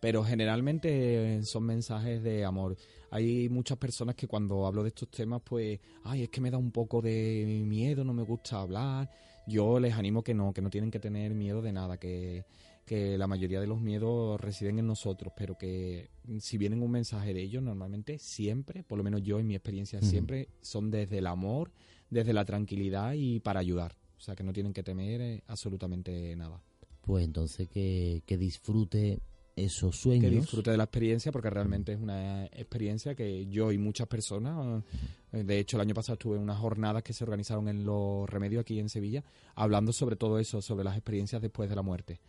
Pero 0.00 0.24
generalmente 0.24 1.42
son 1.42 1.64
mensajes 1.64 2.22
de 2.22 2.46
amor. 2.46 2.78
Hay 3.10 3.50
muchas 3.50 3.76
personas 3.76 4.14
que 4.14 4.26
cuando 4.26 4.66
hablo 4.66 4.82
de 4.82 4.88
estos 4.88 5.10
temas, 5.10 5.42
pues, 5.44 5.80
ay, 6.04 6.22
es 6.22 6.30
que 6.30 6.40
me 6.40 6.50
da 6.50 6.56
un 6.56 6.70
poco 6.70 7.02
de 7.02 7.62
miedo, 7.66 8.02
no 8.02 8.14
me 8.14 8.22
gusta 8.22 8.60
hablar 8.60 9.10
yo 9.46 9.78
les 9.78 9.94
animo 9.94 10.22
que 10.22 10.34
no, 10.34 10.52
que 10.52 10.60
no 10.60 10.70
tienen 10.70 10.90
que 10.90 10.98
tener 10.98 11.32
miedo 11.34 11.62
de 11.62 11.72
nada, 11.72 11.98
que, 11.98 12.44
la 12.88 13.26
mayoría 13.26 13.60
de 13.60 13.66
los 13.66 13.80
miedos 13.80 14.40
residen 14.40 14.78
en 14.78 14.86
nosotros, 14.86 15.32
pero 15.36 15.58
que 15.58 16.10
si 16.38 16.58
vienen 16.58 16.82
un 16.82 16.90
mensaje 16.90 17.34
de 17.34 17.42
ellos, 17.42 17.62
normalmente 17.62 18.18
siempre, 18.18 18.84
por 18.84 18.98
lo 18.98 19.04
menos 19.04 19.22
yo 19.22 19.38
en 19.38 19.46
mi 19.46 19.54
experiencia, 19.54 20.00
siempre 20.02 20.48
son 20.60 20.90
desde 20.90 21.18
el 21.18 21.26
amor, 21.26 21.72
desde 22.10 22.32
la 22.32 22.44
tranquilidad 22.44 23.14
y 23.14 23.40
para 23.40 23.60
ayudar. 23.60 23.96
O 24.16 24.20
sea, 24.20 24.34
que 24.34 24.44
no 24.44 24.52
tienen 24.52 24.72
que 24.72 24.82
temer 24.82 25.20
eh, 25.20 25.42
absolutamente 25.46 26.34
nada. 26.36 26.62
Pues 27.02 27.24
entonces 27.24 27.68
que, 27.68 28.22
que 28.24 28.38
disfrute 28.38 29.20
esos 29.56 29.96
sueños. 29.96 30.30
Que 30.30 30.36
disfrute 30.36 30.70
de 30.70 30.76
la 30.76 30.84
experiencia 30.84 31.32
porque 31.32 31.50
realmente 31.50 31.92
es 31.92 32.00
una 32.00 32.44
experiencia 32.46 33.14
que 33.14 33.46
yo 33.46 33.72
y 33.72 33.78
muchas 33.78 34.06
personas, 34.06 34.84
eh, 35.32 35.42
de 35.42 35.58
hecho 35.58 35.78
el 35.78 35.80
año 35.80 35.94
pasado 35.94 36.14
estuve 36.14 36.36
en 36.36 36.42
unas 36.42 36.58
jornadas 36.58 37.02
que 37.02 37.14
se 37.14 37.24
organizaron 37.24 37.68
en 37.68 37.84
los 37.84 38.28
remedios 38.28 38.60
aquí 38.60 38.78
en 38.78 38.90
Sevilla, 38.90 39.24
hablando 39.54 39.92
sobre 39.92 40.16
todo 40.16 40.38
eso, 40.38 40.60
sobre 40.60 40.84
las 40.84 40.94
experiencias 40.96 41.40
después 41.40 41.70
de 41.70 41.76
la 41.76 41.82
muerte. 41.82 42.20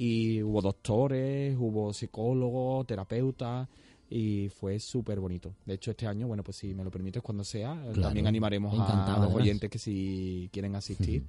Y 0.00 0.40
hubo 0.44 0.62
doctores, 0.62 1.56
hubo 1.58 1.92
psicólogos, 1.92 2.86
terapeutas 2.86 3.68
y 4.08 4.48
fue 4.48 4.78
súper 4.78 5.18
bonito. 5.18 5.54
De 5.66 5.74
hecho, 5.74 5.90
este 5.90 6.06
año, 6.06 6.28
bueno, 6.28 6.44
pues 6.44 6.56
si 6.56 6.72
me 6.72 6.84
lo 6.84 6.90
permites, 6.90 7.20
cuando 7.20 7.42
sea, 7.42 7.76
también 8.00 8.28
animaremos 8.28 8.72
a 8.78 9.18
los 9.18 9.34
oyentes 9.34 9.68
que 9.68 9.78
si 9.78 10.48
quieren 10.52 10.76
asistir. 10.76 11.24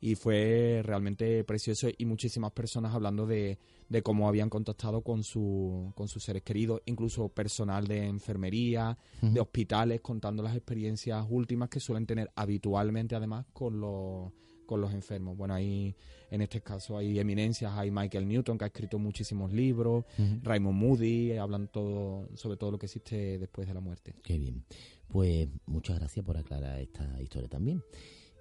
Y 0.00 0.16
fue 0.16 0.82
realmente 0.84 1.44
precioso 1.44 1.88
y 1.96 2.04
muchísimas 2.04 2.52
personas 2.52 2.94
hablando 2.94 3.26
de, 3.26 3.58
de 3.88 4.02
cómo 4.02 4.26
habían 4.26 4.50
contactado 4.50 5.02
con, 5.02 5.22
su, 5.22 5.92
con 5.94 6.08
sus 6.08 6.24
seres 6.24 6.42
queridos, 6.42 6.80
incluso 6.86 7.28
personal 7.28 7.86
de 7.86 8.06
enfermería, 8.06 8.98
de 9.20 9.40
hospitales, 9.40 10.00
contando 10.00 10.42
las 10.42 10.56
experiencias 10.56 11.24
últimas 11.28 11.68
que 11.68 11.80
suelen 11.80 12.06
tener 12.06 12.30
habitualmente 12.34 13.14
además 13.14 13.46
con 13.52 13.80
los 13.80 14.32
con 14.64 14.80
los 14.80 14.92
enfermos. 14.92 15.36
Bueno, 15.36 15.54
ahí 15.54 15.94
en 16.30 16.42
este 16.42 16.60
caso 16.60 16.98
hay 16.98 17.18
eminencias, 17.18 17.72
hay 17.72 17.90
Michael 17.90 18.26
Newton 18.26 18.58
que 18.58 18.64
ha 18.64 18.66
escrito 18.68 18.98
muchísimos 18.98 19.52
libros, 19.52 20.04
Raymond 20.42 20.76
Moody, 20.76 21.36
hablan 21.36 21.68
todo 21.68 22.28
sobre 22.34 22.56
todo 22.56 22.72
lo 22.72 22.78
que 22.78 22.86
existe 22.86 23.38
después 23.38 23.68
de 23.68 23.74
la 23.74 23.80
muerte. 23.80 24.14
Qué 24.22 24.38
bien. 24.38 24.64
Pues 25.08 25.48
muchas 25.66 25.98
gracias 25.98 26.24
por 26.24 26.36
aclarar 26.36 26.80
esta 26.80 27.20
historia 27.20 27.48
también. 27.48 27.82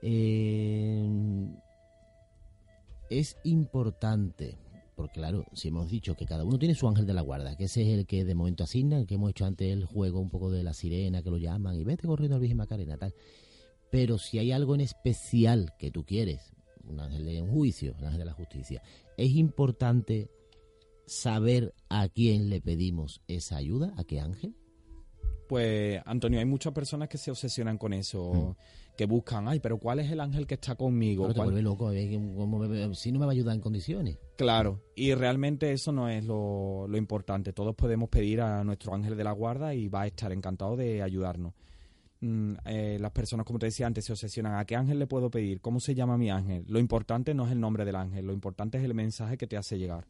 Eh, 0.01 1.07
es 3.09 3.37
importante, 3.43 4.57
porque 4.95 5.19
claro, 5.19 5.45
si 5.53 5.67
hemos 5.67 5.89
dicho 5.89 6.15
que 6.15 6.25
cada 6.25 6.43
uno 6.43 6.57
tiene 6.57 6.75
su 6.75 6.87
ángel 6.87 7.05
de 7.05 7.13
la 7.13 7.21
guarda, 7.21 7.55
que 7.55 7.65
ese 7.65 7.83
es 7.83 7.99
el 7.99 8.05
que 8.05 8.25
de 8.25 8.35
momento 8.35 8.63
asignan, 8.63 9.05
que 9.05 9.15
hemos 9.15 9.29
hecho 9.29 9.45
antes 9.45 9.71
el 9.71 9.85
juego 9.85 10.19
un 10.19 10.29
poco 10.29 10.49
de 10.49 10.63
la 10.63 10.73
sirena, 10.73 11.21
que 11.21 11.29
lo 11.29 11.37
llaman, 11.37 11.75
y 11.75 11.83
vete 11.83 12.07
corriendo 12.07 12.35
al 12.35 12.41
Virgen 12.41 12.57
Macarena, 12.57 12.97
tal. 12.97 13.13
Pero 13.93 14.17
si 14.17 14.39
hay 14.39 14.51
algo 14.51 14.73
en 14.73 14.81
especial 14.81 15.75
que 15.77 15.91
tú 15.91 16.03
quieres, 16.03 16.51
un 16.83 16.99
ángel 16.99 17.25
de 17.25 17.43
un 17.43 17.51
juicio, 17.51 17.93
un 17.99 18.05
ángel 18.05 18.21
de 18.21 18.25
la 18.25 18.33
justicia, 18.33 18.81
es 19.17 19.29
importante 19.35 20.31
saber 21.05 21.75
a 21.89 22.09
quién 22.09 22.49
le 22.49 22.59
pedimos 22.59 23.21
esa 23.27 23.57
ayuda, 23.57 23.93
a 23.95 24.03
qué 24.03 24.19
ángel. 24.19 24.55
Pues, 25.47 26.01
Antonio, 26.07 26.39
hay 26.39 26.45
muchas 26.45 26.73
personas 26.73 27.07
que 27.07 27.19
se 27.19 27.29
obsesionan 27.29 27.77
con 27.77 27.93
eso. 27.93 28.55
Mm 28.57 28.83
que 28.95 29.05
buscan, 29.05 29.47
ay, 29.47 29.59
pero 29.59 29.77
¿cuál 29.79 29.99
es 29.99 30.11
el 30.11 30.19
ángel 30.19 30.45
que 30.45 30.55
está 30.55 30.75
conmigo? 30.75 31.31
Te 31.33 31.39
vuelve 31.39 31.61
loco, 31.61 31.91
si 32.93 33.11
no 33.11 33.19
me 33.19 33.25
va 33.25 33.31
a 33.31 33.33
ayudar 33.33 33.55
en 33.55 33.61
condiciones. 33.61 34.17
Claro, 34.37 34.81
y 34.95 35.13
realmente 35.13 35.71
eso 35.71 35.91
no 35.91 36.09
es 36.09 36.23
lo, 36.23 36.87
importante. 36.93 37.53
Todos 37.53 37.75
podemos 37.75 38.09
pedir 38.09 38.41
a 38.41 38.63
nuestro 38.63 38.93
ángel 38.93 39.17
de 39.17 39.23
la 39.23 39.31
guarda 39.31 39.73
y 39.73 39.87
va 39.87 40.01
a 40.01 40.07
estar 40.07 40.31
encantado 40.31 40.75
de 40.75 41.01
ayudarnos. 41.01 41.53
Mm, 42.23 42.53
eh, 42.63 42.97
las 43.01 43.11
personas, 43.11 43.45
como 43.45 43.59
te 43.59 43.65
decía 43.65 43.85
antes, 43.85 44.05
se 44.05 44.13
obsesionan. 44.13 44.55
¿A 44.55 44.63
qué 44.63 44.77
ángel 44.77 44.97
le 44.97 45.07
puedo 45.07 45.29
pedir? 45.29 45.59
¿Cómo 45.59 45.81
se 45.81 45.93
llama 45.93 46.17
mi 46.17 46.31
ángel? 46.31 46.63
Lo 46.69 46.79
importante 46.79 47.33
no 47.33 47.45
es 47.45 47.51
el 47.51 47.59
nombre 47.59 47.83
del 47.83 47.97
ángel, 47.97 48.25
lo 48.25 48.31
importante 48.31 48.77
es 48.77 48.85
el 48.85 48.93
mensaje 48.93 49.37
que 49.37 49.45
te 49.45 49.57
hace 49.57 49.77
llegar. 49.77 50.07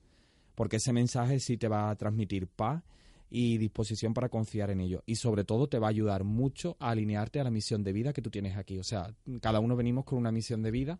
Porque 0.54 0.76
ese 0.76 0.94
mensaje 0.94 1.40
sí 1.40 1.58
te 1.58 1.68
va 1.68 1.90
a 1.90 1.96
transmitir 1.96 2.46
paz 2.46 2.84
y 3.32 3.58
disposición 3.58 4.14
para 4.14 4.30
confiar 4.30 4.70
en 4.70 4.82
ello. 4.82 5.02
Y 5.08 5.16
sobre 5.16 5.44
todo 5.44 5.66
te 5.68 5.80
va 5.80 5.88
a 5.88 5.90
ayudar 5.90 6.24
mucho 6.24 6.78
a 6.80 6.92
alinearte 6.92 7.40
a 7.40 7.46
la 7.46 7.50
misión 7.50 7.84
de 7.84 7.94
vida 7.94 8.14
que 8.14 8.22
tú 8.22 8.30
tienes 8.30 8.58
aquí. 8.58 8.78
O 8.78 8.84
sea, 8.84 9.12
cada 9.42 9.60
uno 9.60 9.76
venimos 9.76 10.06
con 10.06 10.20
una 10.20 10.32
misión 10.32 10.62
de 10.62 10.70
vida, 10.70 11.00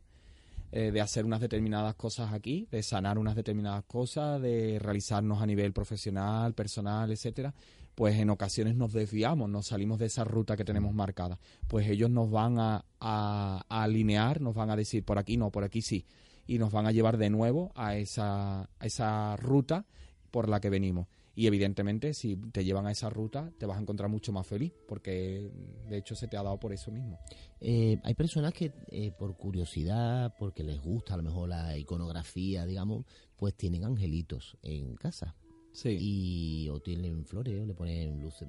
eh, 0.72 0.90
de 0.90 1.00
hacer 1.00 1.26
unas 1.26 1.42
determinadas 1.42 1.94
cosas 1.94 2.34
aquí, 2.34 2.68
de 2.72 2.82
sanar 2.82 3.20
unas 3.20 3.36
determinadas 3.36 3.84
cosas, 3.84 4.42
de 4.42 4.80
realizarnos 4.80 5.44
a 5.44 5.46
nivel 5.46 5.74
profesional, 5.74 6.56
personal, 6.56 7.12
etcétera. 7.12 7.54
Pues 7.96 8.18
en 8.18 8.30
ocasiones 8.30 8.76
nos 8.76 8.94
desviamos, 8.94 9.50
nos 9.50 9.68
salimos 9.68 10.00
de 10.00 10.08
esa 10.08 10.24
ruta 10.24 10.58
que 10.58 10.66
tenemos 10.66 10.94
marcada. 10.94 11.40
Pues 11.68 11.88
ellos 11.88 12.10
nos 12.10 12.32
van 12.32 12.60
a, 12.60 12.86
a 13.00 13.64
alinear, 13.70 14.42
nos 14.42 14.56
van 14.56 14.70
a 14.70 14.76
decir 14.76 15.04
por 15.04 15.18
aquí 15.20 15.38
no, 15.38 15.52
por 15.52 15.64
aquí 15.64 15.82
sí. 15.82 16.06
Y 16.48 16.58
nos 16.58 16.72
van 16.72 16.88
a 16.88 16.92
llevar 16.92 17.18
de 17.18 17.30
nuevo 17.30 17.72
a 17.76 17.96
esa, 17.96 18.64
a 18.64 18.86
esa 18.86 19.36
ruta 19.38 19.86
por 20.34 20.50
la 20.50 20.60
que 20.60 20.72
venimos 20.72 21.08
Y 21.36 21.46
evidentemente, 21.46 22.16
si 22.16 22.36
te 22.36 22.66
llevan 22.66 22.88
a 22.88 22.92
esa 22.92 23.08
ruta, 23.08 23.52
te 23.60 23.68
vas 23.68 23.78
a 23.78 23.82
encontrar 23.82 24.10
mucho 24.10 24.32
más 24.32 24.48
feliz, 24.48 24.74
porque 24.88 25.52
de 25.88 25.98
hecho 25.98 26.16
se 26.16 26.28
te 26.28 26.38
ha 26.38 26.44
dado 26.44 26.60
por 26.60 26.74
eso 26.74 26.92
mismo. 26.92 27.20
Eh, 27.60 28.00
hay 28.04 28.16
personas 28.16 28.52
que, 28.52 28.72
eh, 28.90 29.12
por 29.12 29.38
curiosidad, 29.38 30.34
porque 30.40 30.64
les 30.64 30.82
gusta 30.82 31.14
a 31.14 31.18
lo 31.18 31.24
mejor 31.24 31.50
la 31.50 31.78
iconografía, 31.78 32.66
digamos, 32.66 33.06
pues 33.36 33.54
tienen 33.56 33.84
angelitos 33.84 34.58
en 34.64 34.96
casa. 34.96 35.36
Y 35.86 36.70
o 36.70 36.80
tienen 36.80 37.26
flores, 37.26 37.62
o 37.62 37.66
le 37.66 37.74
ponen 37.74 38.22
luce, 38.22 38.46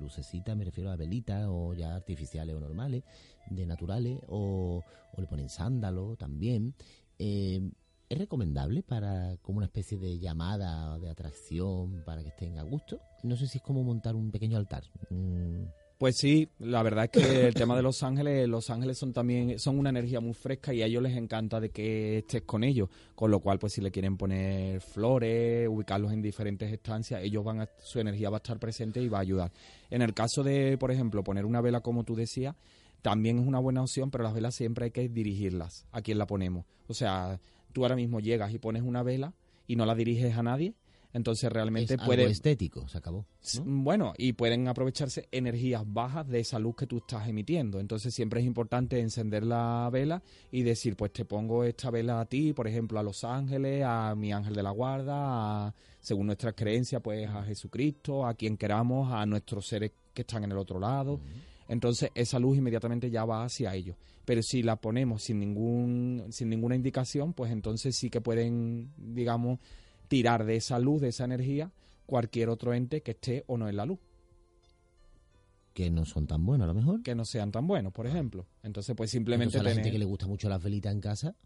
lucecitas, 0.00 0.56
me 0.56 0.64
refiero 0.64 0.90
a 0.90 0.96
velitas, 0.96 1.46
o 1.48 1.74
ya 1.74 1.94
artificiales 1.94 2.54
o 2.56 2.60
normales, 2.60 3.04
de 3.50 3.66
naturales, 3.66 4.18
o, 4.28 4.82
o 5.12 5.20
le 5.20 5.26
ponen 5.26 5.48
sándalo 5.48 6.16
también. 6.16 6.74
Eh, 7.18 7.60
¿Es 8.08 8.18
recomendable 8.18 8.82
para 8.82 9.36
como 9.38 9.58
una 9.58 9.66
especie 9.66 9.98
de 9.98 10.18
llamada 10.18 10.96
de 10.98 11.10
atracción 11.10 12.04
para 12.04 12.22
que 12.22 12.28
estén 12.28 12.56
a 12.58 12.62
gusto? 12.62 13.00
No 13.24 13.36
sé 13.36 13.48
si 13.48 13.58
es 13.58 13.64
como 13.64 13.82
montar 13.82 14.14
un 14.14 14.30
pequeño 14.30 14.58
altar. 14.58 14.84
Mm. 15.10 15.64
Pues 15.98 16.18
sí, 16.18 16.50
la 16.58 16.82
verdad 16.82 17.04
es 17.04 17.10
que 17.10 17.46
el 17.46 17.54
tema 17.54 17.74
de 17.74 17.82
Los 17.82 18.02
Ángeles, 18.02 18.46
Los 18.46 18.68
Ángeles 18.68 18.98
son 18.98 19.14
también 19.14 19.58
son 19.58 19.78
una 19.78 19.88
energía 19.88 20.20
muy 20.20 20.34
fresca 20.34 20.74
y 20.74 20.82
a 20.82 20.86
ellos 20.86 21.02
les 21.02 21.16
encanta 21.16 21.58
de 21.58 21.70
que 21.70 22.18
estés 22.18 22.42
con 22.42 22.64
ellos, 22.64 22.90
con 23.14 23.30
lo 23.30 23.40
cual 23.40 23.58
pues 23.58 23.72
si 23.72 23.80
le 23.80 23.90
quieren 23.90 24.18
poner 24.18 24.82
flores, 24.82 25.66
ubicarlos 25.66 26.12
en 26.12 26.20
diferentes 26.20 26.70
estancias, 26.70 27.22
ellos 27.22 27.42
van 27.42 27.62
a, 27.62 27.68
su 27.78 27.98
energía 27.98 28.28
va 28.28 28.36
a 28.36 28.44
estar 28.44 28.58
presente 28.58 29.00
y 29.00 29.08
va 29.08 29.18
a 29.18 29.22
ayudar. 29.22 29.52
En 29.88 30.02
el 30.02 30.12
caso 30.12 30.42
de, 30.42 30.76
por 30.76 30.90
ejemplo, 30.90 31.24
poner 31.24 31.46
una 31.46 31.62
vela 31.62 31.80
como 31.80 32.04
tú 32.04 32.14
decías, 32.14 32.56
también 33.00 33.38
es 33.38 33.46
una 33.46 33.58
buena 33.58 33.80
opción, 33.80 34.10
pero 34.10 34.22
las 34.22 34.34
velas 34.34 34.54
siempre 34.54 34.84
hay 34.84 34.90
que 34.90 35.08
dirigirlas 35.08 35.86
a 35.92 36.02
quién 36.02 36.18
la 36.18 36.26
ponemos. 36.26 36.66
O 36.88 36.94
sea, 36.94 37.40
tú 37.72 37.84
ahora 37.84 37.96
mismo 37.96 38.20
llegas 38.20 38.52
y 38.52 38.58
pones 38.58 38.82
una 38.82 39.02
vela 39.02 39.32
y 39.66 39.76
no 39.76 39.86
la 39.86 39.94
diriges 39.94 40.36
a 40.36 40.42
nadie, 40.42 40.74
entonces 41.16 41.50
realmente 41.50 41.94
es 41.94 42.00
puede... 42.04 42.24
algo 42.24 42.32
estético, 42.32 42.86
se 42.88 42.98
acabó. 42.98 43.24
¿no? 43.54 43.62
Bueno, 43.64 44.12
y 44.18 44.34
pueden 44.34 44.68
aprovecharse 44.68 45.28
energías 45.32 45.82
bajas 45.86 46.28
de 46.28 46.40
esa 46.40 46.58
luz 46.58 46.76
que 46.76 46.86
tú 46.86 46.98
estás 46.98 47.26
emitiendo. 47.26 47.80
Entonces 47.80 48.14
siempre 48.14 48.40
es 48.40 48.46
importante 48.46 49.00
encender 49.00 49.42
la 49.42 49.88
vela 49.90 50.22
y 50.50 50.62
decir, 50.62 50.94
pues 50.94 51.14
te 51.14 51.24
pongo 51.24 51.64
esta 51.64 51.90
vela 51.90 52.20
a 52.20 52.26
ti, 52.26 52.52
por 52.52 52.68
ejemplo, 52.68 52.98
a 52.98 53.02
los 53.02 53.24
ángeles, 53.24 53.82
a 53.86 54.14
mi 54.14 54.30
ángel 54.30 54.54
de 54.54 54.62
la 54.62 54.70
guarda, 54.72 55.14
a, 55.68 55.74
según 56.00 56.26
nuestras 56.26 56.52
creencias, 56.52 57.00
pues 57.00 57.26
a 57.30 57.42
Jesucristo, 57.44 58.26
a 58.26 58.34
quien 58.34 58.58
queramos, 58.58 59.10
a 59.10 59.24
nuestros 59.24 59.66
seres 59.66 59.92
que 60.12 60.20
están 60.20 60.44
en 60.44 60.52
el 60.52 60.58
otro 60.58 60.78
lado. 60.78 61.18
Entonces 61.66 62.10
esa 62.14 62.38
luz 62.38 62.58
inmediatamente 62.58 63.10
ya 63.10 63.24
va 63.24 63.42
hacia 63.42 63.74
ellos. 63.74 63.96
Pero 64.26 64.42
si 64.42 64.62
la 64.62 64.76
ponemos 64.76 65.22
sin 65.22 65.38
ningún, 65.38 66.26
sin 66.28 66.50
ninguna 66.50 66.76
indicación, 66.76 67.32
pues 67.32 67.50
entonces 67.52 67.96
sí 67.96 68.10
que 68.10 68.20
pueden, 68.20 68.92
digamos, 68.98 69.60
tirar 70.08 70.44
de 70.44 70.56
esa 70.56 70.78
luz, 70.78 71.00
de 71.00 71.08
esa 71.08 71.24
energía, 71.24 71.72
cualquier 72.06 72.48
otro 72.48 72.74
ente 72.74 73.02
que 73.02 73.12
esté 73.12 73.44
o 73.46 73.56
no 73.58 73.68
en 73.68 73.76
la 73.76 73.86
luz. 73.86 73.98
Que 75.74 75.90
no 75.90 76.06
son 76.06 76.26
tan 76.26 76.44
buenos 76.46 76.64
a 76.64 76.68
lo 76.68 76.74
mejor. 76.74 77.02
Que 77.02 77.14
no 77.14 77.24
sean 77.24 77.52
tan 77.52 77.66
buenos, 77.66 77.92
por 77.92 78.06
ejemplo. 78.06 78.46
Entonces, 78.62 78.96
pues 78.96 79.10
simplemente 79.10 79.58
Entonces, 79.58 79.60
a 79.60 79.68
la 79.70 79.74
gente 79.74 79.92
que 79.92 79.98
le 79.98 80.06
gusta 80.06 80.26
mucho 80.26 80.48
la 80.48 80.56
velita 80.56 80.90
en 80.90 81.00
casa, 81.00 81.36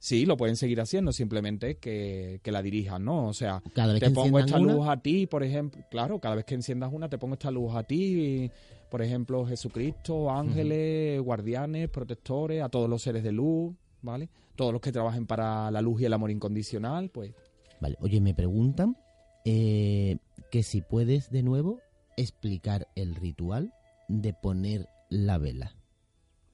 Sí, 0.00 0.26
lo 0.26 0.36
pueden 0.36 0.56
seguir 0.56 0.80
haciendo, 0.80 1.12
simplemente 1.12 1.78
que, 1.78 2.40
que 2.42 2.52
la 2.52 2.62
dirijan, 2.62 3.04
¿no? 3.04 3.26
O 3.26 3.34
sea, 3.34 3.62
cada 3.74 3.94
vez 3.94 4.00
te 4.00 4.08
que 4.08 4.14
pongo 4.14 4.38
esta 4.38 4.58
luz 4.58 4.86
a 4.86 4.96
ti, 5.02 5.26
por 5.26 5.42
ejemplo. 5.42 5.82
Claro, 5.90 6.20
cada 6.20 6.36
vez 6.36 6.44
que 6.44 6.54
enciendas 6.54 6.92
una, 6.92 7.08
te 7.08 7.18
pongo 7.18 7.34
esta 7.34 7.50
luz 7.50 7.74
a 7.74 7.82
ti. 7.82 8.48
Por 8.90 9.02
ejemplo, 9.02 9.44
Jesucristo, 9.44 10.30
ángeles, 10.30 11.20
guardianes, 11.20 11.88
protectores, 11.88 12.62
a 12.62 12.68
todos 12.68 12.88
los 12.88 13.02
seres 13.02 13.24
de 13.24 13.32
luz, 13.32 13.74
¿vale? 14.00 14.30
Todos 14.54 14.72
los 14.72 14.80
que 14.80 14.92
trabajen 14.92 15.26
para 15.26 15.68
la 15.70 15.82
luz 15.82 16.00
y 16.00 16.04
el 16.04 16.12
amor 16.12 16.30
incondicional, 16.30 17.10
pues 17.10 17.34
Vale, 17.80 17.96
oye, 18.00 18.20
me 18.20 18.34
preguntan 18.34 18.96
eh, 19.44 20.18
que 20.50 20.62
si 20.62 20.80
puedes 20.82 21.30
de 21.30 21.42
nuevo 21.42 21.80
explicar 22.16 22.88
el 22.96 23.14
ritual 23.14 23.72
de 24.08 24.32
poner 24.32 24.88
la 25.10 25.38
vela. 25.38 25.74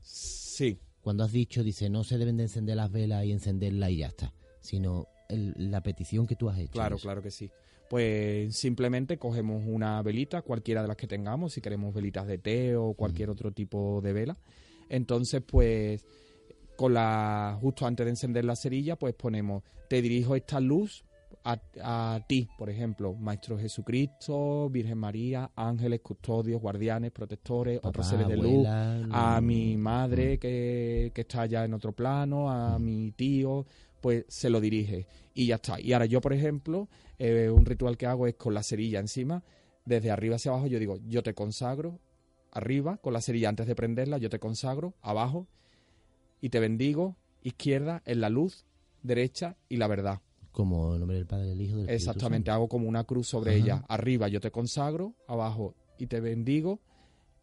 sí. 0.00 0.78
Cuando 1.00 1.22
has 1.24 1.32
dicho, 1.32 1.62
dice, 1.62 1.90
no 1.90 2.02
se 2.02 2.16
deben 2.16 2.38
de 2.38 2.44
encender 2.44 2.76
las 2.76 2.90
velas 2.90 3.26
y 3.26 3.32
encenderla 3.32 3.90
y 3.90 3.98
ya 3.98 4.06
está, 4.06 4.32
sino 4.60 5.06
el- 5.28 5.52
la 5.70 5.82
petición 5.82 6.26
que 6.26 6.34
tú 6.34 6.48
has 6.48 6.58
hecho. 6.58 6.72
Claro, 6.72 6.96
claro 6.96 7.20
que 7.20 7.30
sí. 7.30 7.50
Pues 7.90 8.56
simplemente 8.56 9.18
cogemos 9.18 9.62
una 9.66 10.00
velita, 10.00 10.40
cualquiera 10.40 10.80
de 10.80 10.88
las 10.88 10.96
que 10.96 11.06
tengamos, 11.06 11.52
si 11.52 11.60
queremos 11.60 11.92
velitas 11.92 12.26
de 12.26 12.38
té 12.38 12.74
o 12.76 12.94
cualquier 12.94 13.28
otro 13.28 13.52
tipo 13.52 14.00
de 14.02 14.14
vela. 14.14 14.38
Entonces, 14.88 15.42
pues, 15.46 16.06
con 16.76 16.94
la, 16.94 17.58
justo 17.60 17.84
antes 17.86 18.06
de 18.06 18.10
encender 18.10 18.46
la 18.46 18.56
cerilla, 18.56 18.96
pues 18.96 19.14
ponemos, 19.14 19.62
te 19.90 20.00
dirijo 20.00 20.34
esta 20.36 20.58
luz 20.58 21.04
a, 21.44 21.60
a 21.82 22.20
ti, 22.26 22.48
por 22.58 22.70
ejemplo, 22.70 23.14
Maestro 23.14 23.58
Jesucristo, 23.58 24.68
Virgen 24.70 24.98
María, 24.98 25.50
ángeles, 25.56 26.00
custodios, 26.00 26.60
guardianes, 26.60 27.10
protectores, 27.10 27.78
Papá, 27.78 27.88
otros 27.88 28.08
seres 28.08 28.28
de 28.28 28.36
luz, 28.36 28.66
abuela, 28.66 29.36
a 29.36 29.40
mm, 29.40 29.46
mi 29.46 29.76
madre 29.76 30.38
que, 30.38 31.10
que 31.14 31.20
está 31.22 31.42
allá 31.42 31.64
en 31.64 31.74
otro 31.74 31.92
plano, 31.92 32.50
a 32.50 32.78
mi 32.78 33.12
tío, 33.12 33.66
pues 34.00 34.24
se 34.28 34.50
lo 34.50 34.60
dirige 34.60 35.06
y 35.32 35.46
ya 35.46 35.56
está. 35.56 35.80
Y 35.80 35.92
ahora 35.92 36.06
yo, 36.06 36.20
por 36.20 36.32
ejemplo, 36.32 36.88
eh, 37.18 37.48
un 37.50 37.64
ritual 37.64 37.96
que 37.96 38.06
hago 38.06 38.26
es 38.26 38.34
con 38.34 38.54
la 38.54 38.62
cerilla 38.62 39.00
encima, 39.00 39.42
desde 39.84 40.10
arriba 40.10 40.36
hacia 40.36 40.50
abajo 40.50 40.66
yo 40.66 40.78
digo, 40.78 40.98
yo 41.06 41.22
te 41.22 41.34
consagro, 41.34 42.00
arriba, 42.52 42.98
con 42.98 43.12
la 43.12 43.20
cerilla 43.20 43.48
antes 43.48 43.66
de 43.66 43.74
prenderla, 43.74 44.18
yo 44.18 44.30
te 44.30 44.38
consagro, 44.38 44.94
abajo, 45.02 45.46
y 46.40 46.50
te 46.50 46.60
bendigo, 46.60 47.16
izquierda, 47.42 48.02
en 48.04 48.20
la 48.20 48.28
luz, 48.28 48.64
derecha 49.02 49.56
y 49.68 49.76
la 49.76 49.86
verdad. 49.86 50.20
Como 50.54 50.94
en 50.94 51.00
nombre 51.00 51.16
del 51.16 51.26
Padre, 51.26 51.46
del 51.48 51.60
Hijo, 51.60 51.76
del 51.76 51.86
Espíritu 51.86 51.96
Exactamente, 52.10 52.46
Santo. 52.50 52.52
hago 52.52 52.68
como 52.68 52.88
una 52.88 53.02
cruz 53.02 53.26
sobre 53.26 53.50
Ajá. 53.56 53.58
ella. 53.64 53.84
Arriba 53.88 54.28
yo 54.28 54.40
te 54.40 54.52
consagro, 54.52 55.14
abajo 55.26 55.74
y 55.98 56.06
te 56.06 56.20
bendigo, 56.20 56.78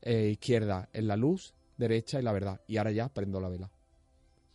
eh, 0.01 0.29
izquierda 0.31 0.87
en 0.93 1.07
la 1.07 1.17
luz, 1.17 1.53
derecha 1.77 2.19
y 2.21 2.23
la 2.23 2.31
verdad. 2.31 2.61
Y 2.67 2.77
ahora 2.77 2.91
ya 2.91 3.09
prendo 3.09 3.41
la 3.41 3.49
vela. 3.49 3.69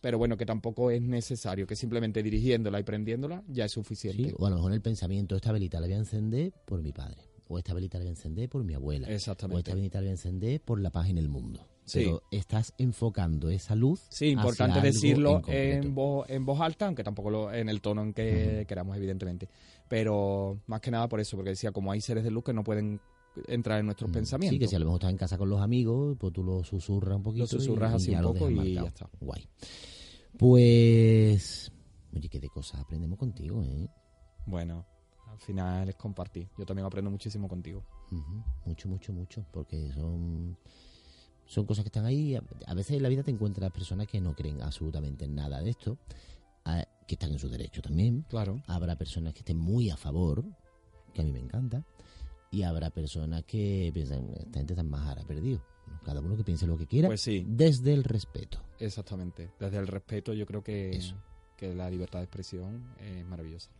Pero 0.01 0.17
bueno, 0.17 0.37
que 0.37 0.45
tampoco 0.47 0.89
es 0.89 1.01
necesario, 1.03 1.67
que 1.67 1.75
simplemente 1.75 2.23
dirigiéndola 2.23 2.79
y 2.79 2.83
prendiéndola 2.83 3.43
ya 3.47 3.65
es 3.65 3.71
suficiente. 3.71 4.29
Sí, 4.29 4.35
o 4.37 4.45
a 4.47 4.49
lo 4.49 4.55
mejor 4.55 4.73
el 4.73 4.81
pensamiento, 4.81 5.35
esta 5.35 5.51
velita 5.51 5.79
la 5.79 5.85
voy 5.87 5.93
a 5.95 5.99
encender 5.99 6.51
por 6.65 6.81
mi 6.81 6.91
padre, 6.91 7.21
o 7.47 7.59
esta 7.59 7.75
velita 7.75 7.99
la 7.99 8.05
voy 8.05 8.07
a 8.07 8.11
encender 8.11 8.49
por 8.49 8.63
mi 8.63 8.73
abuela, 8.73 9.07
o 9.07 9.11
Exactamente. 9.11 9.59
esta 9.59 9.75
velita 9.75 9.99
la 9.99 10.01
voy 10.01 10.09
a 10.09 10.11
encender 10.13 10.61
por 10.61 10.79
la 10.81 10.89
paz 10.89 11.09
en 11.09 11.19
el 11.19 11.29
mundo. 11.29 11.67
Sí. 11.87 11.99
Pero 12.03 12.21
estás 12.31 12.73
enfocando 12.77 13.49
esa 13.49 13.73
luz. 13.73 14.05
Sí, 14.09 14.27
importante 14.27 14.79
hacia 14.79 14.81
algo 14.81 14.93
decirlo 14.93 15.41
en 15.47 15.95
voz, 15.95 16.29
en 16.29 16.45
voz 16.45 16.59
alta, 16.59 16.85
aunque 16.85 17.03
tampoco 17.03 17.29
lo, 17.29 17.53
en 17.53 17.69
el 17.69 17.79
tono 17.79 18.03
en 18.03 18.13
que 18.13 18.65
queramos, 18.67 18.97
evidentemente. 18.97 19.47
Pero 19.87 20.59
más 20.67 20.81
que 20.81 20.91
nada 20.91 21.07
por 21.07 21.21
eso, 21.21 21.37
porque 21.37 21.51
decía, 21.51 21.71
como 21.71 21.91
hay 21.91 22.01
seres 22.01 22.25
de 22.25 22.31
luz 22.31 22.43
que 22.43 22.53
no 22.53 22.63
pueden 22.63 22.99
entrar 23.47 23.79
en 23.79 23.85
nuestros 23.85 24.11
pensamientos. 24.11 24.55
Sí, 24.55 24.59
que 24.59 24.67
si 24.67 24.75
a 24.75 24.79
lo 24.79 24.85
mejor 24.85 24.99
estás 24.99 25.11
en 25.11 25.17
casa 25.17 25.37
con 25.37 25.49
los 25.49 25.61
amigos, 25.61 26.17
pues 26.19 26.33
tú 26.33 26.43
lo 26.43 26.63
susurras 26.63 27.15
un 27.15 27.23
poquito. 27.23 27.43
Lo 27.43 27.47
susurras 27.47 27.93
y, 27.93 27.95
así 27.95 28.11
ya 28.11 28.19
un 28.19 28.33
poco 28.33 28.51
y 28.51 28.73
ya 28.73 28.83
está. 28.83 29.09
Guay. 29.21 29.47
Pues. 30.37 31.71
Oye, 32.13 32.29
qué 32.29 32.39
de 32.39 32.49
cosas 32.49 32.81
aprendemos 32.81 33.17
contigo, 33.17 33.63
¿eh? 33.63 33.87
Bueno, 34.45 34.85
al 35.27 35.39
final 35.39 35.87
es 35.87 35.95
compartir. 35.95 36.49
Yo 36.57 36.65
también 36.65 36.85
aprendo 36.85 37.09
muchísimo 37.09 37.47
contigo. 37.47 37.83
Mucho, 38.65 38.89
mucho, 38.89 39.13
mucho. 39.13 39.45
Porque 39.51 39.91
son. 39.93 40.57
Son 41.47 41.65
cosas 41.65 41.83
que 41.83 41.87
están 41.89 42.05
ahí. 42.05 42.35
A- 42.35 42.73
veces 42.73 42.97
en 42.97 43.03
la 43.03 43.09
vida 43.09 43.23
te 43.23 43.31
encuentras 43.31 43.71
personas 43.71 44.07
que 44.07 44.19
no 44.21 44.35
creen 44.35 44.61
absolutamente 44.61 45.25
en 45.25 45.35
nada 45.35 45.61
de 45.61 45.69
esto, 45.71 45.97
que 47.07 47.15
están 47.15 47.31
en 47.31 47.39
su 47.39 47.47
derecho 47.49 47.81
también. 47.81 48.25
Claro. 48.29 48.61
Habrá 48.67 48.97
personas 48.97 49.33
que 49.33 49.39
estén 49.39 49.57
muy 49.57 49.89
a 49.89 49.95
favor, 49.97 50.43
que 51.13 51.21
a 51.21 51.23
mí 51.23 51.31
me 51.31 51.39
encanta, 51.39 51.85
y 52.51 52.63
habrá 52.63 52.89
personas 52.89 53.43
que 53.45 53.89
piensan, 53.93 54.29
esta 54.37 54.59
gente 54.59 54.73
está 54.73 54.83
más 54.83 55.07
ahora 55.07 55.23
perdido. 55.25 55.63
Bueno, 55.85 56.01
Cada 56.03 56.19
uno 56.19 56.35
que 56.35 56.43
piense 56.43 56.67
lo 56.67 56.77
que 56.77 56.85
quiera, 56.85 57.07
Pues 57.07 57.21
sí. 57.21 57.45
desde 57.47 57.93
el 57.93 58.03
respeto. 58.03 58.61
Exactamente. 58.79 59.51
Desde 59.57 59.77
el 59.77 59.87
respeto 59.87 60.33
yo 60.33 60.45
creo 60.45 60.61
que, 60.61 60.89
Eso. 60.97 61.15
que 61.55 61.73
la 61.73 61.89
libertad 61.89 62.19
de 62.19 62.25
expresión 62.25 62.93
es 62.99 63.25
maravillosa. 63.25 63.71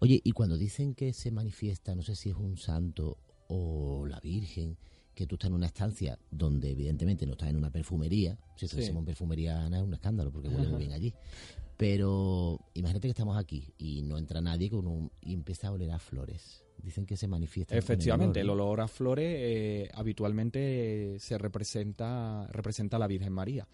Oye, 0.00 0.20
y 0.24 0.32
cuando 0.32 0.56
dicen 0.56 0.94
que 0.94 1.12
se 1.12 1.30
manifiesta, 1.30 1.94
no 1.94 2.02
sé 2.02 2.16
si 2.16 2.30
es 2.30 2.36
un 2.36 2.56
santo 2.56 3.16
o 3.46 4.06
la 4.08 4.18
Virgen, 4.18 4.76
que 5.22 5.26
tú 5.28 5.36
estás 5.36 5.48
en 5.50 5.54
una 5.54 5.66
estancia 5.66 6.18
donde 6.30 6.72
evidentemente 6.72 7.26
no 7.26 7.32
estás 7.32 7.48
en 7.48 7.56
una 7.56 7.70
perfumería, 7.70 8.36
si 8.56 8.66
estuviésemos 8.66 9.02
en 9.02 9.06
perfumería 9.06 9.54
nada, 9.68 9.78
es 9.78 9.84
un 9.84 9.94
escándalo 9.94 10.32
porque 10.32 10.48
huele 10.48 10.66
muy 10.68 10.78
bien 10.80 10.92
allí. 10.92 11.14
Pero 11.76 12.58
imagínate 12.74 13.06
que 13.06 13.12
estamos 13.12 13.36
aquí 13.36 13.72
y 13.78 14.02
no 14.02 14.18
entra 14.18 14.40
nadie 14.40 14.68
con 14.68 14.86
un, 14.86 15.12
y 15.20 15.32
empieza 15.32 15.68
a 15.68 15.72
oler 15.72 15.92
a 15.92 16.00
flores. 16.00 16.64
Dicen 16.82 17.06
que 17.06 17.16
se 17.16 17.28
manifiesta. 17.28 17.76
Efectivamente, 17.76 18.40
el 18.40 18.50
olor 18.50 18.80
a 18.80 18.88
flores 18.88 19.36
eh, 19.38 19.88
habitualmente 19.94 21.16
se 21.20 21.38
representa, 21.38 22.48
representa 22.48 22.96
a 22.96 23.00
la 23.00 23.06
Virgen 23.06 23.32
María. 23.32 23.68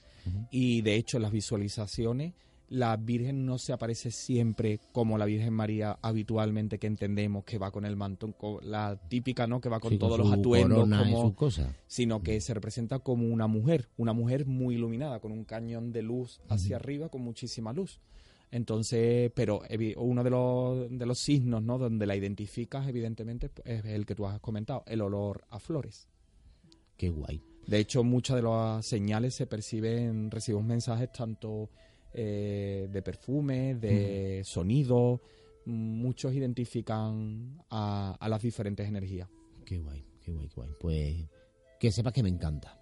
Y 0.50 0.82
de 0.82 0.96
hecho, 0.96 1.16
en 1.16 1.22
las 1.22 1.32
visualizaciones, 1.32 2.34
la 2.70 2.96
Virgen 2.96 3.46
no 3.46 3.58
se 3.58 3.72
aparece 3.72 4.10
siempre 4.10 4.80
como 4.92 5.16
la 5.16 5.24
Virgen 5.24 5.52
María 5.54 5.98
habitualmente 6.02 6.78
que 6.78 6.86
entendemos 6.86 7.44
que 7.44 7.58
va 7.58 7.70
con 7.70 7.84
el 7.84 7.96
mantón, 7.96 8.32
con 8.32 8.58
la 8.68 9.00
típica, 9.08 9.46
¿no? 9.46 9.60
Que 9.60 9.68
va 9.68 9.80
con 9.80 9.98
todos 9.98 10.18
los 10.18 10.32
atuendos, 10.32 10.88
como, 10.88 11.34
cosas. 11.34 11.74
sino 11.86 12.22
que 12.22 12.40
se 12.40 12.54
representa 12.54 12.98
como 12.98 13.26
una 13.26 13.46
mujer, 13.46 13.88
una 13.96 14.12
mujer 14.12 14.46
muy 14.46 14.74
iluminada, 14.74 15.20
con 15.20 15.32
un 15.32 15.44
cañón 15.44 15.92
de 15.92 16.02
luz 16.02 16.40
hacia 16.48 16.76
arriba, 16.76 17.08
con 17.08 17.22
muchísima 17.22 17.72
luz. 17.72 18.00
Entonces, 18.50 19.30
pero 19.34 19.62
uno 19.96 20.24
de 20.24 20.30
los, 20.30 20.90
de 20.90 21.06
los 21.06 21.18
signos, 21.18 21.62
¿no? 21.62 21.78
Donde 21.78 22.06
la 22.06 22.16
identificas, 22.16 22.88
evidentemente, 22.88 23.50
es 23.64 23.84
el 23.84 24.06
que 24.06 24.14
tú 24.14 24.26
has 24.26 24.40
comentado, 24.40 24.84
el 24.86 25.02
olor 25.02 25.44
a 25.50 25.58
flores. 25.58 26.08
Qué 26.96 27.10
guay. 27.10 27.42
De 27.66 27.78
hecho, 27.78 28.02
muchas 28.02 28.36
de 28.36 28.42
las 28.42 28.86
señales 28.86 29.34
se 29.34 29.46
perciben, 29.46 30.30
recibimos 30.30 30.64
mensajes 30.64 31.12
tanto 31.12 31.68
eh, 32.12 32.88
de 32.90 33.02
perfume, 33.02 33.74
de 33.74 34.42
sonido, 34.44 35.20
muchos 35.64 36.34
identifican 36.34 37.62
a, 37.70 38.16
a, 38.18 38.28
las 38.28 38.42
diferentes 38.42 38.88
energías. 38.88 39.28
Qué 39.64 39.78
guay, 39.78 40.04
qué 40.20 40.32
guay, 40.32 40.48
qué 40.48 40.54
guay. 40.54 40.70
Pues 40.80 41.16
que 41.78 41.92
sepas 41.92 42.12
que 42.12 42.22
me 42.22 42.28
encanta. 42.28 42.78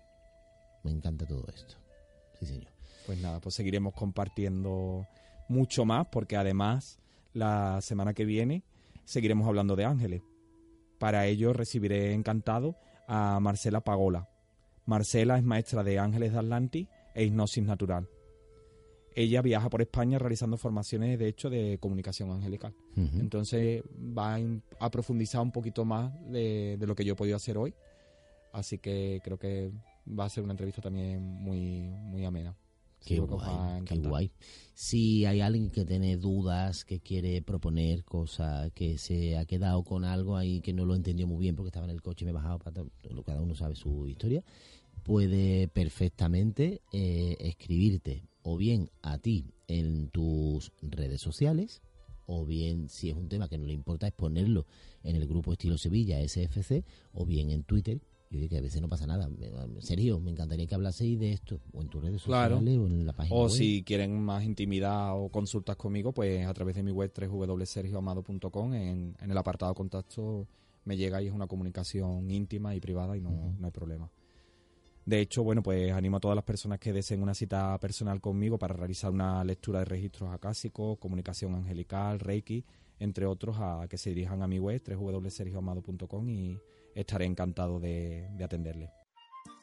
Me 0.85 0.91
encanta 0.91 1.27
todo 1.27 1.45
esto. 1.53 1.77
Sí, 2.39 2.47
señor. 2.47 2.73
Pues 3.07 3.21
nada, 3.21 3.41
pues 3.41 3.55
seguiremos 3.55 3.95
compartiendo 3.95 5.07
mucho 5.49 5.85
más 5.85 6.07
porque 6.09 6.37
además 6.37 6.99
la 7.33 7.81
semana 7.81 8.15
que 8.15 8.25
viene 8.25 8.65
seguiremos 9.05 9.47
hablando 9.47 9.77
de 9.77 9.85
ángeles. 9.85 10.23
Para 10.99 11.27
ello 11.27 11.53
recibiré 11.53 12.13
encantado 12.13 12.77
a 13.07 13.39
Marcela 13.41 13.81
Pagola. 13.83 14.29
Marcela 14.87 15.37
es 15.37 15.45
maestra 15.45 15.85
de 15.85 15.99
ángeles 15.99 16.33
de 16.33 16.39
Atlantis 16.39 16.89
e 17.15 17.25
hipnosis 17.25 17.65
natural. 17.65 18.09
Ella 19.17 19.41
viaja 19.41 19.71
por 19.71 19.81
España 19.81 20.19
realizando 20.19 20.59
formaciones, 20.59 21.19
de 21.19 21.27
hecho, 21.27 21.49
de 21.49 21.79
comunicación 21.81 22.31
angelical. 22.31 22.75
Entonces 22.95 23.83
va 23.97 24.39
a 24.79 24.91
profundizar 24.91 25.41
un 25.41 25.53
poquito 25.53 25.85
más 25.87 26.13
de, 26.31 26.77
de, 26.79 26.87
lo 26.87 26.95
que 26.95 27.05
yo 27.05 27.15
he 27.15 27.17
podido 27.17 27.37
hacer 27.37 27.57
hoy. 27.57 27.75
Así 28.53 28.79
que 28.79 29.21
creo 29.25 29.39
que 29.39 29.73
va 30.07 30.27
a 30.27 30.29
ser 30.29 30.45
una 30.45 30.53
entrevista 30.53 30.83
también 30.83 31.23
muy, 31.23 31.89
muy 31.89 32.25
amena. 32.25 32.55
Qué 33.07 33.21
guay, 33.21 33.85
qué 33.85 33.99
guay. 33.99 34.33
Si 34.75 35.25
hay 35.25 35.41
alguien 35.41 35.71
que 35.71 35.85
tiene 35.85 36.17
dudas, 36.17 36.85
que 36.85 37.01
quiere 37.01 37.41
proponer 37.41 38.05
cosas, 38.05 38.73
que 38.73 38.99
se 38.99 39.37
ha 39.39 39.45
quedado 39.45 39.85
con 39.85 40.05
algo 40.05 40.37
ahí 40.37 40.61
que 40.61 40.73
no 40.73 40.85
lo 40.85 40.95
entendió 40.95 41.27
muy 41.27 41.39
bien 41.39 41.55
porque 41.55 41.69
estaba 41.69 41.87
en 41.87 41.93
el 41.93 42.03
coche 42.03 42.25
y 42.25 42.27
me 42.27 42.31
he 42.33 42.35
bajado, 42.35 42.59
para 42.59 42.83
cada 43.25 43.41
uno 43.41 43.55
sabe 43.55 43.77
su 43.77 44.09
historia, 44.09 44.43
puede 45.05 45.69
perfectamente 45.69 46.83
eh, 46.93 47.37
escribirte 47.39 48.25
o 48.49 48.57
bien 48.57 48.91
a 49.03 49.19
ti 49.19 49.45
en 49.67 50.09
tus 50.11 50.71
redes 50.81 51.21
sociales, 51.21 51.83
o 52.27 52.47
bien 52.47 52.89
si 52.89 53.11
es 53.11 53.17
un 53.17 53.29
tema 53.29 53.49
que 53.49 53.59
no 53.59 53.67
le 53.67 53.73
importa 53.73 54.07
es 54.07 54.13
ponerlo 54.13 54.67
en 55.03 55.17
el 55.17 55.27
grupo 55.27 55.53
Estilo 55.53 55.77
Sevilla 55.77 56.21
SFC, 56.21 56.85
o 57.13 57.27
bien 57.27 57.51
en 57.51 57.65
Twitter, 57.65 58.01
yo 58.31 58.39
digo 58.39 58.51
que 58.51 58.59
a 58.59 58.61
veces 58.61 58.81
no 58.81 58.89
pasa 58.89 59.05
nada. 59.05 59.29
Sergio, 59.81 60.21
me 60.21 60.31
encantaría 60.31 60.65
que 60.69 60.77
hablaseis 60.77 61.19
de 61.19 61.33
esto, 61.33 61.61
o 61.73 61.83
en 61.83 61.89
tus 61.89 62.01
redes 62.01 62.23
sociales, 62.23 62.79
o 62.79 62.87
en 62.87 63.05
la 63.05 63.13
página 63.15 63.37
O 63.37 63.49
si 63.49 63.83
quieren 63.83 64.21
más 64.23 64.45
intimidad 64.45 65.21
o 65.21 65.29
consultas 65.29 65.75
conmigo, 65.75 66.13
pues 66.13 66.47
a 66.47 66.55
través 66.55 66.77
de 66.77 66.85
mi 66.85 66.93
web 66.93 67.13
www.sergioamado.com, 67.13 68.75
en, 68.75 69.17
en 69.21 69.31
el 69.31 69.39
apartado 69.39 69.75
contacto 69.75 70.47
me 70.85 70.97
llega 70.97 71.21
y 71.21 71.27
es 71.27 71.33
una 71.33 71.49
comunicación 71.49 72.31
íntima 72.31 72.77
y 72.77 72.81
privada 72.81 73.17
y 73.17 73.21
no, 73.21 73.57
no 73.59 73.67
hay 73.67 73.73
problema. 73.73 74.09
De 75.07 75.21
hecho, 75.21 75.45
bueno, 75.45 75.63
pues 75.63 75.93
animo 75.93 76.17
a 76.17 76.21
todas 76.21 76.35
las 76.35 76.45
personas 76.45 76.81
que 76.81 76.93
deseen 76.93 77.23
una 77.23 77.33
cita 77.33 77.79
personal 77.79 78.21
conmigo 78.21 78.59
para 78.59 78.75
realizar 78.75 79.13
una 79.13 79.45
lectura 79.45 79.79
de 79.79 79.85
registros 79.85 80.35
acásicos, 80.35 80.99
comunicación 80.99 81.55
angelical, 81.55 82.19
reiki, 82.19 82.65
entre 82.99 83.25
otros, 83.25 83.57
a 83.61 83.87
que 83.89 83.99
se 83.99 84.11
dirijan 84.11 84.43
a 84.43 84.49
mi 84.49 84.59
web 84.59 84.83
www.sergioamado.com 84.85 86.29
y 86.29 86.61
estaré 86.93 87.25
encantado 87.25 87.79
de, 87.79 88.29
atenderle. 88.43 88.91